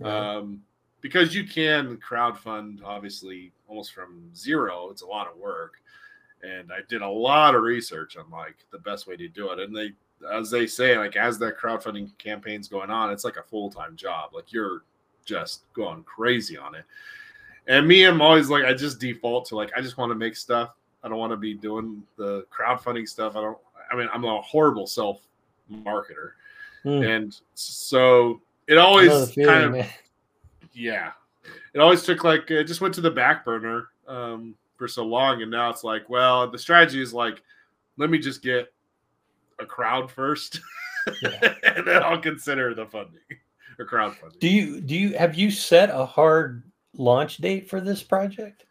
right. 0.00 0.36
um, 0.36 0.62
because 1.02 1.34
you 1.34 1.44
can 1.44 1.98
crowdfund 1.98 2.82
obviously 2.82 3.52
almost 3.68 3.92
from 3.92 4.34
zero. 4.34 4.88
It's 4.90 5.02
a 5.02 5.06
lot 5.06 5.28
of 5.28 5.36
work, 5.36 5.82
and 6.42 6.72
I 6.72 6.78
did 6.88 7.02
a 7.02 7.08
lot 7.08 7.54
of 7.54 7.62
research 7.62 8.16
on 8.16 8.30
like 8.30 8.56
the 8.70 8.78
best 8.78 9.06
way 9.06 9.16
to 9.16 9.28
do 9.28 9.50
it. 9.50 9.58
And 9.58 9.76
they, 9.76 9.92
as 10.32 10.50
they 10.50 10.66
say, 10.66 10.96
like 10.96 11.16
as 11.16 11.38
that 11.40 11.58
crowdfunding 11.58 12.16
campaign's 12.18 12.68
going 12.68 12.90
on, 12.90 13.10
it's 13.10 13.24
like 13.24 13.36
a 13.36 13.42
full 13.42 13.68
time 13.70 13.96
job. 13.96 14.30
Like 14.32 14.52
you're 14.52 14.84
just 15.24 15.72
going 15.74 16.02
crazy 16.04 16.56
on 16.58 16.74
it. 16.74 16.84
And 17.68 17.86
me, 17.86 18.04
I'm 18.04 18.20
always 18.20 18.48
like, 18.50 18.64
I 18.64 18.74
just 18.74 18.98
default 18.98 19.46
to 19.46 19.56
like, 19.56 19.70
I 19.76 19.80
just 19.80 19.96
want 19.96 20.10
to 20.10 20.14
make 20.16 20.36
stuff. 20.36 20.70
I 21.04 21.08
don't 21.08 21.18
want 21.18 21.32
to 21.32 21.36
be 21.36 21.54
doing 21.54 22.02
the 22.16 22.46
crowdfunding 22.52 23.08
stuff. 23.08 23.34
I 23.36 23.40
don't. 23.40 23.58
I 23.90 23.96
mean, 23.96 24.08
I'm 24.12 24.24
a 24.24 24.40
horrible 24.40 24.86
self 24.86 25.20
marketer, 25.70 26.32
Hmm. 26.82 27.02
and 27.02 27.40
so 27.54 28.40
it 28.66 28.74
I 28.74 28.76
know 28.76 28.82
the 29.02 29.10
always 29.12 29.32
feeling, 29.34 29.52
kind 29.52 29.64
of 29.66 29.72
man. 29.72 29.88
yeah 30.72 31.12
it 31.74 31.80
always 31.80 32.02
took 32.02 32.22
like 32.24 32.50
it 32.50 32.64
just 32.64 32.80
went 32.80 32.94
to 32.94 33.00
the 33.00 33.10
back 33.10 33.44
burner 33.44 33.88
um, 34.08 34.54
for 34.76 34.86
so 34.88 35.04
long, 35.04 35.42
and 35.42 35.50
now 35.50 35.70
it's 35.70 35.84
like, 35.84 36.08
well, 36.08 36.48
the 36.50 36.58
strategy 36.58 37.00
is 37.02 37.12
like, 37.14 37.42
let 37.96 38.10
me 38.10 38.18
just 38.18 38.42
get 38.42 38.72
a 39.58 39.66
crowd 39.66 40.10
first, 40.10 40.60
Yeah. 41.22 41.54
and 41.64 41.86
then 41.86 42.02
I'll 42.02 42.20
consider 42.20 42.74
the 42.74 42.86
funding 42.86 43.20
or 43.78 43.86
crowdfunding. 43.86 44.38
Do 44.40 44.48
you 44.48 44.80
do 44.80 44.94
you 44.94 45.16
have 45.16 45.34
you 45.34 45.50
set 45.50 45.90
a 45.90 46.04
hard 46.04 46.62
launch 46.96 47.38
date 47.38 47.68
for 47.68 47.80
this 47.80 48.02
project? 48.02 48.64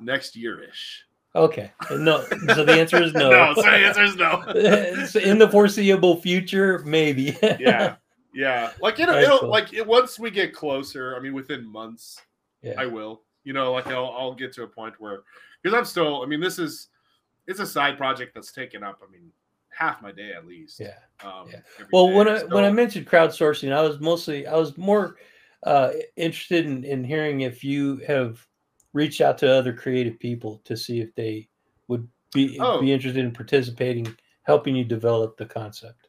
Next 0.00 0.36
year 0.36 0.62
ish. 0.62 1.04
Okay. 1.34 1.70
No. 1.90 2.24
So 2.54 2.64
the 2.64 2.72
answer 2.72 3.02
is 3.02 3.12
no. 3.14 3.30
no, 3.30 3.54
so 3.54 3.62
the 3.62 3.68
answer 3.68 4.02
is 4.02 4.16
no. 4.16 5.06
So 5.06 5.20
in 5.20 5.38
the 5.38 5.48
foreseeable 5.48 6.20
future, 6.20 6.80
maybe. 6.80 7.36
yeah, 7.42 7.96
yeah. 8.34 8.72
Like 8.80 8.98
it'll, 8.98 9.14
it'll 9.14 9.38
cool. 9.40 9.48
like 9.48 9.72
it, 9.72 9.86
once 9.86 10.18
we 10.18 10.30
get 10.30 10.52
closer. 10.52 11.16
I 11.16 11.20
mean, 11.20 11.34
within 11.34 11.66
months, 11.66 12.20
yeah. 12.62 12.74
I 12.78 12.86
will. 12.86 13.22
You 13.44 13.52
know, 13.52 13.72
like 13.72 13.86
I'll 13.88 14.14
I'll 14.18 14.34
get 14.34 14.52
to 14.54 14.64
a 14.64 14.66
point 14.66 14.94
where 14.98 15.20
because 15.62 15.76
I'm 15.76 15.84
still. 15.84 16.22
I 16.22 16.26
mean, 16.26 16.40
this 16.40 16.58
is 16.58 16.88
it's 17.46 17.60
a 17.60 17.66
side 17.66 17.96
project 17.96 18.34
that's 18.34 18.52
taken 18.52 18.82
up. 18.82 19.00
I 19.06 19.10
mean, 19.10 19.30
half 19.78 20.02
my 20.02 20.10
day 20.10 20.32
at 20.32 20.46
least. 20.46 20.80
Yeah. 20.80 20.98
Um, 21.24 21.48
Yeah. 21.48 21.60
Well, 21.92 22.08
day. 22.08 22.14
when 22.14 22.28
I 22.28 22.44
when 22.44 22.64
I 22.64 22.70
mentioned 22.70 23.06
crowdsourcing, 23.06 23.72
I 23.72 23.82
was 23.82 24.00
mostly 24.00 24.46
I 24.46 24.56
was 24.56 24.76
more 24.76 25.16
uh, 25.62 25.92
interested 26.16 26.66
in, 26.66 26.84
in 26.84 27.04
hearing 27.04 27.42
if 27.42 27.62
you 27.62 27.98
have 28.06 28.44
reached 28.92 29.20
out 29.20 29.38
to 29.38 29.50
other 29.50 29.72
creative 29.72 30.18
people 30.18 30.60
to 30.64 30.76
see 30.76 31.00
if 31.00 31.14
they 31.14 31.48
would 31.86 32.08
be 32.32 32.58
Oh. 32.60 32.80
be 32.80 32.92
interested 32.92 33.24
in 33.24 33.32
participating, 33.32 34.06
helping 34.42 34.74
you 34.74 34.84
develop 34.84 35.36
the 35.36 35.46
concept. 35.46 36.08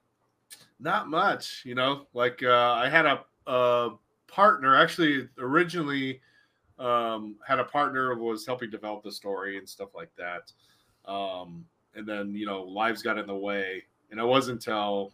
Not 0.80 1.08
much, 1.10 1.64
you 1.66 1.76
know. 1.76 2.08
Like 2.14 2.42
uh, 2.42 2.74
I 2.74 2.90
had 2.90 3.06
a, 3.06 3.24
a 3.48 3.92
partner 4.28 4.76
actually 4.76 5.28
originally 5.38 6.22
um, 6.80 7.36
had 7.46 7.60
a 7.60 7.66
partner 7.66 8.16
was 8.16 8.46
helping 8.46 8.70
develop 8.70 9.04
the 9.04 9.12
story 9.12 9.58
and 9.58 9.68
stuff 9.68 9.90
like 9.94 10.12
that. 10.18 10.52
Um, 11.06 11.66
and 11.96 12.08
then 12.08 12.34
you 12.36 12.46
know 12.46 12.64
lives 12.64 13.02
got 13.02 13.18
in 13.18 13.28
the 13.28 13.36
way, 13.36 13.84
and 14.12 14.20
it 14.20 14.26
wasn't 14.26 14.58
until 14.66 15.12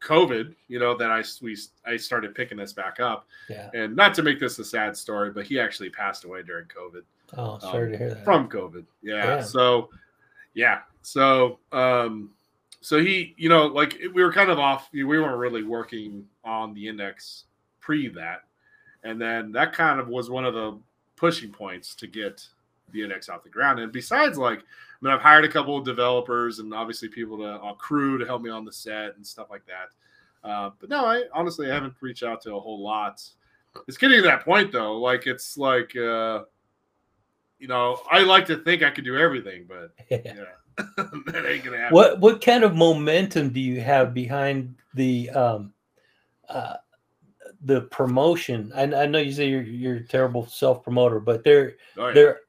COVID, 0.00 0.54
you 0.68 0.78
know, 0.78 0.96
that 0.96 1.10
I 1.10 1.22
we 1.42 1.56
I 1.86 1.96
started 1.96 2.34
picking 2.34 2.58
this 2.58 2.72
back 2.72 3.00
up. 3.00 3.26
Yeah. 3.48 3.70
And 3.74 3.94
not 3.94 4.14
to 4.14 4.22
make 4.22 4.40
this 4.40 4.58
a 4.58 4.64
sad 4.64 4.96
story, 4.96 5.30
but 5.30 5.44
he 5.46 5.60
actually 5.60 5.90
passed 5.90 6.24
away 6.24 6.42
during 6.42 6.66
COVID 6.66 7.02
Oh, 7.36 7.58
sorry 7.58 7.86
Um, 7.86 7.92
to 7.92 7.98
hear 7.98 8.08
that. 8.14 8.24
from 8.24 8.48
COVID. 8.48 8.84
Yeah. 9.02 9.24
Yeah. 9.36 9.42
So, 9.42 9.90
yeah. 10.54 10.80
So, 11.02 11.58
um, 11.70 12.30
so 12.80 12.98
he, 12.98 13.34
you 13.36 13.48
know, 13.48 13.66
like 13.66 13.98
we 14.14 14.22
were 14.22 14.32
kind 14.32 14.50
of 14.50 14.58
off. 14.58 14.88
We 14.92 15.04
weren't 15.04 15.36
really 15.36 15.62
working 15.62 16.26
on 16.44 16.74
the 16.74 16.88
index 16.88 17.44
pre 17.80 18.08
that, 18.08 18.44
and 19.04 19.20
then 19.20 19.52
that 19.52 19.72
kind 19.74 20.00
of 20.00 20.08
was 20.08 20.30
one 20.30 20.44
of 20.46 20.54
the 20.54 20.78
pushing 21.16 21.50
points 21.52 21.94
to 21.96 22.06
get 22.06 22.46
the 22.92 23.02
index 23.02 23.28
off 23.28 23.44
the 23.44 23.50
ground. 23.50 23.78
And 23.80 23.92
besides, 23.92 24.38
like, 24.38 24.62
I 25.02 25.06
mean, 25.06 25.14
I've 25.14 25.20
hired 25.20 25.44
a 25.44 25.48
couple 25.48 25.76
of 25.78 25.84
developers 25.84 26.58
and 26.58 26.74
obviously 26.74 27.08
people 27.08 27.38
to 27.38 27.60
a 27.62 27.74
crew 27.74 28.18
to 28.18 28.26
help 28.26 28.42
me 28.42 28.50
on 28.50 28.64
the 28.64 28.72
set 28.72 29.16
and 29.16 29.26
stuff 29.26 29.48
like 29.50 29.62
that. 29.66 30.48
Uh, 30.48 30.70
but 30.78 30.90
no, 30.90 31.04
I 31.06 31.24
honestly 31.32 31.70
I 31.70 31.74
haven't 31.74 31.94
reached 32.00 32.22
out 32.22 32.40
to 32.42 32.54
a 32.54 32.60
whole 32.60 32.82
lot. 32.82 33.22
It's 33.88 33.96
getting 33.96 34.18
to 34.18 34.22
that 34.28 34.44
point 34.44 34.72
though. 34.72 34.98
Like 34.98 35.26
it's 35.26 35.56
like. 35.58 35.96
uh 35.96 36.44
you 37.58 37.68
know, 37.68 38.00
I 38.10 38.20
like 38.20 38.46
to 38.46 38.56
think 38.56 38.82
I 38.82 38.88
could 38.88 39.04
do 39.04 39.18
everything, 39.18 39.66
but 39.68 39.92
yeah, 40.10 40.32
that 40.96 41.44
ain't 41.46 41.62
gonna 41.62 41.76
happen. 41.76 41.94
what 41.94 42.18
what 42.18 42.42
kind 42.42 42.64
of 42.64 42.74
momentum 42.74 43.50
do 43.50 43.60
you 43.60 43.82
have 43.82 44.14
behind 44.14 44.74
the 44.94 45.28
um 45.28 45.74
uh 46.48 46.76
the 47.66 47.82
promotion 47.82 48.72
I, 48.74 48.84
I 48.84 49.04
know 49.04 49.18
you 49.18 49.30
say 49.32 49.46
you're 49.50 49.60
you're 49.60 49.96
a 49.96 50.06
terrible 50.06 50.46
self 50.46 50.82
promoter 50.82 51.20
but 51.20 51.44
there 51.44 51.74
Oh, 51.98 52.08
yeah. 52.08 52.14
there 52.14 52.40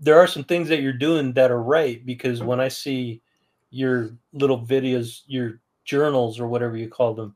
there 0.00 0.18
are 0.18 0.26
some 0.26 0.44
things 0.44 0.68
that 0.68 0.80
you're 0.80 0.92
doing 0.92 1.32
that 1.34 1.50
are 1.50 1.62
right 1.62 2.04
because 2.06 2.42
when 2.42 2.58
i 2.60 2.68
see 2.68 3.20
your 3.70 4.10
little 4.32 4.64
videos 4.64 5.22
your 5.26 5.60
journals 5.84 6.40
or 6.40 6.46
whatever 6.48 6.76
you 6.76 6.88
call 6.88 7.14
them 7.14 7.34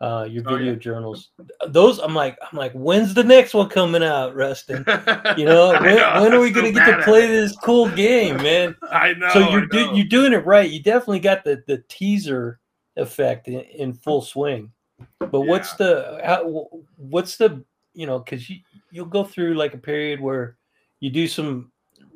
uh 0.00 0.26
your 0.28 0.42
Oh, 0.46 0.56
video 0.56 0.72
yeah. 0.72 0.78
journals 0.78 1.30
those 1.68 1.98
i'm 2.00 2.14
like 2.14 2.36
i'm 2.42 2.58
like 2.58 2.72
when's 2.72 3.14
the 3.14 3.22
next 3.24 3.54
one 3.54 3.68
coming 3.68 4.02
out 4.02 4.34
rustin 4.34 4.78
you 5.36 5.44
know 5.44 5.70
when, 5.80 5.96
know, 5.96 6.20
when 6.22 6.32
are 6.34 6.40
we 6.40 6.48
so 6.48 6.54
gonna 6.56 6.72
get 6.72 6.86
to 6.96 7.02
play 7.04 7.26
this 7.26 7.56
cool 7.62 7.88
game 7.90 8.36
man 8.38 8.74
I 8.90 9.14
know. 9.14 9.28
so 9.30 9.50
you're 9.50 9.66
do, 9.66 9.90
you're 9.94 10.06
doing 10.06 10.32
it 10.32 10.44
right. 10.46 10.68
You 10.70 10.82
definitely 10.82 11.20
got 11.20 11.44
the 11.44 11.62
the 11.66 11.82
teaser 11.88 12.58
effect 12.96 13.48
in, 13.48 13.60
in 13.60 13.92
full 13.94 14.22
swing. 14.22 14.70
But 15.18 15.42
what's 15.42 15.74
the 15.74 16.20
how, 16.24 16.68
what's 16.96 17.36
the 17.36 17.64
you 17.92 18.06
know 18.06 18.18
because 18.20 18.48
you 18.48 18.58
you'll 18.90 19.06
go 19.06 19.24
through 19.24 19.54
like 19.54 19.74
a 19.74 19.78
period 19.78 20.20
where 20.20 20.56
you 21.00 21.10
do 21.10 21.26
some 21.28 21.72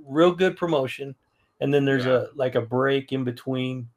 real 0.08 0.32
good 0.32 0.56
promotion, 0.56 1.14
and 1.60 1.72
then 1.72 1.84
there's 1.84 2.06
Yeah. 2.06 2.12
a 2.12 2.26
like 2.34 2.54
a 2.54 2.60
break 2.62 3.12
in 3.12 3.24
between, 3.24 3.88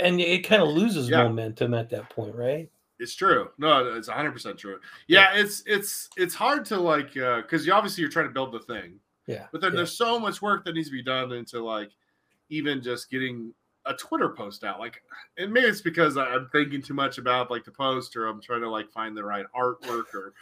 and 0.00 0.20
it 0.20 0.46
kind 0.46 0.62
of 0.62 0.68
loses 0.68 1.08
Yeah. 1.08 1.24
momentum 1.24 1.74
at 1.74 1.90
that 1.90 2.08
point, 2.10 2.34
right? 2.34 2.70
It's 2.98 3.14
true. 3.14 3.50
No, 3.58 3.94
it's 3.94 4.08
100 4.08 4.32
percent 4.32 4.58
true. 4.58 4.78
Yeah, 5.08 5.34
it's 5.34 5.62
it's 5.66 6.08
it's 6.16 6.34
hard 6.34 6.64
to 6.66 6.78
like 6.78 7.16
uh, 7.16 7.42
because 7.42 7.66
you 7.66 7.72
obviously 7.72 8.02
you're 8.02 8.10
trying 8.10 8.28
to 8.28 8.32
build 8.32 8.52
the 8.52 8.60
thing, 8.60 9.00
Yeah. 9.26 9.46
but 9.52 9.60
then 9.60 9.72
yeah. 9.72 9.78
there's 9.78 9.96
so 9.96 10.18
much 10.20 10.40
work 10.40 10.64
that 10.64 10.74
needs 10.74 10.88
to 10.88 10.92
be 10.92 11.02
done 11.02 11.32
into 11.32 11.64
like 11.64 11.90
even 12.48 12.80
just 12.82 13.10
getting 13.10 13.52
a 13.86 13.94
Twitter 13.94 14.28
post 14.28 14.62
out. 14.62 14.78
Like, 14.78 15.02
and 15.36 15.52
maybe 15.52 15.66
it's 15.66 15.80
because 15.80 16.16
I'm 16.16 16.48
thinking 16.52 16.80
too 16.80 16.94
much 16.94 17.18
about 17.18 17.50
like 17.50 17.64
the 17.64 17.72
post, 17.72 18.14
or 18.14 18.28
I'm 18.28 18.40
trying 18.40 18.60
to 18.60 18.70
like 18.70 18.88
find 18.92 19.16
the 19.16 19.24
right 19.24 19.46
artwork 19.56 20.14
or 20.14 20.34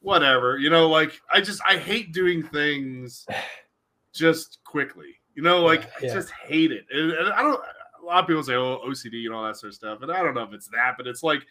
whatever. 0.00 0.56
You 0.58 0.70
know, 0.70 0.88
like 0.88 1.20
I 1.32 1.40
just 1.40 1.60
I 1.66 1.76
hate 1.78 2.12
doing 2.12 2.44
things 2.44 3.26
just 4.18 4.58
quickly. 4.64 5.20
You 5.34 5.42
know, 5.42 5.62
like 5.62 5.88
Yeah, 6.02 6.10
I 6.10 6.14
just 6.14 6.30
hate 6.30 6.72
it. 6.72 6.86
And, 6.90 7.12
and 7.12 7.32
I 7.32 7.42
don't. 7.42 7.60
A 8.02 8.04
lot 8.04 8.24
of 8.24 8.28
people 8.28 8.42
say, 8.42 8.54
"Oh, 8.54 8.80
OCD" 8.86 9.26
and 9.26 9.34
all 9.34 9.44
that 9.44 9.56
sort 9.56 9.70
of 9.70 9.74
stuff, 9.74 10.02
and 10.02 10.10
I 10.10 10.22
don't 10.22 10.34
know 10.34 10.42
if 10.42 10.52
it's 10.52 10.68
that, 10.68 10.94
but 10.96 11.06
it's 11.06 11.22
like 11.22 11.44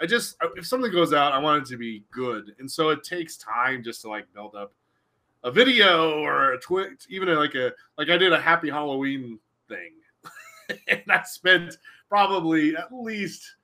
I 0.00 0.06
just 0.06 0.36
if 0.56 0.66
something 0.66 0.92
goes 0.92 1.12
out, 1.12 1.32
I 1.32 1.38
want 1.38 1.62
it 1.62 1.70
to 1.70 1.76
be 1.76 2.04
good, 2.10 2.54
and 2.58 2.70
so 2.70 2.90
it 2.90 3.02
takes 3.02 3.36
time 3.36 3.82
just 3.82 4.02
to 4.02 4.08
like 4.08 4.26
build 4.34 4.54
up 4.54 4.72
a 5.42 5.50
video 5.50 6.18
or 6.20 6.52
a 6.52 6.60
tweet, 6.60 7.06
even 7.08 7.34
like 7.34 7.54
a 7.54 7.72
like 7.96 8.10
I 8.10 8.18
did 8.18 8.32
a 8.32 8.40
Happy 8.40 8.68
Halloween 8.68 9.38
thing, 9.68 9.92
and 10.88 11.02
I 11.08 11.22
spent 11.22 11.78
probably 12.08 12.76
at 12.76 12.92
least 12.92 13.56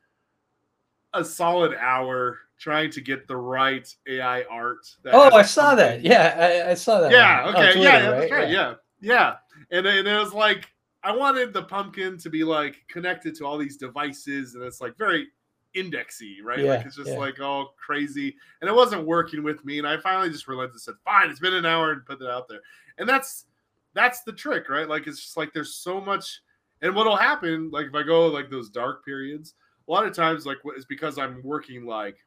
a 1.12 1.24
solid 1.24 1.74
hour 1.74 2.38
trying 2.62 2.90
to 2.92 3.00
get 3.00 3.26
the 3.26 3.36
right 3.36 3.92
AI 4.08 4.42
art. 4.44 4.86
that 5.02 5.14
Oh, 5.14 5.34
I 5.34 5.42
saw 5.42 5.74
that. 5.74 6.02
Yeah, 6.02 6.62
I, 6.66 6.70
I 6.70 6.74
saw 6.74 7.00
that. 7.00 7.10
Yeah. 7.10 7.42
on- 7.42 7.56
Okay. 7.56 7.72
Twitter, 7.72 7.80
yeah, 7.80 8.10
That's 8.10 8.30
right. 8.30 8.48
Yeah. 8.48 8.74
Yeah. 9.00 9.34
Yeah. 9.70 9.78
And, 9.78 9.86
and 9.86 10.06
it 10.06 10.18
was 10.18 10.32
like 10.32 10.68
I 11.02 11.10
wanted 11.10 11.52
the 11.52 11.64
pumpkin 11.64 12.16
to 12.18 12.30
be 12.30 12.44
like 12.44 12.76
connected 12.88 13.34
to 13.36 13.44
all 13.44 13.58
these 13.58 13.76
devices, 13.76 14.54
and 14.54 14.62
it's 14.62 14.80
like 14.80 14.96
very 14.96 15.26
indexy, 15.74 16.40
right? 16.42 16.60
Yeah, 16.60 16.76
like 16.76 16.86
it's 16.86 16.96
just 16.96 17.10
yeah. 17.10 17.18
like 17.18 17.40
all 17.40 17.74
crazy, 17.84 18.36
and 18.60 18.70
it 18.70 18.74
wasn't 18.74 19.04
working 19.04 19.42
with 19.42 19.64
me. 19.64 19.78
And 19.78 19.86
I 19.86 19.96
finally 19.98 20.30
just 20.30 20.46
relented 20.46 20.74
and 20.74 20.80
said, 20.80 20.94
"Fine, 21.04 21.30
it's 21.30 21.40
been 21.40 21.54
an 21.54 21.66
hour," 21.66 21.90
and 21.90 22.06
put 22.06 22.22
it 22.22 22.28
out 22.28 22.46
there. 22.48 22.60
And 22.98 23.08
that's 23.08 23.46
that's 23.94 24.22
the 24.22 24.32
trick, 24.32 24.68
right? 24.68 24.88
Like 24.88 25.08
it's 25.08 25.20
just 25.20 25.36
like 25.36 25.52
there's 25.52 25.74
so 25.74 26.00
much. 26.00 26.40
And 26.82 26.94
what'll 26.94 27.16
happen, 27.16 27.70
like 27.72 27.86
if 27.86 27.94
I 27.94 28.04
go 28.04 28.28
like 28.28 28.50
those 28.50 28.70
dark 28.70 29.04
periods, 29.04 29.54
a 29.88 29.90
lot 29.90 30.06
of 30.06 30.14
times, 30.14 30.46
like 30.46 30.58
is 30.76 30.84
because 30.84 31.18
I'm 31.18 31.40
working 31.42 31.84
like 31.84 32.18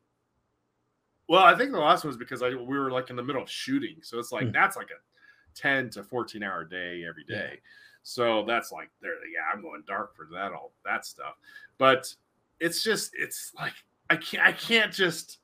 well, 1.28 1.44
I 1.44 1.56
think 1.56 1.72
the 1.72 1.80
last 1.80 2.04
one 2.04 2.10
was 2.10 2.18
because 2.18 2.42
I 2.42 2.50
we 2.50 2.78
were 2.78 2.92
like 2.92 3.10
in 3.10 3.16
the 3.16 3.24
middle 3.24 3.42
of 3.42 3.50
shooting, 3.50 3.98
so 4.02 4.20
it's 4.20 4.32
like 4.32 4.46
Hmm. 4.48 4.52
that's 4.52 4.78
like 4.78 4.90
a 4.92 5.00
ten 5.60 5.90
to 5.92 6.04
fourteen 6.04 6.44
hour 6.44 6.64
day 6.64 7.06
every 7.08 7.24
day. 7.24 7.50
Yeah. 7.54 7.60
So 8.04 8.44
that's 8.46 8.72
like 8.72 8.90
there, 9.02 9.14
yeah, 9.34 9.52
I'm 9.52 9.62
going 9.62 9.84
dark 9.88 10.16
for 10.16 10.28
that 10.34 10.52
all 10.54 10.74
that 10.86 11.06
stuff. 11.06 11.36
But 11.78 12.14
it's 12.60 12.84
just 12.84 13.12
it's 13.16 13.52
like 13.56 13.74
I 14.10 14.16
can't 14.18 14.44
I 14.46 14.52
can't 14.52 14.94
just 14.94 15.40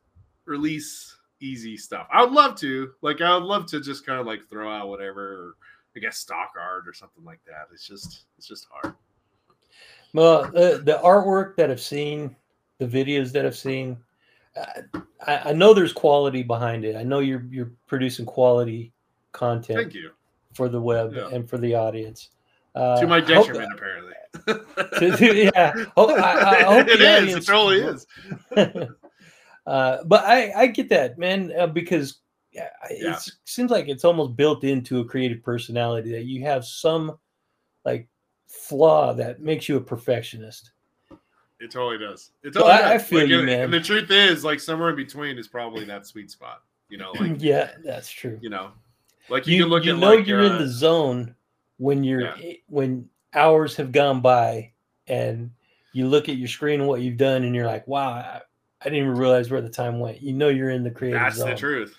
release 0.45 1.17
easy 1.39 1.75
stuff. 1.75 2.07
I 2.13 2.21
would 2.23 2.34
love 2.34 2.55
to, 2.59 2.91
like 3.01 3.19
I 3.21 3.34
would 3.34 3.43
love 3.43 3.65
to 3.67 3.82
just 3.82 4.05
kind 4.05 4.19
of 4.19 4.27
like 4.27 4.47
throw 4.47 4.71
out 4.71 4.89
whatever, 4.89 5.21
or 5.21 5.55
I 5.95 5.99
guess 5.99 6.19
stock 6.19 6.51
art 6.59 6.88
or 6.88 6.93
something 6.93 7.23
like 7.25 7.39
that. 7.47 7.67
It's 7.73 7.88
just 7.88 8.25
it's 8.38 8.47
just 8.47 8.67
hard. 8.71 8.93
Well, 10.13 10.43
the, 10.51 10.82
the 10.84 10.99
artwork 11.03 11.55
that 11.55 11.71
I've 11.71 11.82
seen, 11.82 12.36
the 12.79 12.86
videos 12.86 13.32
that 13.32 13.45
I've 13.45 13.55
seen, 13.57 13.93
uh, 13.93 13.97
I, 15.26 15.49
I 15.49 15.54
know 15.54 15.74
there's 15.74 15.93
quality 15.93 16.43
behind 16.43 16.84
it. 16.86 16.95
I 16.95 17.04
know 17.04 17.20
you're 17.20 17.45
you're 17.49 17.72
producing 17.88 18.26
quality 18.26 18.91
content 19.32 19.80
Thank 19.80 19.93
you. 19.93 20.12
for 20.54 20.68
the 20.70 20.82
web 20.82 21.14
Yeah. 21.16 21.30
and 21.32 21.49
for 21.49 21.58
the 21.58 21.74
audience. 21.76 22.30
Uh, 22.76 22.99
to 23.02 23.08
my 23.08 23.18
I 23.18 23.20
hope- 23.22 23.28
detriment, 23.47 23.74
apparently. 23.74 24.14
to- 24.47 25.18
to- 25.18 25.36
yeah, 25.56 25.74
Hope- 25.97 26.12
I- 26.20 26.60
I 26.60 26.64
hope 26.64 26.88
it 26.89 27.02
is. 27.02 27.36
It 27.36 27.45
totally 27.45 27.82
is. 27.82 28.08
uh, 29.68 29.97
but 30.06 30.24
I, 30.26 30.52
I 30.56 30.68
get 30.68 30.89
that, 30.89 31.18
man, 31.18 31.52
uh, 31.58 31.68
because 31.68 32.20
yeah, 32.52 32.70
Yeah. 32.89 33.16
it 33.16 33.30
seems 33.45 33.72
like 33.72 33.88
it's 33.88 34.04
almost 34.06 34.36
built 34.36 34.64
into 34.64 34.99
a 34.99 35.06
creative 35.06 35.41
personality 35.43 36.12
that 36.12 36.26
you 36.26 36.43
have 36.43 36.66
some 36.66 37.18
like 37.86 38.08
flaw 38.47 39.14
that 39.14 39.41
makes 39.41 39.70
you 39.70 39.78
a 39.78 39.82
perfectionist. 39.82 40.72
It 41.62 41.72
totally 41.72 41.97
does. 41.99 42.32
It 42.43 42.53
totally 42.53 42.72
I- 42.72 42.89
I 42.93 42.97
does. 42.97 43.07
feel 43.07 43.20
Like, 43.20 43.30
you, 43.30 43.38
and, 43.38 43.45
man. 43.45 43.62
And 43.66 43.74
the 43.74 43.80
truth 43.82 44.09
is, 44.12 44.43
like 44.43 44.59
somewhere 44.59 44.89
in 44.89 44.95
between 44.95 45.38
is 45.38 45.47
probably 45.47 45.86
that 45.86 46.05
sweet 46.07 46.32
spot. 46.32 46.64
You 46.89 46.97
know, 46.97 47.12
like 47.20 47.41
yeah, 47.41 47.72
that's 47.84 48.09
true. 48.09 48.38
you 48.41 48.49
know, 48.49 48.72
Like 49.30 49.47
you, 49.47 49.55
you, 49.57 49.64
can 49.64 49.70
look 49.70 49.86
you 49.86 49.93
at 49.93 49.99
know 49.99 50.16
like, 50.16 50.28
you're 50.28 50.41
in 50.43 50.53
uh, 50.53 50.57
the 50.57 50.68
zone 50.68 51.36
when 51.78 52.03
you're 52.03 52.36
Yeah. 52.38 52.53
when 52.68 53.09
hours 53.34 53.76
have 53.78 53.91
gone 53.91 54.22
by 54.22 54.72
and 55.07 55.51
you 55.93 56.07
look 56.07 56.28
at 56.30 56.36
your 56.38 56.47
screen 56.49 56.80
and 56.82 56.89
what 56.89 57.01
you've 57.01 57.18
done 57.18 57.43
and 57.43 57.55
you're 57.55 57.66
like 57.66 57.88
wow 57.88 58.09
I, 58.09 58.41
I 58.82 58.84
didn't 58.86 58.99
even 58.99 59.16
realize 59.16 59.49
where 59.49 59.62
the 59.62 59.70
time 59.70 59.99
went 59.99 60.22
you 60.22 60.34
know 60.34 60.49
you're 60.49 60.70
in 60.70 60.84
the 60.84 60.91
creative 60.91 61.22
that's 61.22 61.38
zone 61.38 61.49
the 61.51 61.55
truth. 61.55 61.97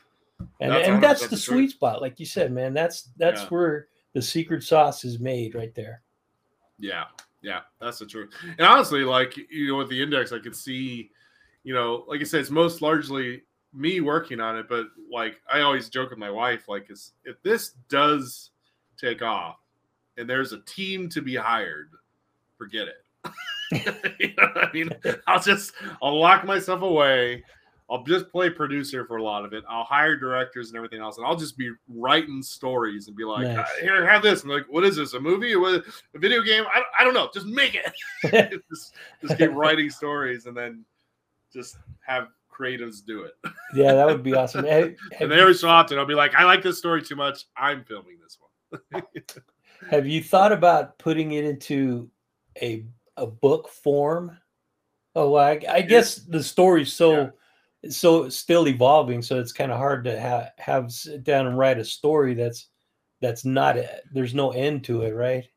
and, 0.60 0.70
That's 0.72 0.88
and 0.88 1.02
that's 1.02 1.22
the 1.22 1.28
the 1.28 1.36
sweet 1.38 1.70
spot 1.70 2.02
like 2.02 2.20
you 2.20 2.26
said 2.26 2.52
man 2.52 2.74
that's 2.74 3.08
that's 3.16 3.42
Yeah. 3.42 3.48
where 3.48 3.86
the 4.12 4.20
secret 4.22 4.62
sauce 4.62 5.04
is 5.06 5.18
made 5.18 5.54
right 5.54 5.74
there 5.74 6.02
Yeah, 6.78 7.04
yeah, 7.42 7.60
that's 7.80 7.98
the 7.98 8.06
truth. 8.06 8.32
And 8.58 8.66
honestly, 8.66 9.02
like 9.02 9.36
you 9.36 9.68
know, 9.68 9.76
with 9.76 9.90
the 9.90 10.00
index, 10.00 10.32
I 10.32 10.38
could 10.38 10.56
see, 10.56 11.10
you 11.64 11.74
know, 11.74 12.04
like 12.08 12.20
I 12.20 12.24
said, 12.24 12.40
it's 12.40 12.50
most 12.50 12.82
largely 12.82 13.42
me 13.74 14.00
working 14.00 14.40
on 14.40 14.56
it. 14.56 14.68
But 14.68 14.86
like 15.12 15.36
I 15.52 15.60
always 15.60 15.88
joke 15.88 16.10
with 16.10 16.18
my 16.18 16.30
wife, 16.30 16.68
like, 16.68 16.88
if 17.24 17.42
this 17.42 17.74
does 17.88 18.50
take 18.98 19.22
off, 19.22 19.56
and 20.16 20.28
there's 20.28 20.52
a 20.52 20.60
team 20.60 21.08
to 21.10 21.20
be 21.22 21.34
hired, 21.34 21.90
forget 22.56 22.86
it. 22.88 22.96
you 24.20 24.34
know 24.36 24.48
I 24.56 24.72
mean? 24.72 24.90
I'll 25.26 25.40
just 25.40 25.72
I'll 26.02 26.18
lock 26.18 26.44
myself 26.44 26.82
away. 26.82 27.42
I'll 27.92 28.02
just 28.02 28.30
play 28.30 28.48
producer 28.48 29.04
for 29.04 29.18
a 29.18 29.22
lot 29.22 29.44
of 29.44 29.52
it. 29.52 29.64
I'll 29.68 29.84
hire 29.84 30.16
directors 30.16 30.68
and 30.68 30.76
everything 30.78 31.00
else, 31.00 31.18
and 31.18 31.26
I'll 31.26 31.36
just 31.36 31.58
be 31.58 31.70
writing 31.88 32.42
stories 32.42 33.06
and 33.06 33.14
be 33.14 33.24
like, 33.24 33.46
Nice. 33.46 33.58
"Uh, 33.58 33.82
"Here, 33.82 34.08
have 34.08 34.22
this." 34.22 34.42
And 34.44 34.50
like, 34.50 34.64
"What 34.70 34.82
is 34.84 34.96
this? 34.96 35.12
A 35.12 35.20
movie? 35.20 35.54
What, 35.56 35.84
a 36.14 36.18
video 36.18 36.40
game? 36.40 36.64
I, 36.74 36.82
I 36.98 37.04
don't 37.04 37.12
know. 37.12 37.28
Just 37.34 37.44
make 37.44 37.74
it. 37.74 37.92
just, 38.70 38.94
just 39.20 39.36
keep 39.36 39.50
writing 39.52 39.90
stories, 39.90 40.46
and 40.46 40.56
then 40.56 40.86
just 41.52 41.76
have 42.00 42.28
creatives 42.50 43.04
do 43.04 43.24
it." 43.24 43.34
yeah 43.74 43.92
that 43.92 44.06
would 44.06 44.22
be 44.22 44.34
awesome 44.34 44.64
Have- 44.64 44.94
And 45.20 45.30
every 45.30 45.54
so 45.54 45.68
often, 45.68 45.98
I'll 45.98 46.06
be 46.06 46.14
like, 46.14 46.34
"I 46.34 46.44
like 46.44 46.62
this 46.62 46.78
story 46.78 47.02
too 47.02 47.16
much. 47.16 47.44
I'm 47.58 47.84
filming 47.84 48.16
this 48.22 48.38
one." 48.40 49.02
Have 49.90 50.06
you 50.06 50.22
thought 50.22 50.52
about 50.52 50.98
putting 50.98 51.32
it 51.32 51.44
into 51.44 52.08
a 52.62 52.86
a 53.18 53.26
book 53.26 53.68
form? 53.68 54.38
Oh, 55.14 55.32
well, 55.32 55.44
I, 55.44 55.60
I 55.70 55.82
guess 55.82 56.16
the 56.16 56.42
story's 56.42 56.90
so 56.90 57.32
so 57.88 58.28
still 58.28 58.68
evolving, 58.68 59.22
so 59.22 59.38
it's 59.40 59.52
kind 59.52 59.72
of 59.72 59.78
hard 59.78 60.04
to 60.04 60.18
have 60.18 60.50
have 60.58 60.92
sit 60.92 61.24
down 61.24 61.46
and 61.46 61.58
write 61.58 61.78
a 61.78 61.84
story 61.84 62.34
that's 62.34 62.68
that's 63.20 63.44
not 63.44 63.76
a, 63.76 64.00
there's 64.12 64.34
no 64.34 64.50
end 64.52 64.84
to 64.84 65.02
it, 65.02 65.12
right? 65.12 65.48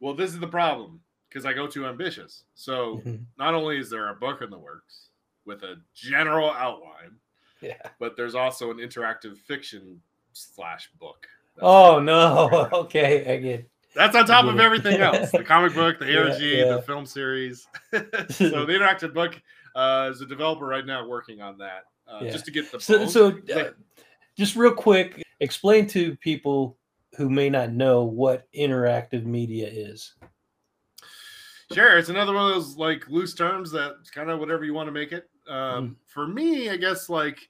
well, 0.00 0.12
this 0.14 0.32
is 0.34 0.38
the 0.38 0.46
problem 0.46 1.00
because 1.30 1.46
I 1.46 1.54
go 1.54 1.66
too 1.66 1.86
ambitious. 1.86 2.44
So 2.54 2.98
Mhm. 3.06 3.24
not 3.38 3.54
only 3.54 3.78
is 3.78 3.88
there 3.88 4.10
a 4.10 4.14
book 4.14 4.42
in 4.42 4.50
the 4.50 4.58
works 4.58 5.08
with 5.46 5.62
a 5.62 5.76
general 5.94 6.50
outline, 6.50 7.16
Yeah. 7.62 7.76
but 7.98 8.14
there's 8.16 8.34
also 8.34 8.70
an 8.70 8.76
interactive 8.78 9.38
fiction 9.38 10.00
slash 10.34 10.90
book. 11.00 11.26
Oh 11.60 12.00
no. 12.00 12.68
Okay, 12.72 13.32
I 13.32 13.36
get. 13.38 13.70
That's 13.94 14.14
on 14.16 14.26
top 14.26 14.44
of 14.44 14.56
Yeah. 14.56 14.62
everything 14.64 15.00
else: 15.00 15.30
the 15.30 15.44
comic 15.44 15.72
book, 15.72 15.98
the 15.98 16.06
Yeah, 16.12 16.18
ARG, 16.32 16.40
yeah. 16.40 16.74
the 16.76 16.82
film 16.82 17.06
series. 17.06 17.66
so 17.92 17.98
the 18.66 18.72
interactive 18.72 19.14
book 19.14 19.40
uh, 19.74 20.10
is 20.12 20.20
a 20.20 20.26
developer 20.26 20.66
right 20.66 20.86
now 20.86 21.06
working 21.06 21.40
on 21.40 21.58
that, 21.58 21.84
uh, 22.06 22.20
Yeah. 22.22 22.30
just 22.30 22.44
to 22.46 22.50
get 22.50 22.70
the. 22.70 22.80
So, 22.80 23.06
so 23.06 23.38
uh, 23.54 23.70
just 24.36 24.56
real 24.56 24.74
quick, 24.74 25.22
explain 25.40 25.86
to 25.88 26.16
people 26.16 26.78
who 27.16 27.30
may 27.30 27.48
not 27.48 27.72
know 27.72 28.04
what 28.04 28.50
interactive 28.52 29.24
media 29.24 29.68
is. 29.68 30.14
Sure, 31.72 31.96
it's 31.98 32.08
another 32.08 32.34
one 32.34 32.48
of 32.48 32.54
those 32.54 32.76
like 32.76 33.08
loose 33.08 33.34
terms 33.34 33.70
that 33.72 33.94
kind 34.14 34.30
of 34.30 34.38
whatever 34.38 34.64
you 34.64 34.74
want 34.74 34.86
to 34.86 34.92
make 34.92 35.12
it. 35.12 35.28
Um, 35.48 35.96
For 36.06 36.26
me, 36.26 36.70
I 36.70 36.76
guess 36.76 37.08
like 37.08 37.48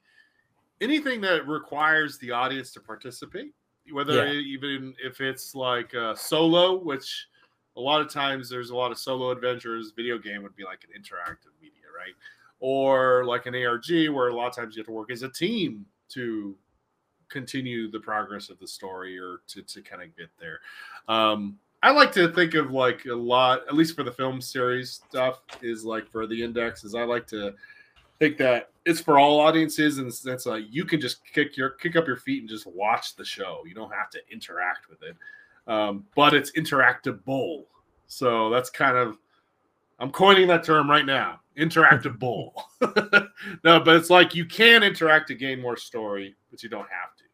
anything 0.81 1.21
that 1.23 1.47
requires 1.47 2.19
the 2.19 2.31
audience 2.31 2.73
to 2.73 2.81
participate, 2.81 3.53
whether 3.93 4.27
Yeah. 4.27 4.33
even 4.33 4.95
if 5.03 5.21
it's 5.21 5.55
like 5.55 5.95
uh, 5.95 6.15
solo, 6.15 6.77
which 6.79 7.29
a 7.77 7.81
lot 7.81 8.01
of 8.01 8.09
times 8.11 8.49
there's 8.49 8.71
a 8.71 8.77
lot 8.77 8.93
of 8.93 8.99
solo 8.99 9.31
adventures. 9.31 9.93
Video 9.97 10.17
game 10.19 10.43
would 10.43 10.57
be 10.57 10.65
like 10.65 10.85
an 10.85 11.01
interactive 11.01 11.54
right? 12.05 12.15
Or 12.61 13.25
like 13.25 13.47
an 13.47 13.55
ARG, 13.55 13.89
where 14.11 14.29
a 14.29 14.35
lot 14.35 14.49
of 14.49 14.55
times 14.55 14.77
you 14.77 14.81
have 14.81 14.87
to 14.87 14.93
work 14.93 15.11
as 15.11 15.23
a 15.23 15.29
team 15.29 15.87
to 16.11 16.57
continue 17.29 17.91
the 17.91 17.99
progress 17.99 18.51
of 18.51 18.59
the 18.59 18.67
story 18.67 19.19
or 19.19 19.41
to, 19.49 19.63
to 19.63 19.83
kind 19.83 20.03
of 20.03 20.17
get 20.17 20.29
there. 20.39 20.61
Um, 21.09 21.59
I 21.83 21.91
like 21.91 22.13
to 22.13 22.29
think 22.33 22.55
of 22.55 22.71
like 22.71 23.05
a 23.07 23.15
lot, 23.15 23.63
at 23.69 23.75
least 23.75 23.95
for 23.95 24.05
the 24.05 24.13
film 24.13 24.41
series 24.41 25.03
stuff, 25.09 25.41
is 25.61 25.85
like 25.85 26.09
for 26.11 26.27
the 26.27 26.43
index, 26.43 26.85
is 26.85 26.95
I 26.95 27.03
like 27.05 27.27
to 27.29 27.55
think 28.19 28.39
that 28.39 28.71
it's 28.87 29.01
for 29.01 29.19
all 29.19 29.41
audiences 29.41 29.99
and 29.99 30.11
that's 30.25 30.47
like 30.47 30.65
you 30.71 30.85
can 30.85 31.01
just 31.01 31.25
kick 31.27 31.57
your 31.57 31.71
kick 31.71 31.97
up 31.97 32.07
your 32.07 32.17
feet 32.17 32.41
and 32.41 32.49
just 32.49 32.67
watch 32.67 33.17
the 33.17 33.25
show. 33.25 33.63
You 33.67 33.75
don't 33.75 33.93
have 33.93 34.09
to 34.11 34.21
interact 34.31 34.89
with 34.89 35.03
it. 35.03 35.17
Um, 35.67 36.05
but 36.15 36.35
it's 36.35 36.53
interactable. 36.53 37.65
So 38.07 38.51
that's 38.51 38.71
kind 38.71 38.97
of 38.97 39.19
I'm 39.99 40.11
coining 40.11 40.49
that 40.49 40.65
term 40.65 40.91
right 40.91 41.07
now. 41.07 41.41
Interactable. 41.57 42.53
no, 43.65 43.81
but 43.81 43.97
it's 43.97 44.11
like 44.11 44.35
you 44.35 44.45
can 44.45 44.83
interact 44.83 45.29
to 45.29 45.35
gain 45.35 45.61
more 45.61 45.77
story, 45.77 46.35
but 46.51 46.63
you 46.63 46.69
don't 46.69 46.89
have 46.91 47.15
to. 47.17 47.25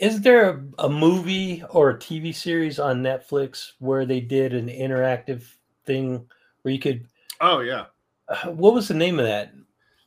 Is 0.00 0.20
there 0.20 0.50
a, 0.50 0.64
a 0.86 0.88
movie 0.88 1.62
or 1.70 1.90
a 1.90 1.98
TV 1.98 2.34
series 2.34 2.80
on 2.80 3.02
Netflix 3.02 3.72
where 3.78 4.04
they 4.04 4.20
did 4.20 4.52
an 4.52 4.68
interactive 4.68 5.44
thing 5.86 6.26
where 6.62 6.74
you 6.74 6.80
could? 6.80 7.06
Oh 7.40 7.60
yeah. 7.60 7.86
Uh, 8.28 8.50
what 8.50 8.74
was 8.74 8.88
the 8.88 8.94
name 8.94 9.18
of 9.20 9.26
that? 9.26 9.52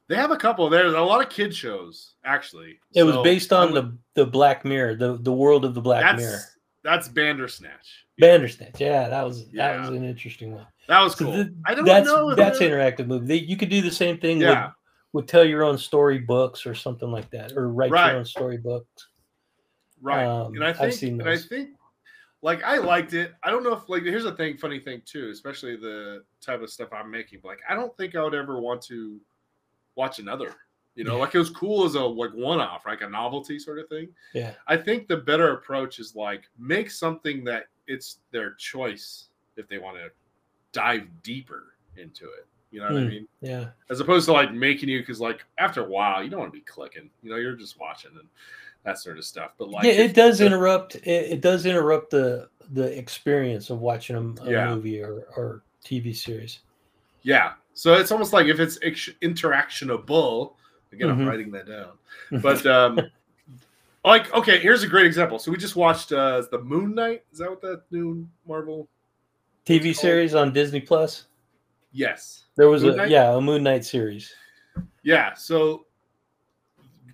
They 0.09 0.15
have 0.15 0.31
a 0.31 0.37
couple. 0.37 0.69
There's 0.69 0.93
a 0.93 0.99
lot 1.01 1.21
of 1.21 1.29
kid 1.29 1.55
shows, 1.55 2.15
actually. 2.25 2.79
It 2.93 3.03
was 3.03 3.17
based 3.23 3.53
on 3.53 3.71
would- 3.71 3.97
the 4.15 4.23
the 4.23 4.29
Black 4.29 4.65
Mirror, 4.65 4.95
the 4.95 5.17
the 5.17 5.33
world 5.33 5.63
of 5.63 5.73
the 5.73 5.81
Black 5.81 6.03
that's 6.03 6.21
Mirror. 6.21 6.39
that's 6.83 7.07
Bandersnatch. 7.07 8.06
Bandersnatch. 8.19 8.79
Yeah, 8.79 9.09
that 9.09 9.23
was 9.25 9.49
that 9.51 9.79
was 9.79 9.89
an 9.89 10.03
interesting 10.03 10.51
one. 10.53 10.65
That 10.87 11.01
was 11.01 11.15
So 11.15 11.25
cool. 11.25 11.33
th- 11.35 11.47
I 11.65 11.73
don't 11.75 11.85
that's 11.85 12.07
know. 12.07 12.29
if 12.31 12.37
that's 12.37 12.59
they're- 12.59 12.71
interactive 12.77 13.07
movie. 13.07 13.25
They, 13.27 13.35
you 13.35 13.57
could 13.57 13.69
do 13.69 13.81
the 13.81 13.91
same 13.91 14.17
thing 14.19 14.39
Yeah. 14.41 14.67
with 14.67 15.23
with 15.23 15.27
tell 15.27 15.43
your 15.45 15.63
own 15.63 15.77
story 15.77 16.17
books 16.19 16.65
or 16.65 16.75
something 16.75 17.09
like 17.11 17.29
that, 17.31 17.53
or 17.53 17.69
write 17.69 17.91
Right. 17.91 18.09
your 18.11 18.19
own 18.19 18.25
story 18.25 18.57
books. 18.57 19.07
Right. 20.01 20.25
Um, 20.25 20.53
and 20.55 20.63
I 20.63 20.69
I've 20.69 20.77
think 20.77 20.93
seen 20.93 21.19
and 21.21 21.29
I 21.29 21.37
think 21.37 21.69
like 22.41 22.63
I 22.63 22.77
liked 22.77 23.13
it. 23.13 23.33
I 23.43 23.49
don't 23.49 23.63
know 23.63 23.73
if 23.73 23.87
like 23.89 24.03
here's 24.03 24.25
a 24.25 24.35
thing, 24.35 24.57
funny 24.57 24.79
thing 24.79 25.01
too, 25.05 25.29
especially 25.31 25.75
the 25.75 26.23
type 26.41 26.61
of 26.61 26.69
stuff 26.69 26.89
I'm 26.93 27.09
making. 27.09 27.41
Like 27.43 27.59
I 27.67 27.73
don't 27.75 27.95
think 27.97 28.15
I 28.15 28.23
would 28.23 28.35
ever 28.35 28.59
want 28.59 28.81
to 28.83 29.19
watch 29.95 30.19
another. 30.19 30.53
You 30.95 31.03
know, 31.03 31.15
Yeah. 31.15 31.21
like 31.21 31.35
it 31.35 31.39
was 31.39 31.49
cool 31.49 31.85
as 31.85 31.95
a 31.95 32.01
like 32.01 32.31
one 32.33 32.59
off, 32.59 32.85
like 32.85 33.01
a 33.01 33.09
novelty 33.09 33.57
sort 33.59 33.79
of 33.79 33.87
thing. 33.89 34.09
Yeah. 34.33 34.53
I 34.67 34.77
think 34.77 35.07
the 35.07 35.17
better 35.17 35.53
approach 35.53 35.99
is 35.99 36.15
like 36.15 36.43
make 36.59 36.91
something 36.91 37.43
that 37.45 37.65
it's 37.87 38.19
their 38.31 38.53
choice 38.53 39.29
if 39.55 39.67
they 39.67 39.77
want 39.77 39.97
to 39.97 40.09
dive 40.71 41.07
deeper 41.23 41.73
into 41.97 42.25
it. 42.25 42.45
You 42.71 42.81
know 42.81 42.87
what 42.87 42.97
I 42.97 43.03
Hmm. 43.03 43.09
mean? 43.09 43.27
Yeah. 43.41 43.69
As 43.89 43.99
opposed 44.01 44.25
to 44.25 44.33
like 44.33 44.53
making 44.53 44.89
you 44.89 44.99
because 44.99 45.19
like 45.21 45.45
after 45.57 45.81
a 45.85 45.89
while 45.89 46.21
you 46.23 46.29
don't 46.29 46.39
want 46.41 46.51
to 46.53 46.57
be 46.59 46.65
clicking. 46.65 47.09
You 47.23 47.31
know, 47.31 47.37
you're 47.37 47.55
just 47.55 47.79
watching 47.79 48.11
and 48.19 48.27
that 48.83 48.99
sort 48.99 49.17
of 49.17 49.23
stuff. 49.25 49.51
But 49.57 49.69
like 49.69 49.85
yeah, 49.85 49.93
it 49.93 50.13
does 50.13 50.41
interrupt. 50.41 50.95
It, 50.95 51.07
it 51.31 51.41
does 51.41 51.65
interrupt 51.65 52.11
the 52.11 52.49
the 52.71 52.97
experience 52.97 53.69
of 53.69 53.79
watching 53.79 54.15
a, 54.17 54.43
a 54.43 54.51
Yeah. 54.51 54.75
movie 54.75 55.01
or, 55.01 55.27
or 55.37 55.63
TV 55.85 56.13
series. 56.13 56.59
Yeah. 57.21 57.53
So 57.73 57.93
it's 57.93 58.11
almost 58.11 58.33
like 58.33 58.47
if 58.47 58.59
it's 58.59 58.77
interactionable. 58.79 60.53
Again, 60.91 61.09
I'm 61.09 61.19
Mhm. 61.19 61.27
writing 61.27 61.51
that 61.51 61.67
down. 61.67 61.97
But 62.41 62.65
um 62.65 62.99
like 64.07 64.33
okay, 64.33 64.59
here's 64.59 64.83
a 64.83 64.87
great 64.87 65.05
example. 65.05 65.39
So 65.39 65.51
we 65.51 65.57
just 65.57 65.75
watched 65.75 66.11
uh 66.11 66.43
the 66.51 66.59
Moon 66.59 66.95
Knight. 66.95 67.23
Is 67.31 67.39
that 67.39 67.49
what 67.49 67.61
that 67.61 67.83
new 67.91 68.27
Marvel? 68.47 68.87
TV 69.65 69.95
series 69.95 70.33
on 70.33 70.53
Disney 70.53 70.79
Plus. 70.79 71.25
Yes. 71.91 72.45
There 72.55 72.69
was 72.69 72.83
Moon 72.83 72.93
a 72.93 72.97
Knight? 72.97 73.09
yeah 73.09 73.35
a 73.35 73.41
Moon 73.41 73.63
Knight 73.63 73.83
series. 73.85 74.33
Yeah. 75.03 75.33
So 75.33 75.85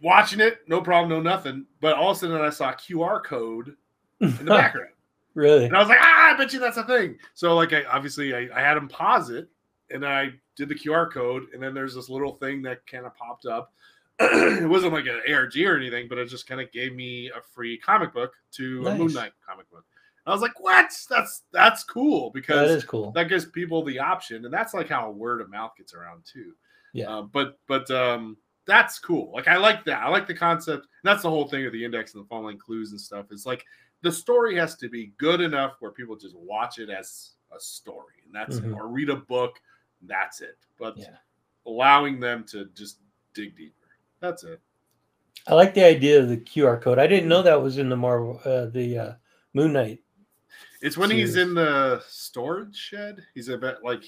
watching 0.01 0.39
it, 0.39 0.59
no 0.67 0.81
problem, 0.81 1.09
no 1.09 1.21
nothing. 1.21 1.65
But 1.81 1.95
all 1.95 2.11
of 2.11 2.17
a 2.17 2.19
sudden 2.19 2.39
I 2.39 2.49
saw 2.49 2.71
a 2.71 2.75
QR 2.75 3.23
code 3.23 3.75
in 4.19 4.35
the 4.37 4.43
background. 4.45 4.89
really? 5.33 5.65
And 5.65 5.75
I 5.75 5.79
was 5.79 5.89
like, 5.89 5.99
ah, 6.01 6.33
I 6.33 6.37
bet 6.37 6.53
you 6.53 6.59
that's 6.59 6.77
a 6.77 6.83
thing. 6.83 7.17
So 7.33 7.55
like 7.55 7.73
I 7.73 7.83
obviously 7.85 8.33
I, 8.33 8.47
I 8.53 8.61
had 8.61 8.77
him 8.77 8.87
pause 8.87 9.29
it 9.29 9.49
and 9.89 10.05
I 10.05 10.33
did 10.55 10.69
the 10.69 10.75
QR 10.75 11.11
code, 11.11 11.47
and 11.53 11.61
then 11.61 11.73
there's 11.73 11.95
this 11.95 12.09
little 12.09 12.33
thing 12.33 12.61
that 12.63 12.85
kind 12.87 13.05
of 13.05 13.15
popped 13.15 13.45
up. 13.45 13.73
it 14.19 14.69
wasn't 14.69 14.93
like 14.93 15.05
an 15.05 15.21
ARG 15.33 15.57
or 15.57 15.75
anything, 15.77 16.07
but 16.07 16.17
it 16.17 16.27
just 16.29 16.47
kind 16.47 16.61
of 16.61 16.71
gave 16.71 16.93
me 16.93 17.29
a 17.35 17.41
free 17.41 17.77
comic 17.77 18.13
book 18.13 18.33
to 18.53 18.85
a 18.87 18.95
Moon 18.95 19.13
Knight 19.13 19.31
comic 19.47 19.69
book. 19.71 19.85
And 20.25 20.31
I 20.31 20.35
was 20.35 20.41
like, 20.41 20.59
what? 20.59 20.91
That's 21.09 21.43
that's 21.51 21.83
cool 21.83 22.29
because 22.31 22.71
is 22.71 22.85
cool. 22.85 23.11
that 23.11 23.27
gives 23.29 23.45
people 23.45 23.83
the 23.83 23.99
option, 23.99 24.45
and 24.45 24.53
that's 24.53 24.73
like 24.73 24.87
how 24.89 25.09
word 25.11 25.41
of 25.41 25.49
mouth 25.49 25.71
gets 25.77 25.93
around 25.93 26.23
too. 26.31 26.53
Yeah. 26.93 27.09
Uh, 27.09 27.21
but 27.23 27.57
but 27.67 27.89
um, 27.91 28.37
that's 28.65 28.99
cool. 28.99 29.31
Like 29.33 29.47
I 29.47 29.57
like 29.57 29.83
that. 29.85 30.03
I 30.03 30.09
like 30.09 30.27
the 30.27 30.35
concept. 30.35 30.87
That's 31.03 31.23
the 31.23 31.29
whole 31.29 31.47
thing 31.47 31.65
of 31.65 31.73
the 31.73 31.83
index 31.83 32.13
and 32.13 32.23
the 32.23 32.27
following 32.27 32.57
clues 32.57 32.91
and 32.91 33.01
stuff. 33.01 33.25
It's 33.31 33.45
like 33.45 33.65
the 34.01 34.11
story 34.11 34.55
has 34.57 34.75
to 34.75 34.89
be 34.89 35.13
good 35.17 35.41
enough 35.41 35.77
where 35.79 35.91
people 35.91 36.15
just 36.15 36.35
watch 36.37 36.77
it 36.77 36.89
as 36.89 37.31
a 37.55 37.59
story, 37.59 38.21
and 38.25 38.33
that's 38.33 38.57
it, 38.57 38.63
Mhm. 38.65 38.77
or 38.77 38.87
read 38.87 39.09
a 39.09 39.15
book. 39.15 39.59
That's 40.03 40.41
it. 40.41 40.57
But 40.77 40.97
Yeah. 40.97 41.15
allowing 41.65 42.19
them 42.19 42.43
to 42.51 42.65
just 42.75 42.99
dig 43.33 43.55
deeper. 43.57 43.82
That's 44.23 44.45
it. 44.45 44.61
I 45.47 45.53
like 45.53 45.73
the 45.73 45.83
idea 45.83 46.21
of 46.21 46.29
the 46.29 46.37
QR 46.37 46.81
code. 46.81 46.97
I 46.97 47.07
didn't 47.07 47.27
know 47.27 47.41
that 47.41 47.61
was 47.61 47.77
in 47.77 47.89
the 47.89 47.97
Marvel, 47.97 48.39
uh, 48.45 48.67
the 48.67 48.97
uh, 48.97 49.11
Moon 49.53 49.73
Knight. 49.73 49.99
It's 50.81 50.97
when 50.97 51.11
he's 51.11 51.35
in 51.35 51.53
the 51.53 52.01
storage 52.07 52.73
shed. 52.75 53.19
He's 53.35 53.49
a 53.49 53.57
bit 53.57 53.79
like 53.83 53.99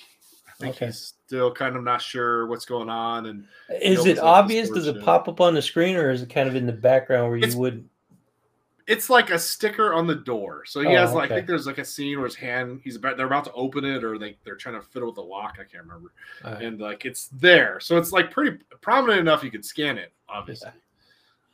I 0.47 0.51
think 0.57 0.76
Okay. 0.78 0.86
he's 0.86 1.13
still 1.26 1.51
kind 1.53 1.76
of 1.76 1.84
not 1.84 2.01
sure 2.01 2.47
what's 2.47 2.66
going 2.66 2.88
on, 2.89 3.26
and 3.26 3.45
Is 3.82 4.05
it 4.05 4.18
obvious? 4.20 4.70
Does 4.70 4.88
it 4.88 4.95
shed. 4.95 5.03
pop 5.03 5.28
up 5.28 5.41
on 5.41 5.53
the 5.53 5.61
screen, 5.61 5.97
or 5.97 6.09
is 6.11 6.22
it 6.22 6.30
kind 6.30 6.47
of 6.47 6.55
in 6.55 6.66
the 6.66 6.72
background 6.72 7.28
where 7.28 7.38
It's- 7.38 7.53
you 7.53 7.59
wouldn't? 7.59 7.88
It's 8.88 9.09
like 9.09 9.31
a 9.31 9.39
sticker 9.39 9.93
on 9.93 10.05
the 10.05 10.15
door. 10.15 10.63
So 10.65 10.79
he 10.81 10.88
Oh, 10.88 10.95
has 10.97 11.13
like 11.13 11.31
I 11.31 11.36
think 11.36 11.47
there's 11.47 11.65
like 11.65 11.79
a 11.79 11.86
scene 11.86 12.17
where 12.17 12.25
his 12.27 12.36
hand 12.36 12.81
he's 12.83 12.95
about 12.95 13.17
they're 13.17 13.25
about 13.25 13.45
to 13.45 13.51
open 13.53 13.83
it 13.83 14.03
or 14.03 14.17
they 14.19 14.38
they're 14.43 14.55
trying 14.55 14.75
to 14.75 14.81
fiddle 14.81 15.07
with 15.09 15.15
the 15.15 15.21
lock. 15.23 15.55
I 15.59 15.63
can't 15.63 15.83
remember, 15.83 16.11
right. 16.43 16.61
and 16.61 16.79
like 16.79 17.03
it's 17.05 17.27
there, 17.29 17.79
so 17.79 17.97
it's 17.97 18.11
like 18.11 18.29
pretty 18.31 18.57
prominent 18.81 19.19
enough 19.19 19.43
you 19.43 19.49
could 19.51 19.65
scan 19.65 19.97
it. 19.97 20.11
Obviously, 20.29 20.69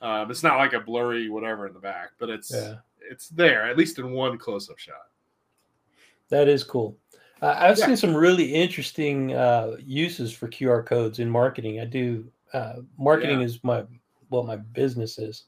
um, 0.02 0.30
it's 0.30 0.44
not 0.44 0.58
like 0.58 0.74
a 0.74 0.80
blurry 0.80 1.30
whatever 1.30 1.68
in 1.68 1.74
the 1.74 1.80
back, 1.80 2.12
but 2.20 2.30
it's 2.30 2.52
Yeah. 2.54 2.76
it's 3.00 3.30
there 3.30 3.64
at 3.70 3.78
least 3.78 3.98
in 4.00 4.12
one 4.12 4.38
close 4.38 4.70
up 4.70 4.78
shot. 4.78 5.08
That 6.30 6.48
is 6.48 6.64
cool. 6.64 6.98
Uh, 7.42 7.56
I've 7.58 7.78
Yeah. 7.78 7.88
seen 7.88 7.98
some 7.98 8.14
really 8.16 8.54
interesting 8.54 9.34
uh, 9.34 9.76
uses 9.80 10.32
for 10.34 10.48
QR 10.48 10.84
codes 10.86 11.20
in 11.20 11.30
marketing. 11.30 11.80
I 11.80 11.86
do 11.86 12.30
uh, 12.54 12.82
marketing 12.98 13.40
Yeah. 13.40 13.46
is 13.46 13.64
my 13.64 13.84
what 14.30 14.46
my 14.46 14.58
business 14.58 15.18
is, 15.18 15.46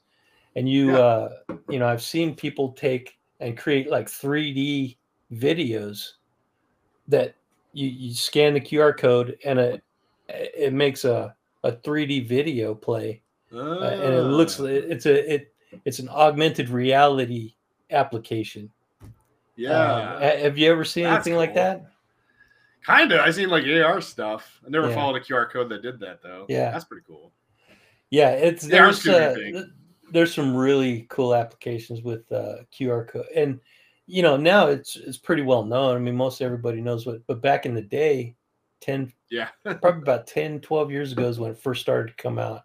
and 0.56 0.68
you 0.68 0.92
Yeah. 0.92 0.98
uh, 0.98 1.28
you 1.68 1.78
know 1.78 1.86
I've 1.86 2.02
seen 2.02 2.34
people 2.34 2.72
take 2.72 3.18
and 3.40 3.56
create 3.58 3.90
like 3.90 4.06
3D 4.08 4.96
videos 5.32 6.12
that 7.08 7.34
you, 7.72 7.88
you 7.88 8.14
scan 8.14 8.54
the 8.54 8.60
QR 8.60 8.96
code 8.96 9.36
and 9.44 9.58
it 9.58 9.82
it 10.28 10.72
makes 10.72 11.04
a 11.04 11.34
a 11.64 11.72
3D 11.72 12.26
video 12.28 12.74
play 12.74 13.22
uh, 13.52 13.80
and 13.80 14.14
it 14.14 14.22
looks 14.22 14.60
Ah, 14.60 14.64
it's 14.64 15.06
a 15.06 15.34
it 15.34 15.54
it's 15.84 15.98
an 15.98 16.08
augmented 16.08 16.68
reality 16.68 17.54
application. 17.90 18.70
yeah. 19.56 20.14
Um, 20.16 20.22
have 20.22 20.56
you 20.58 20.70
ever 20.70 20.84
seen 20.84 21.04
That's 21.04 21.26
anything 21.26 21.36
like 21.38 21.54
that? 21.54 21.84
Kind 22.86 23.12
of. 23.12 23.20
I 23.20 23.30
seen 23.30 23.48
like 23.48 23.64
AR 23.64 24.00
stuff. 24.00 24.60
I 24.64 24.68
never 24.70 24.88
Yeah. 24.88 24.94
followed 24.94 25.16
a 25.16 25.20
QR 25.20 25.50
code 25.50 25.68
that 25.70 25.82
did 25.82 25.98
that 26.00 26.22
though. 26.22 26.46
Yeah. 26.48 26.70
that's 26.70 26.84
pretty 26.84 27.04
cool. 27.06 27.32
Yeah, 28.10 28.30
it's 28.30 28.64
there's 28.66 29.00
super 29.02 29.56
uh, 29.56 29.62
there's 30.14 30.32
some 30.32 30.56
really 30.56 31.06
cool 31.10 31.34
applications 31.34 32.02
with 32.02 32.30
uh, 32.32 32.58
QR 32.72 33.06
code, 33.06 33.26
and 33.34 33.60
you 34.06 34.22
know 34.22 34.36
now 34.36 34.68
it's 34.68 34.96
it's 34.96 35.18
pretty 35.18 35.42
well 35.42 35.64
known. 35.64 35.96
I 35.96 35.98
mean, 35.98 36.16
most 36.16 36.40
everybody 36.40 36.80
knows 36.80 37.04
what, 37.04 37.26
but 37.26 37.42
back 37.42 37.66
in 37.66 37.74
the 37.74 37.82
day, 37.82 38.36
10 38.80 39.12
Yeah, 39.28 39.48
probably 39.64 40.02
about 40.02 40.26
10, 40.26 40.60
12 40.60 40.90
years 40.90 41.12
ago 41.12 41.28
is 41.28 41.38
when 41.38 41.50
it 41.50 41.58
first 41.58 41.82
started 41.82 42.16
to 42.16 42.22
come 42.22 42.38
out, 42.38 42.62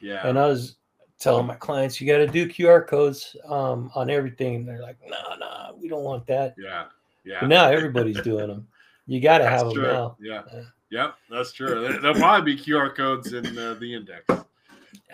yeah. 0.00 0.26
and 0.26 0.38
I 0.38 0.46
was 0.48 0.76
telling 1.20 1.46
my 1.46 1.54
clients 1.54 2.00
you 2.00 2.06
got 2.06 2.18
to 2.18 2.26
do 2.26 2.48
QR 2.48 2.86
codes 2.86 3.36
um, 3.46 3.90
on 3.94 4.10
everything, 4.10 4.56
and 4.56 4.68
they're 4.68 4.82
like, 4.82 4.98
no, 5.06 5.36
no, 5.38 5.76
we 5.80 5.88
don't 5.88 6.02
want 6.04 6.26
that. 6.26 6.54
yeah, 6.58 6.86
yeah. 7.24 7.38
But 7.40 7.48
now 7.48 7.68
everybody's 7.68 8.20
doing 8.22 8.48
them. 8.48 8.66
You 9.06 9.20
got 9.20 9.38
to 9.38 9.48
have 9.48 9.66
them 9.66 9.74
true. 9.74 9.82
now. 9.84 10.16
Yeah. 10.20 10.42
Yeah. 10.52 10.62
Yep, 10.90 11.14
that's 11.30 11.52
true. 11.52 11.82
There- 11.82 12.00
There'll 12.00 12.16
probably 12.16 12.56
be 12.56 12.60
QR 12.60 12.94
codes 12.94 13.32
in 13.32 13.46
uh, 13.56 13.74
the 13.74 13.94
index. 13.94 14.24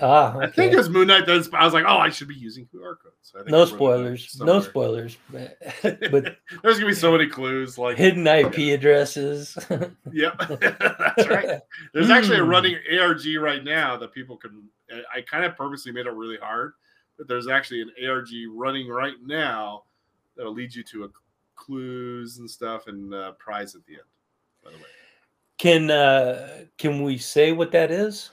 Ah, 0.01 0.37
I 0.39 0.47
think 0.49 0.73
okay. 0.73 0.81
it's 0.81 0.89
Moon 0.89 1.07
Knight. 1.07 1.27
That's, 1.27 1.49
I 1.53 1.65
was 1.65 1.73
like, 1.75 1.85
oh, 1.87 1.97
I 1.97 2.11
should 2.11 2.29
be 2.29 2.35
using 2.35 2.67
QR 2.67 2.97
codes. 3.03 3.33
I 3.35 3.39
think 3.39 3.51
no 3.51 3.59
I 3.59 3.61
wrote 3.61 3.67
that 3.67 3.75
spoilers. 3.75 4.41
No 4.41 4.61
spoilers. 4.61 5.17
But, 5.31 5.59
but 6.11 6.37
there's 6.63 6.79
gonna 6.79 6.87
be 6.87 6.95
so 6.95 7.13
many 7.13 7.27
clues. 7.27 7.79
Like, 7.79 7.97
hidden 7.97 8.27
IP 8.27 8.75
addresses. 8.75 9.57
yep, 10.13 10.37
that's 10.39 11.29
right. 11.29 11.61
There's 11.95 12.11
actually 12.11 12.39
a 12.39 12.45
Hmm. 12.45 12.51
running 12.51 12.77
ARG 12.99 13.25
right 13.41 13.65
now 13.65 13.97
that 13.97 14.13
people 14.13 14.37
can. 14.37 14.69
I 15.15 15.21
kind 15.23 15.45
of 15.45 15.57
purposely 15.57 15.93
made 15.93 16.07
it 16.07 16.13
really 16.13 16.37
hard, 16.37 16.73
but 17.19 17.27
there's 17.27 17.49
actually 17.49 17.83
an 17.83 17.91
ARG 18.09 18.29
running 18.51 18.89
right 18.89 19.17
now 19.25 19.85
that'll 20.37 20.53
lead 20.53 20.75
you 20.75 20.83
to 20.85 21.05
a 21.05 21.09
clues 21.57 22.39
and 22.39 22.49
stuff 22.49 22.87
and 22.87 23.13
uh, 23.15 23.33
prize 23.33 23.75
at 23.75 23.85
the 23.87 23.95
end. 23.95 24.03
By 24.63 24.71
the 24.71 24.77
way. 24.77 24.85
Can 25.59 25.91
uh 25.91 26.65
can 26.77 27.03
we 27.03 27.17
say 27.17 27.53
what 27.53 27.73
that 27.73 27.91
is? 27.91 28.31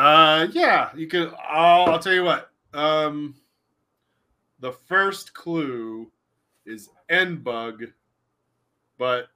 Uh, 0.00 0.46
yeah, 0.52 0.88
you 0.96 1.06
can. 1.06 1.30
I'll, 1.46 1.90
I'll 1.90 1.98
tell 1.98 2.14
you 2.14 2.24
what. 2.24 2.50
Um, 2.72 3.34
the 4.60 4.72
first 4.72 5.34
clue 5.34 6.10
is 6.64 6.88
N 7.10 7.36
bug, 7.36 7.84
but 8.96 9.26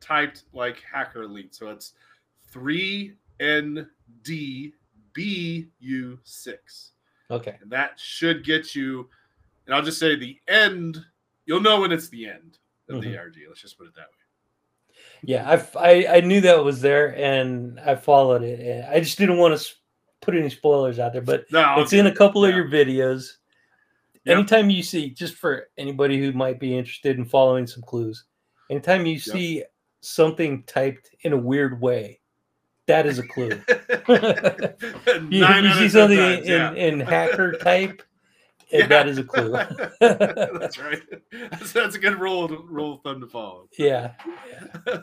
typed 0.00 0.44
like 0.52 0.82
Hacker 0.82 1.22
Elite. 1.22 1.54
So 1.54 1.68
it's 1.68 1.92
three 2.48 3.14
N 3.38 3.88
D 4.24 4.72
B 5.12 5.68
U 5.78 6.18
six, 6.24 6.92
Okay. 7.30 7.56
and 7.62 7.70
that 7.70 8.00
should 8.00 8.44
get 8.44 8.74
you. 8.74 9.08
And 9.66 9.74
I'll 9.76 9.82
just 9.82 10.00
say 10.00 10.16
the 10.16 10.40
end. 10.48 11.04
You'll 11.46 11.60
know 11.60 11.82
when 11.82 11.92
it's 11.92 12.08
the 12.08 12.26
end 12.28 12.58
of 12.88 13.00
the 13.00 13.08
Mhm. 13.14 13.18
ARG. 13.18 13.36
Let's 13.48 13.60
just 13.62 13.78
put 13.78 13.86
it 13.86 13.94
that 13.94 14.08
way. 14.08 14.19
Yeah, 15.22 15.48
I've, 15.48 15.76
I 15.76 16.06
I 16.08 16.20
knew 16.20 16.40
that 16.42 16.64
was 16.64 16.80
there 16.80 17.16
and 17.16 17.78
I 17.80 17.94
followed 17.94 18.42
it. 18.42 18.60
and 18.60 18.84
I 18.86 19.00
just 19.00 19.18
didn't 19.18 19.38
want 19.38 19.58
to 19.58 19.66
put 20.20 20.34
any 20.34 20.50
spoilers 20.50 20.98
out 20.98 21.12
there, 21.12 21.22
but 21.22 21.44
No, 21.50 21.80
it's 21.80 21.92
in 21.92 22.06
a 22.06 22.14
couple 22.14 22.44
of 22.44 22.54
your 22.54 22.68
videos. 22.68 23.32
Yep. 24.24 24.36
Anytime 24.36 24.70
you 24.70 24.82
see, 24.82 25.10
just 25.10 25.34
for 25.34 25.68
anybody 25.78 26.18
who 26.18 26.32
might 26.32 26.60
be 26.60 26.76
interested 26.76 27.16
in 27.16 27.24
following 27.24 27.66
some 27.66 27.82
clues, 27.82 28.24
anytime 28.70 29.06
you 29.06 29.18
see 29.18 29.64
something 30.00 30.62
typed 30.64 31.10
in 31.22 31.32
a 31.32 31.38
weird 31.38 31.80
way, 31.80 32.20
that 32.86 33.06
is 33.06 33.18
a 33.18 33.26
clue. 33.26 33.48
you, 35.30 35.46
you 35.46 35.74
see 35.74 35.88
something 35.88 36.18
times, 36.18 36.46
in, 36.46 36.52
yeah. 36.52 36.72
in 36.72 37.00
hacker 37.00 37.52
type, 37.52 38.02
Yeah. 38.72 38.86
that 38.86 39.08
is 39.08 39.18
a 39.18 39.24
clue. 39.24 39.50
that's 40.00 40.78
right. 40.78 41.02
That's, 41.50 41.72
that's 41.72 41.94
a 41.96 41.98
good 41.98 42.18
rule 42.20 42.44
of, 42.44 42.52
rule 42.68 42.94
of 42.94 43.02
thumb 43.02 43.20
to 43.20 43.26
follow. 43.26 43.68
yeah. 43.78 44.12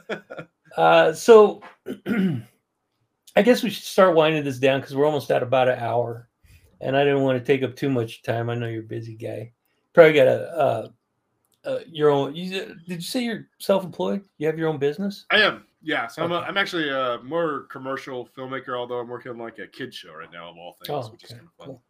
Uh, 0.76 1.14
so 1.14 1.62
I 3.36 3.42
guess 3.42 3.64
we 3.64 3.70
should 3.70 3.84
start 3.86 4.16
winding 4.16 4.44
this 4.44 4.60
down 4.60 4.80
because 4.82 4.96
we're 4.96 5.06
almost 5.06 5.32
at 5.32 5.42
about 5.42 5.70
an 5.70 5.80
hour, 5.80 6.30
and 6.82 6.96
I 6.96 7.04
didn't 7.04 7.22
want 7.24 7.40
to 7.40 7.44
take 7.46 7.64
up 7.64 7.76
too 7.76 7.90
much 7.90 8.22
time. 8.22 8.50
I 8.50 8.56
know 8.56 8.68
you're 8.68 8.82
a 8.84 8.86
busy 8.86 9.16
guy. 9.16 9.54
Probably 9.94 10.14
got 10.14 10.28
a 10.28 10.42
uh, 10.58 10.88
uh, 11.64 11.80
your 11.88 12.10
own. 12.10 12.36
You, 12.36 12.50
did 12.88 12.96
you 12.98 13.02
say 13.02 13.24
you're 13.24 13.48
self-employed? 13.60 14.24
You 14.38 14.48
have 14.48 14.60
your 14.60 14.68
own 14.68 14.78
business? 14.78 15.26
I 15.32 15.38
am. 15.42 15.66
Yeah. 15.82 16.08
So 16.08 16.24
I'm, 16.24 16.32
a, 16.32 16.36
Okay. 16.40 16.48
I'm 16.48 16.58
actually 16.58 16.90
a 16.90 17.20
more 17.24 17.62
commercial 17.72 18.28
filmmaker, 18.38 18.78
although 18.78 19.00
I'm 19.00 19.08
working 19.08 19.32
on 19.32 19.38
like 19.38 19.60
a 19.60 19.68
kid 19.68 19.94
show 19.94 20.14
right 20.14 20.32
now 20.32 20.50
of 20.50 20.58
all 20.58 20.74
things, 20.86 20.90
Oh, 21.08 21.10
which 21.12 21.24
is 21.24 21.32
kind 21.32 21.44
of 21.44 21.50
fun. 21.58 21.68
cool. 21.68 21.84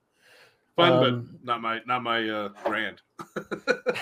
Fun, 0.77 0.93
Um, 0.93 0.99
but 1.01 1.43
not 1.43 1.61
my 1.61 1.81
not 1.87 2.03
my 2.03 2.29
uh, 2.29 2.49
brand. 2.63 3.01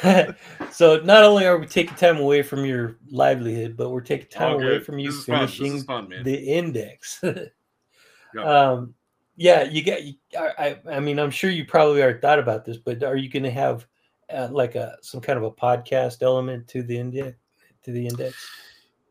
so 0.71 0.97
not 0.97 1.23
only 1.23 1.45
are 1.47 1.57
we 1.57 1.65
taking 1.67 1.95
time 1.95 2.17
away 2.17 2.41
from 2.43 2.65
your 2.65 2.97
livelihood, 3.09 3.77
but 3.77 3.91
we're 3.91 4.01
taking 4.01 4.27
time 4.27 4.55
All 4.55 4.61
away 4.61 4.79
from 4.81 4.99
you 4.99 5.07
is 5.07 5.23
fun. 5.23 5.47
Finishing 5.47 5.83
fun, 5.83 6.09
the 6.23 6.35
index. 6.35 7.23
Yeah. 7.23 8.43
um, 8.43 8.93
yeah, 9.37 9.63
you 9.63 9.83
get. 9.83 10.03
you- 10.03 10.15
I 10.37 10.77
I 10.91 10.99
mean, 10.99 11.17
I'm 11.17 11.31
sure 11.31 11.49
you 11.49 11.63
probably 11.63 12.03
already 12.03 12.19
thought 12.19 12.39
about 12.39 12.65
this, 12.65 12.75
but 12.75 13.03
are 13.03 13.15
you 13.15 13.29
going 13.29 13.43
to 13.43 13.51
have 13.51 13.87
uh, 14.29 14.49
like 14.51 14.75
a 14.75 14.97
some 15.01 15.21
kind 15.21 15.37
of 15.37 15.43
a 15.43 15.51
podcast 15.51 16.21
element 16.23 16.67
to 16.69 16.83
the 16.83 16.97
index? 16.97 17.37
To 17.83 17.91
the 17.93 18.05
index? 18.05 18.35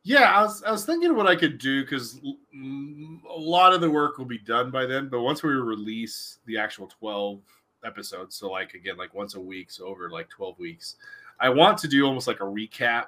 Yeah, 0.07 0.31
I 0.39 0.43
was 0.43 0.63
I 0.63 0.71
was 0.71 0.85
thinking 0.85 1.17
what 1.17 1.27
I 1.27 1.35
could 1.35 1.57
do 1.59 1.83
because 1.83 2.21
a 2.23 3.39
lot 3.39 3.73
of 3.73 3.81
the 3.81 3.91
work 3.91 4.19
will 4.19 4.27
be 4.27 4.39
done 4.39 4.71
by 4.71 4.85
then. 4.85 5.09
But 5.09 5.23
once 5.23 5.43
we 5.43 5.51
release 5.51 6.39
the 6.47 6.59
actual 6.59 6.87
twelve 6.87 7.41
episodes, 7.85 8.37
so 8.37 8.51
like 8.51 8.75
again, 8.75 8.99
like 8.99 9.15
once 9.15 9.35
a 9.35 9.41
week, 9.41 9.71
so 9.71 9.87
over 9.87 10.11
like 10.11 10.29
twelve 10.29 10.59
weeks, 10.59 10.97
I 11.41 11.49
want 11.49 11.79
to 11.79 11.89
do 11.89 12.05
almost 12.07 12.27
like 12.27 12.41
a 12.41 12.45
recap 12.45 13.07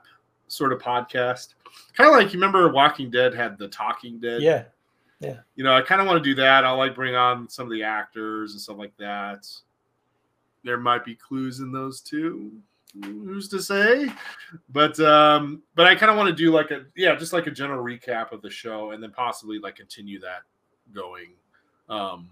sort 0.49 0.73
of 0.73 0.81
podcast, 0.81 1.55
kind 1.95 2.09
of 2.09 2.17
like 2.17 2.33
you 2.33 2.39
remember 2.41 2.73
Walking 2.73 3.11
Dead 3.11 3.35
had 3.35 3.59
the 3.59 3.69
Talking 3.69 4.19
Dead. 4.19 4.41
Yeah, 4.41 4.65
Yeah. 5.21 5.41
you 5.55 5.65
know, 5.65 5.75
I 5.77 5.83
kind 5.83 6.01
of 6.01 6.07
want 6.07 6.23
to 6.23 6.31
do 6.31 6.35
that. 6.37 6.65
I'll 6.65 6.79
like 6.79 6.95
bring 6.95 7.15
on 7.15 7.47
some 7.49 7.67
of 7.67 7.73
the 7.73 7.83
actors 7.83 8.53
and 8.53 8.61
stuff 8.61 8.79
like 8.79 8.97
that. 8.97 9.47
There 10.65 10.79
might 10.79 11.05
be 11.05 11.15
clues 11.15 11.61
in 11.61 11.73
those 11.73 12.01
too. 12.01 12.53
Who's 13.05 13.49
to 13.49 13.61
say? 13.61 14.11
But 14.71 14.99
um, 15.01 15.63
but 15.75 15.87
I 15.87 15.95
kind 15.95 16.11
of 16.11 16.17
want 16.17 16.29
to 16.29 16.35
do 16.35 16.51
like 16.53 16.71
a 16.71 16.85
yeah, 16.97 17.15
just 17.17 17.33
like 17.33 17.47
a 17.47 17.51
general 17.51 17.85
recap 17.85 18.33
of 18.33 18.43
the 18.43 18.51
show, 18.51 18.93
and 18.93 19.03
then 19.03 19.11
possibly 19.11 19.59
like 19.59 19.77
continue 19.77 20.19
that 20.21 20.43
going 20.95 21.33
um 21.89 22.31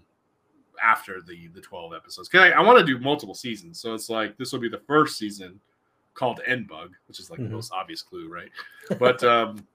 after 0.83 1.21
the 1.21 1.47
the 1.47 1.61
12 1.61 1.93
episodes. 1.93 2.27
Cause 2.29 2.41
I, 2.41 2.49
I 2.51 2.61
want 2.61 2.79
to 2.79 2.85
do 2.85 2.99
multiple 2.99 3.35
seasons. 3.35 3.79
So 3.79 3.93
it's 3.93 4.09
like 4.09 4.37
this 4.37 4.51
will 4.51 4.59
be 4.59 4.69
the 4.69 4.81
first 4.87 5.17
season 5.17 5.59
called 6.13 6.39
End 6.47 6.67
Bug, 6.67 6.93
which 7.07 7.19
is 7.19 7.29
like 7.29 7.39
Mhm. 7.39 7.49
the 7.49 7.55
most 7.55 7.71
obvious 7.73 8.01
clue, 8.01 8.27
right? 8.29 8.49
But 8.99 9.23
um 9.23 9.65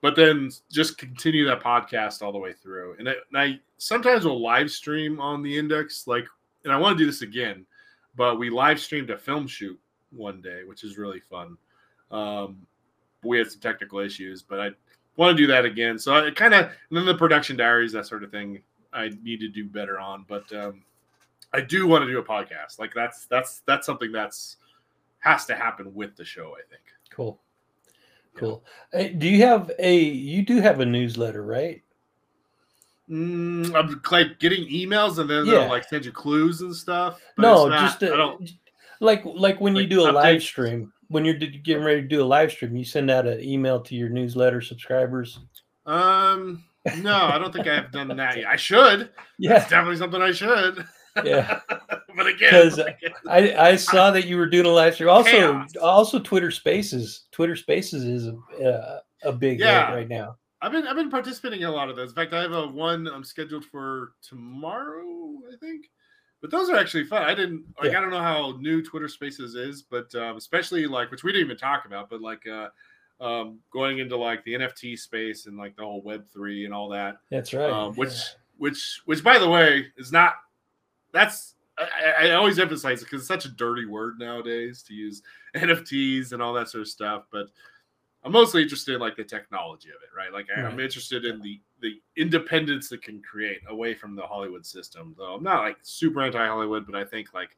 but 0.00 0.16
then 0.16 0.50
just 0.70 0.98
continue 0.98 1.46
that 1.46 1.62
podcast 1.62 2.20
all 2.22 2.30
the 2.32 2.38
way 2.38 2.52
through. 2.52 2.96
And 2.98 3.08
I, 3.08 3.12
and 3.30 3.38
I 3.38 3.60
sometimes 3.78 4.26
will 4.26 4.42
live 4.42 4.70
stream 4.70 5.18
on 5.18 5.42
the 5.42 5.56
index, 5.58 6.06
like, 6.06 6.26
and 6.64 6.72
I 6.72 6.76
want 6.76 6.98
to 6.98 7.02
do 7.02 7.06
this 7.10 7.22
again, 7.22 7.64
but 8.14 8.38
we 8.38 8.50
live 8.50 8.78
streamed 8.78 9.08
a 9.08 9.16
film 9.16 9.46
shoot 9.46 9.80
one 10.14 10.40
day, 10.40 10.62
which 10.64 10.84
is 10.84 10.98
really 10.98 11.20
fun. 11.20 11.56
Um, 12.10 12.58
we 13.22 13.38
had 13.38 13.50
some 13.50 13.60
technical 13.60 13.98
issues, 14.00 14.42
but 14.42 14.60
I 14.60 14.70
want 15.16 15.36
to 15.36 15.42
do 15.42 15.46
that 15.48 15.64
again. 15.64 15.98
So 15.98 16.14
I 16.14 16.30
kind 16.30 16.54
of, 16.54 16.66
and 16.66 16.72
then 16.98 17.04
the 17.06 17.14
production 17.14 17.56
diaries, 17.56 17.92
that 17.92 18.06
sort 18.06 18.22
of 18.24 18.30
thing. 18.30 18.62
I 18.92 19.10
need 19.24 19.40
to 19.40 19.48
do 19.48 19.64
better 19.64 19.98
on. 19.98 20.24
But 20.28 20.52
um, 20.52 20.82
I 21.52 21.60
do 21.60 21.86
want 21.86 22.04
to 22.04 22.10
do 22.10 22.18
a 22.18 22.22
podcast. 22.24 22.78
Like 22.78 22.92
that's 22.94 23.26
that's 23.26 23.60
that's 23.66 23.86
something 23.86 24.12
that's 24.12 24.56
has 25.18 25.46
to 25.46 25.54
happen 25.56 25.92
with 25.94 26.14
the 26.16 26.24
show. 26.24 26.52
I 26.56 26.62
think. 26.68 26.82
Cool. 27.10 27.40
Cool. 28.36 28.64
Hey, 28.92 29.10
do 29.10 29.28
you 29.28 29.42
have 29.44 29.70
a 29.78 29.96
you 29.98 30.42
do 30.42 30.60
have 30.60 30.80
a 30.80 30.86
newsletter, 30.86 31.42
right? 31.42 31.82
Mm, 33.08 33.74
I'm 33.74 34.00
like 34.10 34.38
getting 34.38 34.66
emails 34.68 35.18
and 35.18 35.28
then 35.28 35.44
Yeah. 35.46 35.52
they'll 35.60 35.68
like 35.68 35.84
send 35.84 36.04
you 36.04 36.12
clues 36.12 36.60
and 36.62 36.74
stuff. 36.74 37.20
but 37.36 37.42
no, 37.42 37.68
not- 37.68 37.80
just 37.80 38.02
I 38.02 38.06
a, 38.06 38.16
don't. 38.16 38.50
Like 39.04 39.22
like 39.24 39.60
when 39.60 39.74
you 39.76 39.82
like 39.82 39.90
do 39.90 40.08
a 40.08 40.12
live 40.12 40.42
stream. 40.42 40.92
When 41.08 41.24
you're 41.24 41.34
getting 41.34 41.84
ready 41.84 42.00
to 42.02 42.08
do 42.08 42.22
a 42.22 42.24
live 42.24 42.50
stream, 42.50 42.74
you 42.74 42.84
send 42.84 43.10
out 43.10 43.26
an 43.26 43.40
email 43.42 43.78
to 43.82 43.94
your 43.94 44.08
newsletter 44.08 44.60
subscribers. 44.62 45.38
Um, 45.86 46.64
no, 46.98 47.14
I 47.14 47.38
don't 47.38 47.52
think 47.52 47.66
I've 47.66 47.92
done 47.92 48.08
that 48.16 48.36
yet. 48.38 48.46
I 48.48 48.56
should. 48.56 49.10
Yeah, 49.38 49.56
It's 49.56 49.68
definitely 49.68 49.96
something 49.96 50.22
I 50.22 50.32
should. 50.32 50.86
yeah. 51.24 51.60
but 52.16 52.26
again, 52.26 52.50
'Cause, 52.50 52.78
like, 52.78 53.00
I, 53.28 53.54
I 53.70 53.76
saw 53.76 54.10
that 54.12 54.26
you 54.26 54.36
were 54.36 54.46
doing 54.46 54.66
a 54.66 54.70
live 54.70 54.94
stream. 54.94 55.10
Also, 55.10 55.30
Chaos. 55.30 55.76
also 55.76 56.18
Twitter 56.20 56.50
Spaces. 56.50 57.24
Twitter 57.32 57.54
Spaces 57.56 58.04
is 58.04 58.26
a 58.28 58.64
uh, 58.64 59.00
a 59.24 59.32
big 59.32 59.58
hit 59.58 59.66
Yeah. 59.66 59.92
right 59.92 60.08
now. 60.08 60.36
I've 60.62 60.72
been 60.72 60.86
I've 60.86 60.96
been 60.96 61.10
participating 61.10 61.60
in 61.60 61.66
a 61.66 61.70
lot 61.72 61.90
of 61.90 61.96
those. 61.96 62.10
In 62.10 62.14
fact, 62.14 62.32
I 62.32 62.40
have 62.42 62.52
a 62.52 62.66
one 62.66 63.06
I'm 63.08 63.24
scheduled 63.24 63.64
for 63.66 64.12
tomorrow, 64.22 65.34
I 65.52 65.56
think. 65.60 65.86
But 66.44 66.50
those 66.50 66.68
are 66.68 66.76
actually 66.76 67.04
fun. 67.04 67.22
I 67.22 67.34
didn't 67.34 67.64
like 67.82 67.92
Yeah. 67.92 67.96
I 67.96 68.00
don't 68.02 68.10
know 68.10 68.20
how 68.20 68.58
new 68.60 68.82
Twitter 68.82 69.08
Spaces 69.08 69.54
is, 69.54 69.80
but 69.80 70.14
um, 70.14 70.36
especially 70.36 70.86
like 70.86 71.10
which 71.10 71.24
we 71.24 71.32
didn't 71.32 71.46
even 71.46 71.56
talk 71.56 71.86
about, 71.86 72.10
but 72.10 72.20
like 72.20 72.46
uh, 72.46 72.68
um, 73.18 73.60
going 73.72 73.98
into 73.98 74.14
like 74.18 74.44
the 74.44 74.52
NFT 74.52 74.98
space 74.98 75.46
and 75.46 75.56
like 75.56 75.74
the 75.74 75.84
whole 75.84 76.02
Web 76.02 76.26
three 76.28 76.66
and 76.66 76.74
all 76.74 76.90
that. 76.90 77.16
That's 77.30 77.54
right. 77.54 77.70
um, 77.70 77.94
which 77.94 78.10
yeah. 78.10 78.38
which 78.58 79.00
which 79.06 79.24
by 79.24 79.38
the 79.38 79.48
way 79.48 79.86
is 79.96 80.12
not 80.12 80.34
that's 81.12 81.54
I, 81.78 82.26
I 82.26 82.30
always 82.32 82.58
emphasize 82.58 83.00
it 83.00 83.06
because 83.06 83.22
it's 83.22 83.28
such 83.28 83.46
a 83.46 83.56
dirty 83.56 83.86
word 83.86 84.18
nowadays 84.18 84.82
to 84.88 84.92
use 84.92 85.22
NFTs 85.56 86.32
and 86.32 86.42
all 86.42 86.52
that 86.52 86.68
sort 86.68 86.82
of 86.82 86.88
stuff. 86.88 87.22
But 87.32 87.46
I'm 88.22 88.32
mostly 88.32 88.60
interested 88.60 88.94
in 88.94 89.00
like 89.00 89.16
the 89.16 89.24
technology 89.24 89.88
of 89.88 90.02
it, 90.02 90.14
right? 90.14 90.30
Like 90.30 90.48
I- 90.54 90.60
I'm 90.60 90.78
interested 90.78 91.24
in 91.24 91.40
the 91.40 91.58
the 91.84 92.00
independence 92.16 92.90
it 92.92 93.02
can 93.02 93.20
create 93.22 93.60
away 93.68 93.94
from 93.94 94.16
the 94.16 94.22
Hollywood 94.22 94.64
system. 94.64 95.14
Though 95.18 95.34
I'm 95.34 95.42
not 95.42 95.62
like 95.62 95.76
super 95.82 96.22
anti 96.22 96.44
Hollywood, 96.46 96.86
but 96.86 96.94
I 96.94 97.04
think 97.04 97.34
like 97.34 97.56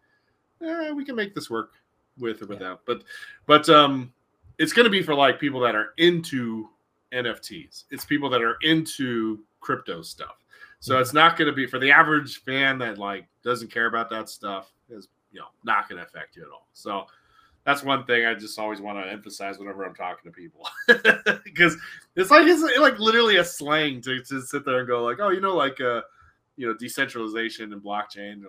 eh, 0.62 0.90
we 0.90 1.04
can 1.04 1.14
make 1.14 1.34
this 1.34 1.48
work 1.48 1.74
with 2.18 2.42
or 2.42 2.46
Yeah. 2.46 2.48
without. 2.50 2.80
But 2.86 3.04
but 3.46 3.68
um, 3.68 4.12
it's 4.58 4.72
going 4.72 4.84
to 4.84 4.90
be 4.90 5.02
for 5.02 5.14
like 5.14 5.38
people 5.38 5.60
that 5.60 5.76
are 5.76 5.94
into 5.98 6.68
NFTs. 7.12 7.84
It's 7.90 8.04
people 8.04 8.28
that 8.30 8.42
are 8.42 8.56
into 8.62 9.38
crypto 9.60 10.02
stuff. 10.02 10.44
So 10.80 10.98
it's 10.98 11.12
not 11.12 11.36
going 11.36 11.46
to 11.46 11.54
be 11.54 11.66
for 11.66 11.78
the 11.78 11.90
average 11.90 12.42
fan 12.42 12.78
that 12.78 12.98
like 12.98 13.26
doesn't 13.44 13.70
care 13.70 13.86
about 13.86 14.10
that 14.10 14.28
stuff. 14.28 14.72
Is 14.90 15.08
you 15.30 15.38
know 15.38 15.46
not 15.64 15.88
going 15.88 16.00
to 16.00 16.06
affect 16.06 16.36
you 16.36 16.42
at 16.42 16.48
all. 16.50 16.66
So 16.72 17.06
that's 17.66 17.82
one 17.82 18.04
thing 18.04 18.24
I 18.24 18.32
just 18.34 18.58
always 18.58 18.80
want 18.80 19.04
to 19.04 19.10
emphasize 19.12 19.58
whenever 19.58 19.84
I'm 19.84 19.94
talking 19.94 20.30
to 20.30 20.34
people 20.34 20.66
because 21.44 21.76
it's 22.14 22.30
like 22.30 22.46
it's 22.46 22.62
like 22.78 22.98
literally 23.00 23.36
a 23.36 23.44
slang 23.44 24.00
to, 24.02 24.22
to 24.22 24.40
sit 24.40 24.64
there 24.64 24.78
and 24.78 24.88
go 24.88 25.02
like, 25.04 25.18
oh, 25.20 25.30
you 25.30 25.40
know, 25.40 25.56
like 25.56 25.80
uh, 25.80 26.02
you 26.56 26.66
know, 26.68 26.74
decentralization 26.74 27.72
and 27.72 27.82
blockchain. 27.82 28.44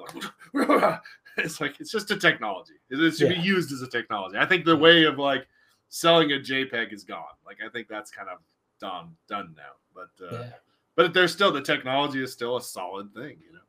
Like, 0.53 1.01
it's 1.38 1.59
like 1.59 1.80
it's 1.80 1.91
just 1.91 2.11
a 2.11 2.15
technology. 2.18 2.76
It 2.91 2.97
to 3.18 3.28
be 3.28 3.36
Yeah. 3.36 3.41
used 3.41 3.72
as 3.74 3.82
a 3.82 3.88
technology. 3.88 4.38
I 4.38 4.45
think 4.45 4.65
the 4.65 4.78
way 4.78 5.03
of 5.03 5.18
like 5.18 5.47
selling 5.89 6.32
a 6.34 6.36
JPEG 6.36 6.93
is 6.93 7.03
gone. 7.03 7.24
Like 7.45 7.57
I 7.65 7.70
think 7.70 7.88
that's 7.88 8.11
kind 8.11 8.30
of 8.30 8.38
done 8.80 9.15
done 9.28 9.55
now. 9.57 9.74
But 9.95 10.26
uh, 10.26 10.41
yeah. 10.41 10.49
but 10.95 11.13
there's 11.15 11.34
still 11.34 11.51
the 11.51 11.61
technology 11.61 12.22
is 12.24 12.32
still 12.32 12.57
a 12.57 12.61
solid 12.61 13.11
thing, 13.15 13.38
you 13.43 13.51
know. 13.53 13.59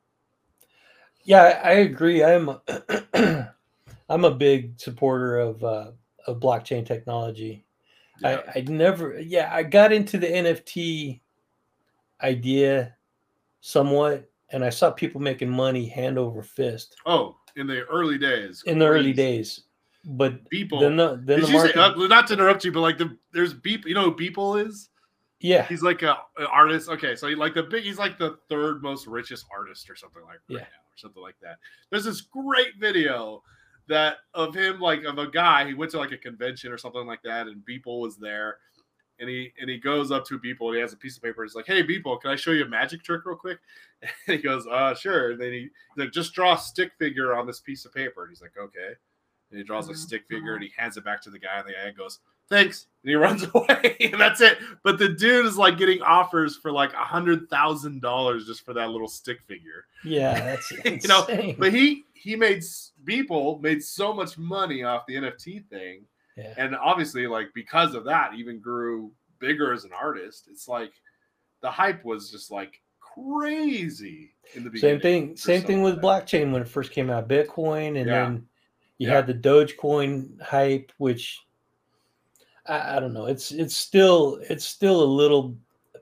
Yeah, 1.23 1.59
I 1.63 1.71
agree. 1.71 2.23
I'm 2.23 2.57
I'm 4.09 4.25
a 4.25 4.31
big 4.31 4.79
supporter 4.79 5.37
of 5.39 5.63
uh, 5.63 5.91
of 6.27 6.39
blockchain 6.39 6.85
technology. 6.85 7.65
Yeah. 8.21 8.41
I, 8.53 8.59
I 8.59 8.61
never, 8.63 9.19
yeah, 9.19 9.49
I 9.53 9.63
got 9.63 9.93
into 9.93 10.17
the 10.17 10.27
NFT 10.27 11.21
idea 12.21 12.95
somewhat, 13.61 14.29
and 14.51 14.63
I 14.63 14.69
saw 14.69 14.91
people 14.91 15.21
making 15.21 15.49
money 15.49 15.87
hand 15.87 16.17
over 16.17 16.41
fist 16.43 16.95
oh, 17.05 17.37
in 17.55 17.67
the 17.67 17.83
early 17.85 18.17
days. 18.17 18.63
in 18.65 18.79
the 18.79 18.87
early 18.87 19.13
days. 19.13 19.61
But 20.05 20.49
People. 20.49 20.79
then 20.79 20.95
the 20.95 21.21
then 21.23 21.41
the 21.41 21.47
you 21.47 21.59
say, 21.59 21.73
uh, 21.73 21.93
not 22.07 22.27
to 22.27 22.33
interrupt 22.33 22.63
you, 22.63 22.71
but 22.71 22.79
like 22.79 22.97
the 22.97 23.17
there's 23.33 23.53
Beep. 23.53 23.85
You 23.85 23.93
know 23.93 24.03
who 24.11 24.15
Beeple 24.15 24.65
is? 24.65 24.89
yeah, 25.41 25.65
He's 25.67 25.81
like 25.83 26.01
a, 26.03 26.17
an 26.37 26.47
artist. 26.51 26.89
Okay, 26.89 27.15
so 27.15 27.27
he 27.27 27.35
like 27.35 27.53
the 27.53 27.63
big. 27.63 27.83
He's 27.83 27.99
like 27.99 28.17
the 28.17 28.37
third 28.49 28.81
most 28.81 29.07
richest 29.07 29.45
artist 29.55 29.89
or 29.89 29.95
something 29.95 30.21
like 30.23 30.31
right 30.31 30.39
Yeah. 30.47 30.57
now, 30.59 30.63
or 30.63 30.97
something 30.97 31.21
like 31.21 31.35
that. 31.41 31.57
There's 31.89 32.05
this 32.05 32.21
great 32.21 32.77
video 32.79 33.43
that 33.89 34.17
of 34.33 34.55
him 34.55 34.79
like 34.79 35.03
of 35.03 35.17
a 35.17 35.27
guy. 35.27 35.67
He 35.67 35.73
went 35.73 35.91
to 35.91 35.97
like 35.97 36.11
a 36.11 36.17
convention 36.17 36.71
or 36.71 36.77
something 36.77 37.05
like 37.05 37.21
that, 37.23 37.47
and 37.47 37.63
Beeple 37.65 37.99
was 37.99 38.17
there. 38.17 38.57
And 39.19 39.27
he 39.27 39.51
and 39.59 39.69
he 39.69 39.77
goes 39.77 40.11
up 40.11 40.25
to 40.27 40.39
Beeple 40.39 40.67
and 40.67 40.75
he 40.75 40.81
has 40.81 40.93
a 40.93 40.97
piece 40.97 41.17
of 41.17 41.23
paper. 41.23 41.43
He's 41.43 41.55
like, 41.55 41.67
"Hey, 41.67 41.83
Beeple, 41.83 42.21
can 42.21 42.31
I 42.31 42.35
show 42.37 42.51
you 42.51 42.63
a 42.63 42.69
magic 42.69 43.03
trick 43.03 43.25
real 43.25 43.35
quick?" 43.35 43.59
And 44.01 44.37
he 44.37 44.37
goes, 44.37 44.65
"Uh, 44.65 44.95
sure." 44.95 45.31
And 45.31 45.41
then 45.41 45.51
he 45.51 45.59
he's 45.59 45.69
like, 45.97 46.13
"Just 46.13 46.33
draw 46.33 46.53
a 46.53 46.57
stick 46.57 46.93
figure 46.97 47.35
on 47.35 47.45
this 47.45 47.59
piece 47.59 47.83
of 47.83 47.93
paper." 47.93 48.23
And 48.23 48.31
he's 48.31 48.41
like, 48.41 48.57
"Okay." 48.57 48.93
And 49.51 49.57
he 49.57 49.63
draws 49.63 49.89
a 49.89 49.95
stick 49.95 50.23
figure 50.29 50.53
and 50.53 50.63
he 50.63 50.71
hands 50.77 50.95
it 50.95 51.03
back 51.03 51.21
to 51.23 51.29
the 51.29 51.39
guy, 51.39 51.57
and 51.57 51.67
the 51.67 51.73
guy 51.73 51.91
goes, 51.91 52.19
"Thanks," 52.49 52.87
and 53.03 53.09
he 53.09 53.15
runs 53.15 53.45
away, 53.53 53.95
and 53.99 54.19
that's 54.19 54.41
it. 54.41 54.57
But 54.83 54.97
the 54.99 55.09
dude 55.09 55.45
is 55.45 55.57
like 55.57 55.77
getting 55.77 56.01
offers 56.01 56.55
for 56.57 56.71
like 56.71 56.93
a 56.93 56.97
hundred 57.03 57.49
thousand 57.49 58.01
dollars 58.01 58.45
just 58.45 58.65
for 58.65 58.73
that 58.73 58.89
little 58.89 59.07
stick 59.07 59.39
figure. 59.47 59.85
yeah, 60.03 60.57
that's 60.85 61.03
You 61.03 61.07
know. 61.07 61.25
But 61.57 61.73
he 61.73 62.03
he 62.13 62.35
made 62.35 62.63
people 63.05 63.59
made 63.61 63.83
so 63.83 64.13
much 64.13 64.37
money 64.37 64.83
off 64.83 65.05
the 65.07 65.15
NFT 65.15 65.65
thing, 65.69 66.01
yeah. 66.35 66.53
and 66.57 66.75
obviously 66.75 67.27
like 67.27 67.47
because 67.53 67.93
of 67.95 68.03
that, 68.05 68.33
even 68.35 68.59
grew 68.59 69.11
bigger 69.39 69.71
as 69.73 69.85
an 69.85 69.91
artist. 69.93 70.47
It's 70.51 70.67
like 70.67 70.91
the 71.61 71.71
hype 71.71 72.03
was 72.03 72.29
just 72.31 72.51
like 72.51 72.81
crazy 72.99 74.31
in 74.55 74.63
the 74.63 74.69
beginning. 74.69 74.95
Same 74.95 75.01
thing. 75.01 75.37
Same 75.37 75.61
thing 75.61 75.81
with 75.81 76.01
blockchain 76.01 76.51
when 76.51 76.61
it 76.61 76.67
first 76.67 76.91
came 76.91 77.09
out, 77.09 77.27
Bitcoin, 77.27 77.97
and 77.97 78.07
Yeah. 78.07 78.23
then 78.23 78.47
you 78.97 79.07
Yeah. 79.07 79.15
had 79.15 79.27
the 79.27 79.33
Dogecoin 79.33 80.41
hype, 80.41 80.91
which 80.97 81.39
I, 82.69 82.97
I 82.97 82.99
don't 82.99 83.13
know. 83.13 83.25
It's 83.25 83.51
it's 83.51 83.75
still 83.75 84.39
it's 84.49 84.65
still 84.65 85.03
a 85.03 85.05
little 85.05 85.57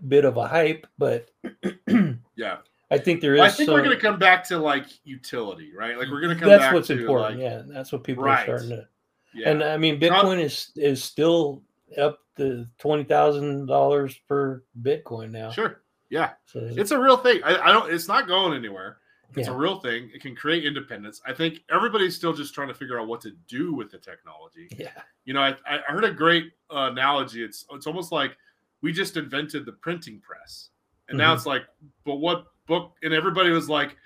bit 0.07 0.25
of 0.25 0.37
a 0.37 0.47
hype, 0.47 0.85
but 0.97 1.29
Yeah, 2.35 2.57
I 2.91 2.97
think 2.97 3.21
there 3.21 3.35
is. 3.35 3.41
I 3.41 3.49
think 3.49 3.69
we're 3.69 3.81
gonna 3.83 3.99
come 3.99 4.19
back 4.19 4.43
to 4.49 4.57
like 4.59 4.85
utility, 5.05 5.71
right? 5.75 5.97
Like 5.97 6.09
we're 6.09 6.21
gonna 6.21 6.35
come 6.39 6.49
That's 6.49 6.73
what's 6.73 6.87
to 6.87 6.99
important. 6.99 7.39
like 7.39 7.43
yeah, 7.43 7.61
that's 7.65 7.91
what 7.91 8.03
people 8.03 8.23
Right. 8.23 8.47
are 8.47 8.59
starting 8.59 8.69
to. 8.69 8.87
yeah. 9.33 9.49
And 9.49 9.63
I 9.63 9.77
mean, 9.77 9.99
Not- 9.99 10.25
Bitcoin 10.25 10.39
is 10.39 10.71
is 10.75 11.03
still 11.03 11.63
up 11.97 12.19
to 12.37 12.67
twenty 12.77 13.03
thousand 13.03 13.65
dollars 13.65 14.15
per 14.27 14.63
Bitcoin 14.81 15.31
now. 15.31 15.49
sure, 15.51 15.81
yeah. 16.09 16.31
So 16.45 16.59
It's 16.61 16.91
a 16.91 16.99
real 16.99 17.17
thing. 17.17 17.41
I, 17.43 17.57
I 17.69 17.71
don't. 17.71 17.91
It's 17.91 18.07
not 18.07 18.27
going 18.27 18.53
anywhere. 18.53 18.97
It's 19.35 19.47
yeah, 19.47 19.53
a 19.53 19.57
real 19.57 19.79
thing. 19.79 20.09
It 20.13 20.21
can 20.21 20.35
create 20.35 20.65
independence. 20.65 21.21
I 21.25 21.33
think 21.33 21.59
everybody's 21.69 22.15
still 22.15 22.33
just 22.33 22.53
trying 22.55 22.69
to 22.69 22.73
figure 22.73 22.99
out 22.99 23.07
what 23.07 23.21
to 23.21 23.31
do 23.47 23.73
with 23.73 23.91
the 23.91 23.97
technology. 23.97 24.67
yeah, 24.77 24.89
You 25.25 25.33
know, 25.33 25.41
I, 25.41 25.55
I 25.67 25.79
heard 25.87 26.05
a 26.05 26.11
great 26.11 26.53
uh, 26.71 26.89
analogy. 26.91 27.43
It's 27.43 27.65
it's 27.71 27.85
almost 27.87 28.11
like 28.11 28.37
we 28.81 28.91
just 28.93 29.17
invented 29.17 29.65
the 29.65 29.73
printing 29.73 30.19
press, 30.21 30.69
and 31.09 31.17
now 31.17 31.33
Mhm. 31.33 31.37
it's 31.37 31.45
like, 31.45 31.63
but 32.05 32.15
what 32.15 32.45
book? 32.67 32.95
And 33.03 33.13
everybody 33.13 33.49
was 33.49 33.69
like, 33.69 33.97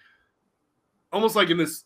almost 1.13 1.35
like 1.35 1.49
in 1.49 1.57
this 1.57 1.85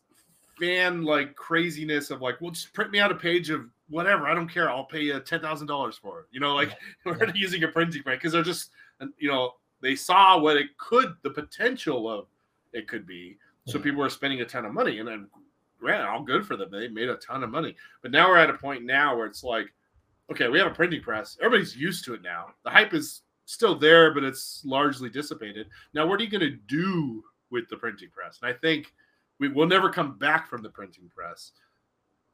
fan 0.60 1.04
like 1.04 1.36
craziness 1.36 2.12
of 2.12 2.22
like, 2.22 2.40
well, 2.42 2.52
just 2.52 2.74
print 2.74 2.92
me 2.92 3.00
out 3.00 3.12
a 3.12 3.16
page 3.16 3.50
of 3.50 3.66
whatever. 3.90 4.28
I 4.28 4.34
don't 4.34 4.48
care. 4.48 4.70
I'll 4.70 4.86
pay 4.86 5.02
you 5.02 5.20
ten 5.20 5.42
thousand 5.42 5.68
dollars 5.68 5.98
for 5.98 6.22
it. 6.22 6.26
You 6.32 6.40
know, 6.40 6.56
like 6.56 6.72
we're 7.06 7.18
Yeah. 7.18 7.32
using 7.36 7.64
a 7.64 7.68
printing 7.68 8.04
press 8.04 8.18
because 8.18 8.32
they're 8.34 8.44
just, 8.44 8.72
you 9.18 9.30
know, 9.30 9.54
they 9.82 9.96
saw 9.96 10.40
what 10.40 10.58
it 10.58 10.76
could, 10.78 11.16
the 11.24 11.30
potential 11.30 12.10
of 12.10 12.28
it 12.76 12.88
could 12.88 13.08
be. 13.08 13.38
So 13.68 13.80
people 13.80 14.00
were 14.00 14.10
spending 14.10 14.42
a 14.42 14.46
ton 14.46 14.64
of 14.66 14.74
money, 14.74 15.00
and 15.00 15.08
then, 15.08 15.28
man, 15.82 16.06
all 16.06 16.22
good 16.22 16.46
for 16.46 16.56
them. 16.56 16.70
They 16.70 16.88
made 16.88 17.10
a 17.10 17.16
ton 17.16 17.44
of 17.44 17.50
money. 17.50 17.76
But 18.04 18.12
now 18.12 18.30
we're 18.30 18.38
at 18.38 18.52
a 18.52 18.54
point 18.54 18.84
now 18.84 19.18
where 19.18 19.26
it's 19.26 19.44
like, 19.44 19.74
okay, 20.32 20.50
we 20.50 20.60
have 20.60 20.72
a 20.72 20.76
printing 20.76 21.02
press. 21.02 21.36
Everybody's 21.42 21.76
used 21.76 22.06
to 22.06 22.14
it 22.14 22.22
now. 22.22 22.54
The 22.64 22.70
hype 22.70 22.94
is 22.94 23.22
still 23.46 23.74
there, 23.74 24.14
but 24.14 24.24
it's 24.24 24.62
largely 24.66 25.10
dissipated. 25.10 25.68
Now, 25.96 26.06
what 26.06 26.20
are 26.20 26.24
you 26.24 26.30
going 26.30 26.42
to 26.42 26.58
do 26.68 27.24
with 27.50 27.68
the 27.70 27.78
printing 27.78 28.10
press? 28.10 28.40
And 28.44 28.54
I 28.54 28.58
think 28.58 28.94
we 29.40 29.48
will 29.50 29.68
never 29.68 29.90
come 29.90 30.18
back 30.20 30.48
from 30.48 30.62
the 30.62 30.70
printing 30.70 31.10
press, 31.16 31.52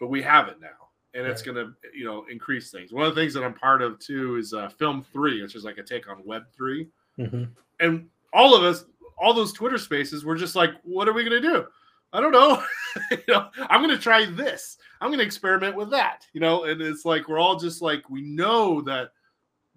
but 0.01 0.07
we 0.09 0.21
have 0.21 0.49
it 0.49 0.59
now. 0.59 0.89
And 1.13 1.25
it's 1.25 1.45
Right. 1.47 1.55
going 1.55 1.67
to, 1.67 1.97
you 1.97 2.03
know, 2.03 2.25
increase 2.29 2.71
things. 2.71 2.91
One 2.91 3.05
of 3.05 3.15
the 3.15 3.21
things 3.21 3.33
that 3.35 3.43
I'm 3.43 3.53
part 3.53 3.81
of 3.81 3.99
too 3.99 4.35
is 4.35 4.53
uh, 4.53 4.67
Film 4.67 5.05
Three, 5.13 5.41
which 5.41 5.55
is 5.55 5.63
like 5.63 5.77
a 5.77 5.83
take 5.83 6.09
on 6.09 6.25
Web 6.25 6.43
Three 6.55 6.87
hmm 7.15 7.43
and 7.79 8.07
all 8.33 8.55
of 8.55 8.63
us, 8.63 8.85
all 9.21 9.33
those 9.33 9.53
Twitter 9.53 9.77
spaces, 9.77 10.25
were 10.25 10.35
just 10.35 10.55
like, 10.55 10.71
"What 10.83 11.07
are 11.07 11.13
we 11.13 11.23
gonna 11.23 11.39
do? 11.39 11.65
I 12.13 12.19
don't 12.19 12.31
know. 12.31 12.61
you 13.11 13.17
know, 13.27 13.49
I'm 13.69 13.81
gonna 13.81 13.97
try 13.97 14.25
this. 14.25 14.77
I'm 14.99 15.11
gonna 15.11 15.23
experiment 15.23 15.75
with 15.75 15.91
that. 15.91 16.25
You 16.33 16.41
know." 16.41 16.65
And 16.65 16.81
it's 16.81 17.05
like 17.05 17.27
we're 17.27 17.39
all 17.39 17.57
just 17.57 17.81
like, 17.81 18.09
we 18.09 18.21
know 18.21 18.81
that 18.81 19.11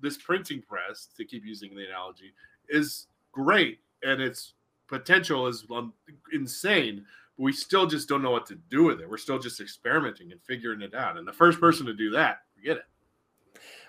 this 0.01 0.17
printing 0.17 0.63
press, 0.63 1.09
to 1.17 1.25
keep 1.25 1.45
using 1.45 1.75
the 1.75 1.87
analogy, 1.87 2.33
is 2.69 3.07
great, 3.33 3.81
and 4.03 4.21
it's 4.21 4.55
potential 4.89 5.47
is 5.47 5.65
um, 5.71 5.93
insane. 6.33 7.05
But 7.37 7.45
we 7.45 7.53
still 7.53 7.87
just 7.87 8.09
don't 8.09 8.23
know 8.23 8.31
what 8.31 8.47
to 8.47 8.55
do 8.71 8.85
with 8.85 9.01
it. 9.01 9.09
We're 9.11 9.17
still 9.17 9.39
just 9.39 9.61
experimenting 9.61 10.31
and 10.31 10.41
figuring 10.43 10.83
it 10.83 10.95
out. 10.95 11.17
And 11.17 11.27
the 11.27 11.33
first 11.33 11.59
person 11.61 11.85
to 11.87 11.95
do 11.95 12.11
that, 12.11 12.43
forget 12.55 12.77
it. 12.79 12.85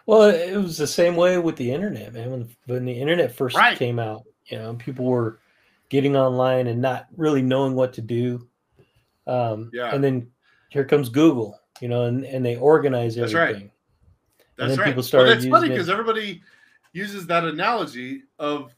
Well, 0.07 0.23
it 0.29 0.55
was 0.55 0.77
the 0.77 0.87
same 0.87 1.15
way 1.15 1.37
with 1.37 1.55
the 1.55 1.71
internet, 1.71 2.13
man. 2.13 2.31
When 2.31 2.55
when 2.65 2.85
the 2.85 2.93
internet 2.93 3.35
first 3.35 3.55
Right. 3.55 3.77
came 3.77 3.99
out, 3.99 4.23
you 4.45 4.57
know, 4.57 4.75
people 4.75 5.05
were 5.05 5.39
getting 5.89 6.15
online 6.15 6.67
and 6.67 6.81
not 6.81 7.07
really 7.15 7.41
knowing 7.41 7.75
what 7.75 7.93
to 7.93 8.01
do. 8.01 8.47
Um, 9.27 9.69
Yeah. 9.73 9.93
And 9.93 10.03
then 10.03 10.31
here 10.69 10.85
comes 10.85 11.09
Google, 11.09 11.59
you 11.81 11.87
know, 11.87 12.03
and, 12.05 12.23
and 12.25 12.45
they 12.45 12.55
organize 12.57 13.17
everything. 13.17 13.23
That's 13.23 13.33
right. 13.33 13.49
everything. 13.49 13.71
And 14.39 14.41
That's 14.57 14.69
then 14.71 14.79
right. 14.79 14.85
people 14.87 15.03
started 15.03 15.37
it's 15.37 15.45
funny 15.47 15.53
using 15.67 15.71
it. 15.71 15.73
because 15.75 15.89
everybody 15.89 16.41
uses 16.93 17.27
that 17.27 17.43
analogy 17.43 18.23
of 18.39 18.73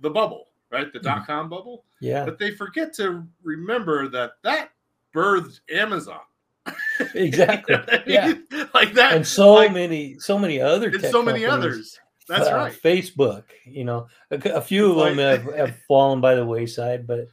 the 0.00 0.10
bubble, 0.10 0.48
right? 0.70 0.92
The 0.92 0.98
Mhm. 0.98 1.02
dot 1.04 1.26
com 1.26 1.48
bubble. 1.48 1.84
Yeah, 2.00 2.24
But 2.24 2.38
they 2.38 2.50
forget 2.50 2.92
to 2.94 3.26
remember 3.42 4.08
that 4.08 4.32
that 4.42 4.70
birthed 5.14 5.60
Amazon. 5.70 6.20
exactly. 7.14 7.76
Yeah. 8.06 8.34
like 8.74 8.92
that. 8.94 9.14
And 9.14 9.26
so 9.26 9.54
like, 9.54 9.72
many, 9.72 10.18
so 10.18 10.38
many 10.38 10.60
other, 10.60 10.88
and 10.88 11.00
so 11.02 11.22
many 11.22 11.40
companies, 11.44 11.48
others. 11.74 12.00
That's 12.28 12.48
uh, 12.48 12.54
right. 12.54 12.72
Facebook, 12.72 13.44
you 13.64 13.84
know, 13.84 14.06
a, 14.30 14.38
a 14.54 14.60
few 14.60 14.90
of 14.98 15.16
them 15.16 15.18
have, 15.18 15.54
have 15.54 15.76
fallen 15.88 16.20
by 16.20 16.34
the 16.34 16.44
wayside, 16.44 17.06
but 17.06 17.28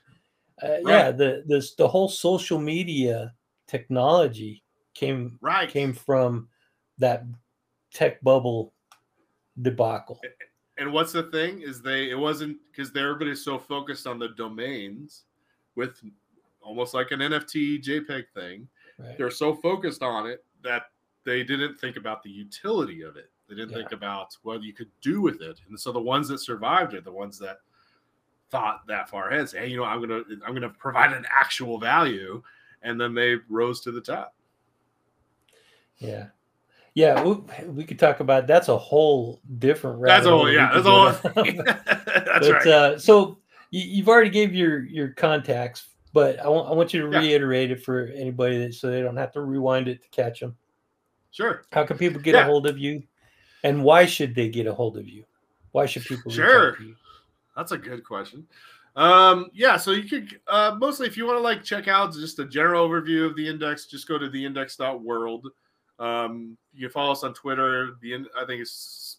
uh, 0.61 0.77
yeah, 0.85 1.05
Right. 1.05 1.17
the 1.17 1.43
this 1.47 1.75
the 1.75 1.87
whole 1.87 2.09
social 2.09 2.59
media 2.59 3.33
technology 3.67 4.63
came 4.93 5.37
Right. 5.41 5.69
came 5.69 5.93
from 5.93 6.49
that 6.97 7.23
tech 7.93 8.21
bubble 8.21 8.73
debacle. 9.61 10.19
And 10.77 10.91
what's 10.93 11.11
the 11.11 11.23
thing 11.23 11.61
is 11.61 11.81
they 11.81 12.09
it 12.09 12.17
wasn't 12.17 12.57
because 12.71 12.95
everybody's 12.95 13.43
so 13.43 13.59
focused 13.59 14.07
on 14.07 14.17
the 14.19 14.29
domains 14.29 15.23
with 15.75 16.01
almost 16.61 16.93
like 16.93 17.11
an 17.11 17.19
NFT 17.19 17.83
JPEG 17.83 18.23
thing. 18.33 18.67
Right? 18.97 19.17
They're 19.17 19.31
so 19.31 19.53
focused 19.55 20.01
on 20.03 20.27
it 20.27 20.43
that 20.63 20.83
they 21.25 21.43
didn't 21.43 21.79
think 21.79 21.95
about 21.95 22.23
the 22.23 22.29
utility 22.29 23.01
of 23.01 23.15
it. 23.17 23.29
They 23.49 23.55
didn't 23.55 23.71
Yeah. 23.71 23.77
think 23.77 23.91
about 23.91 24.37
what 24.43 24.61
you 24.63 24.73
could 24.73 24.91
do 25.01 25.21
with 25.21 25.41
it. 25.41 25.59
And 25.67 25.77
so 25.79 25.91
the 25.91 25.99
ones 25.99 26.27
that 26.29 26.37
survived 26.37 26.93
are 26.93 27.01
the 27.01 27.11
ones 27.11 27.37
that 27.39 27.57
thought 28.51 28.85
that 28.87 29.09
far 29.09 29.29
ahead. 29.29 29.49
Say, 29.49 29.59
hey, 29.59 29.67
you 29.67 29.77
know, 29.77 29.83
I'm 29.83 29.99
gonna 29.99 30.21
I'm 30.45 30.53
gonna 30.53 30.69
provide 30.69 31.11
an 31.13 31.25
actual 31.31 31.79
value, 31.79 32.41
and 32.83 32.99
then 33.01 33.13
they 33.13 33.35
rose 33.49 33.81
to 33.81 33.91
the 33.91 34.01
top. 34.01 34.35
Yeah, 35.97 36.27
yeah. 36.93 37.21
We, 37.23 37.35
we 37.67 37.83
could 37.83 37.99
talk 37.99 38.19
about 38.21 38.47
that's 38.47 38.69
a 38.69 38.77
whole 38.77 39.41
different. 39.57 40.01
That's 40.05 40.25
all. 40.25 40.49
Yeah, 40.51 40.71
that's 40.73 40.87
all. 40.87 41.05
that's 41.11 41.35
but 41.35 42.51
right. 42.51 42.67
uh, 42.67 42.99
so 42.99 43.39
you, 43.71 43.81
you've 43.81 44.09
already 44.09 44.29
gave 44.29 44.53
your 44.53 44.83
your 44.85 45.09
contacts, 45.09 45.89
but 46.13 46.39
I 46.39 46.47
want 46.47 46.69
I 46.69 46.73
want 46.73 46.93
you 46.93 47.01
to 47.01 47.11
Yeah. 47.11 47.19
reiterate 47.19 47.71
it 47.71 47.83
for 47.83 48.05
anybody 48.15 48.59
that 48.59 48.73
so 48.75 48.89
they 48.89 49.01
don't 49.01 49.17
have 49.17 49.31
to 49.33 49.41
rewind 49.41 49.87
it 49.87 50.01
to 50.03 50.09
catch 50.09 50.39
them. 50.39 50.55
sure. 51.31 51.63
How 51.73 51.83
can 51.85 51.97
people 51.97 52.21
get 52.21 52.35
a 52.35 52.43
hold 52.45 52.65
of 52.65 52.77
you, 52.77 53.03
and 53.63 53.83
why 53.83 54.05
should 54.05 54.35
they 54.35 54.49
get 54.49 54.67
a 54.67 54.73
hold 54.73 54.97
of 54.97 55.07
you? 55.07 55.25
Why 55.71 55.85
should 55.85 56.03
people 56.03 56.23
reach 56.29 56.35
Sure. 56.35 56.71
out 56.71 56.77
to 56.77 56.83
you? 56.83 56.95
That's 57.55 57.71
a 57.71 57.77
good 57.77 58.03
question. 58.03 58.47
Um, 58.95 59.49
yeah, 59.53 59.77
so 59.77 59.91
you 59.91 60.09
could 60.09 60.39
uh, 60.47 60.75
mostly 60.79 61.07
if 61.07 61.15
you 61.15 61.25
want 61.25 61.37
to 61.37 61.41
like 61.41 61.63
check 61.63 61.87
out 61.87 62.13
just 62.13 62.39
a 62.39 62.45
general 62.45 62.87
overview 62.87 63.25
of 63.29 63.35
the 63.35 63.47
index, 63.47 63.85
just 63.85 64.07
go 64.07 64.17
to 64.17 64.29
theindex.world. 64.29 65.47
Um, 65.99 66.57
you 66.73 66.87
can 66.87 66.93
follow 66.93 67.11
us 67.11 67.23
on 67.23 67.33
Twitter. 67.33 67.91
The 68.01 68.13
in- 68.13 68.27
I 68.37 68.45
think 68.45 68.61
it's 68.61 69.17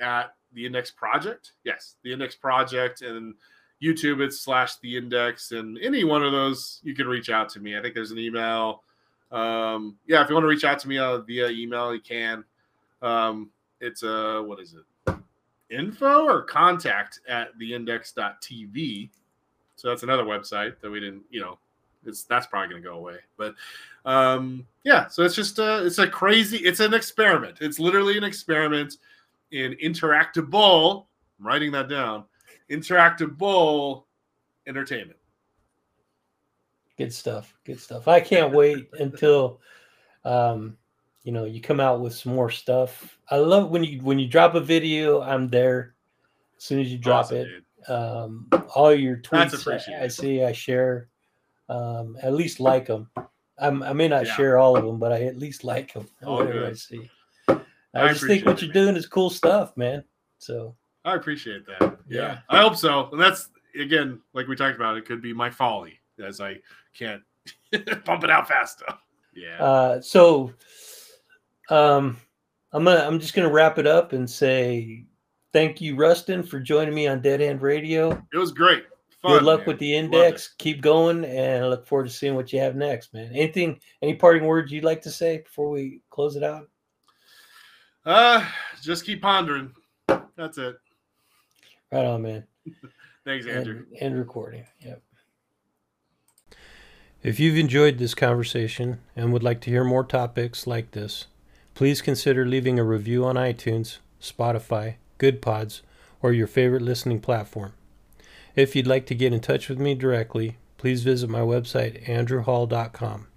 at 0.00 0.34
the 0.52 0.66
Index 0.66 0.90
Project. 0.90 1.52
Yes, 1.64 1.96
the 2.02 2.12
Index 2.12 2.34
Project, 2.34 3.02
and 3.02 3.34
YouTube 3.82 4.20
it's 4.20 4.40
slash 4.40 4.76
the 4.78 4.96
Index, 4.96 5.52
and 5.52 5.78
any 5.78 6.04
one 6.04 6.22
of 6.22 6.32
those 6.32 6.80
you 6.82 6.94
can 6.94 7.06
reach 7.06 7.30
out 7.30 7.48
to 7.50 7.60
me. 7.60 7.76
I 7.78 7.82
think 7.82 7.94
there's 7.94 8.10
an 8.10 8.18
email. 8.18 8.82
Um, 9.30 9.96
yeah, 10.06 10.22
if 10.22 10.28
you 10.28 10.34
want 10.34 10.44
to 10.44 10.48
reach 10.48 10.64
out 10.64 10.78
to 10.80 10.88
me 10.88 10.98
uh, 10.98 11.18
via 11.18 11.48
email, 11.48 11.94
you 11.94 12.00
can. 12.00 12.44
Um, 13.02 13.50
it's 13.80 14.02
a 14.02 14.42
what 14.42 14.60
is 14.60 14.74
it? 14.74 15.14
info 15.70 16.24
or 16.24 16.42
contact 16.42 17.20
at 17.28 17.56
the 17.58 17.72
theindex.tv. 17.72 19.10
So 19.76 19.88
that's 19.88 20.02
another 20.02 20.24
website 20.24 20.80
that 20.80 20.90
we 20.90 21.00
didn't, 21.00 21.22
you 21.30 21.40
know, 21.40 21.58
it's 22.06 22.24
that's 22.24 22.46
probably 22.46 22.70
going 22.70 22.82
to 22.82 22.88
go 22.88 22.96
away. 22.96 23.16
But 23.36 23.54
um 24.04 24.66
yeah, 24.84 25.08
so 25.08 25.24
it's 25.24 25.34
just 25.34 25.58
uh 25.58 25.80
it's 25.82 25.98
a 25.98 26.08
crazy 26.08 26.58
it's 26.58 26.80
an 26.80 26.94
experiment. 26.94 27.58
It's 27.60 27.78
literally 27.78 28.16
an 28.16 28.24
experiment 28.24 28.96
in 29.50 29.74
interactable, 29.82 31.06
I'm 31.38 31.46
writing 31.46 31.72
that 31.72 31.88
down. 31.88 32.24
Interactable 32.70 34.04
entertainment. 34.66 35.18
Good 36.96 37.12
stuff. 37.12 37.54
Good 37.64 37.80
stuff. 37.80 38.08
I 38.08 38.20
can't 38.20 38.52
wait 38.52 38.88
until 38.98 39.60
um, 40.24 40.76
you 41.22 41.32
know 41.32 41.44
you 41.44 41.60
come 41.60 41.80
out 41.80 42.00
with 42.00 42.14
some 42.14 42.34
more 42.34 42.50
stuff. 42.50 43.18
I 43.30 43.36
love 43.36 43.70
when 43.70 43.84
you 43.84 44.00
when 44.02 44.18
you 44.18 44.26
drop 44.28 44.54
a 44.54 44.60
video, 44.60 45.20
I'm 45.22 45.48
there 45.48 45.94
as 46.56 46.64
soon 46.64 46.80
as 46.80 46.90
you 46.90 46.98
drop 46.98 47.26
Awesome, 47.26 47.36
it. 47.38 47.44
dude. 47.44 47.64
Um, 47.88 48.46
all 48.74 48.92
your 48.92 49.16
tweets 49.18 49.66
I, 49.98 50.04
I 50.04 50.08
see, 50.08 50.42
I 50.44 50.52
share. 50.52 51.08
Um, 51.68 52.16
at 52.22 52.32
least 52.32 52.60
like 52.60 52.86
them. 52.86 53.10
I'm, 53.58 53.82
I 53.82 53.92
may 53.92 54.08
not 54.08 54.24
Yeah. 54.26 54.34
share 54.36 54.58
all 54.58 54.76
of 54.76 54.84
them, 54.84 54.98
but 54.98 55.12
I 55.12 55.24
at 55.24 55.36
least 55.36 55.64
like 55.64 55.92
them. 55.92 56.08
All 56.24 56.36
Whatever 56.38 56.66
I 56.66 56.72
see. 56.72 57.10
I, 57.48 57.56
I 57.94 58.08
just 58.08 58.24
think 58.24 58.46
what 58.46 58.52
appreciate 58.54 58.60
you're 58.62 58.70
it, 58.70 58.72
doing 58.86 58.96
is 58.96 59.06
cool 59.06 59.28
stuff, 59.30 59.76
man. 59.76 60.02
So 60.38 60.74
I 61.04 61.14
appreciate 61.14 61.66
that. 61.66 61.98
Yeah. 62.08 62.20
Yeah. 62.20 62.38
I 62.48 62.60
hope 62.62 62.76
so. 62.76 63.10
And 63.12 63.20
that's 63.20 63.50
again, 63.78 64.20
like 64.32 64.46
we 64.48 64.56
talked 64.56 64.76
about, 64.76 64.96
it 64.96 65.04
could 65.04 65.20
be 65.20 65.32
my 65.34 65.50
folly 65.50 66.00
as 66.22 66.40
I 66.40 66.56
can't 66.98 67.22
pump 68.04 68.24
it 68.24 68.30
out 68.30 68.48
fast 68.48 68.82
enough. 68.82 69.00
Yeah. 69.34 69.62
Uh, 69.62 70.00
so 70.00 70.52
um, 71.70 72.16
I'm 72.72 72.84
gonna 72.84 73.00
I'm 73.06 73.18
just 73.20 73.34
gonna 73.34 73.50
wrap 73.50 73.78
it 73.78 73.86
up 73.86 74.12
and 74.12 74.28
say 74.28 75.04
thank 75.52 75.80
you, 75.80 75.96
Rustin, 75.96 76.42
for 76.42 76.60
joining 76.60 76.94
me 76.94 77.06
on 77.06 77.20
Dead 77.22 77.40
End 77.40 77.62
Radio. 77.62 78.10
it 78.32 78.38
was 78.38 78.52
great. 78.52 78.84
Fun, 79.22 79.32
Good 79.32 79.42
luck 79.42 79.60
man. 79.60 79.66
with 79.66 79.78
the 79.80 79.96
index. 79.96 80.54
Keep 80.58 80.80
going, 80.80 81.24
and 81.24 81.64
I 81.64 81.68
look 81.68 81.86
forward 81.86 82.04
to 82.06 82.12
seeing 82.12 82.36
what 82.36 82.52
you 82.52 82.60
have 82.60 82.76
next, 82.76 83.12
man. 83.12 83.30
Anything, 83.32 83.80
any 84.00 84.14
parting 84.14 84.44
words 84.44 84.70
you'd 84.70 84.84
like 84.84 85.02
to 85.02 85.10
say 85.10 85.38
before 85.38 85.70
we 85.70 86.00
close 86.10 86.36
it 86.36 86.42
out? 86.44 86.68
Uh 88.06 88.44
just 88.80 89.04
keep 89.04 89.20
pondering. 89.20 89.72
That's 90.36 90.56
it. 90.58 90.76
Right 91.90 92.04
on, 92.04 92.22
man. 92.22 92.44
Thanks, 93.24 93.46
Andrew. 93.46 93.84
And, 94.00 94.12
and 94.12 94.18
recording. 94.18 94.64
Yep. 94.80 95.02
If 97.22 97.40
you've 97.40 97.58
enjoyed 97.58 97.98
this 97.98 98.14
conversation 98.14 99.00
and 99.16 99.32
would 99.32 99.42
like 99.42 99.60
to 99.62 99.70
hear 99.70 99.82
more 99.84 100.04
topics 100.04 100.66
like 100.66 100.92
this, 100.92 101.26
please 101.78 102.02
consider 102.02 102.44
leaving 102.44 102.76
a 102.76 102.82
review 102.82 103.24
on 103.24 103.36
iTunes, 103.36 103.98
Spotify, 104.20 104.96
Goodpods, 105.20 105.82
or 106.20 106.32
your 106.32 106.48
favorite 106.48 106.82
listening 106.82 107.20
platform. 107.20 107.72
If 108.56 108.74
you'd 108.74 108.88
like 108.88 109.06
to 109.06 109.14
get 109.14 109.32
in 109.32 109.38
touch 109.38 109.68
with 109.68 109.78
me 109.78 109.94
directly, 109.94 110.56
please 110.76 111.04
visit 111.04 111.30
my 111.30 111.38
website, 111.38 112.04
andrewhall.com. 112.06 113.28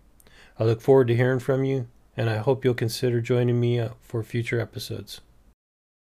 I 0.58 0.64
look 0.64 0.82
forward 0.82 1.10
to 1.10 1.16
hearing 1.16 1.38
from 1.38 1.64
you, 1.64 1.88
and 2.18 2.32
I 2.32 2.38
hope 2.38 2.66
you'll 2.66 2.74
consider 2.74 3.22
joining 3.22 3.60
me 3.60 3.80
uh, 3.80 3.90
for 4.02 4.24
future 4.24 4.60
episodes. 4.60 5.22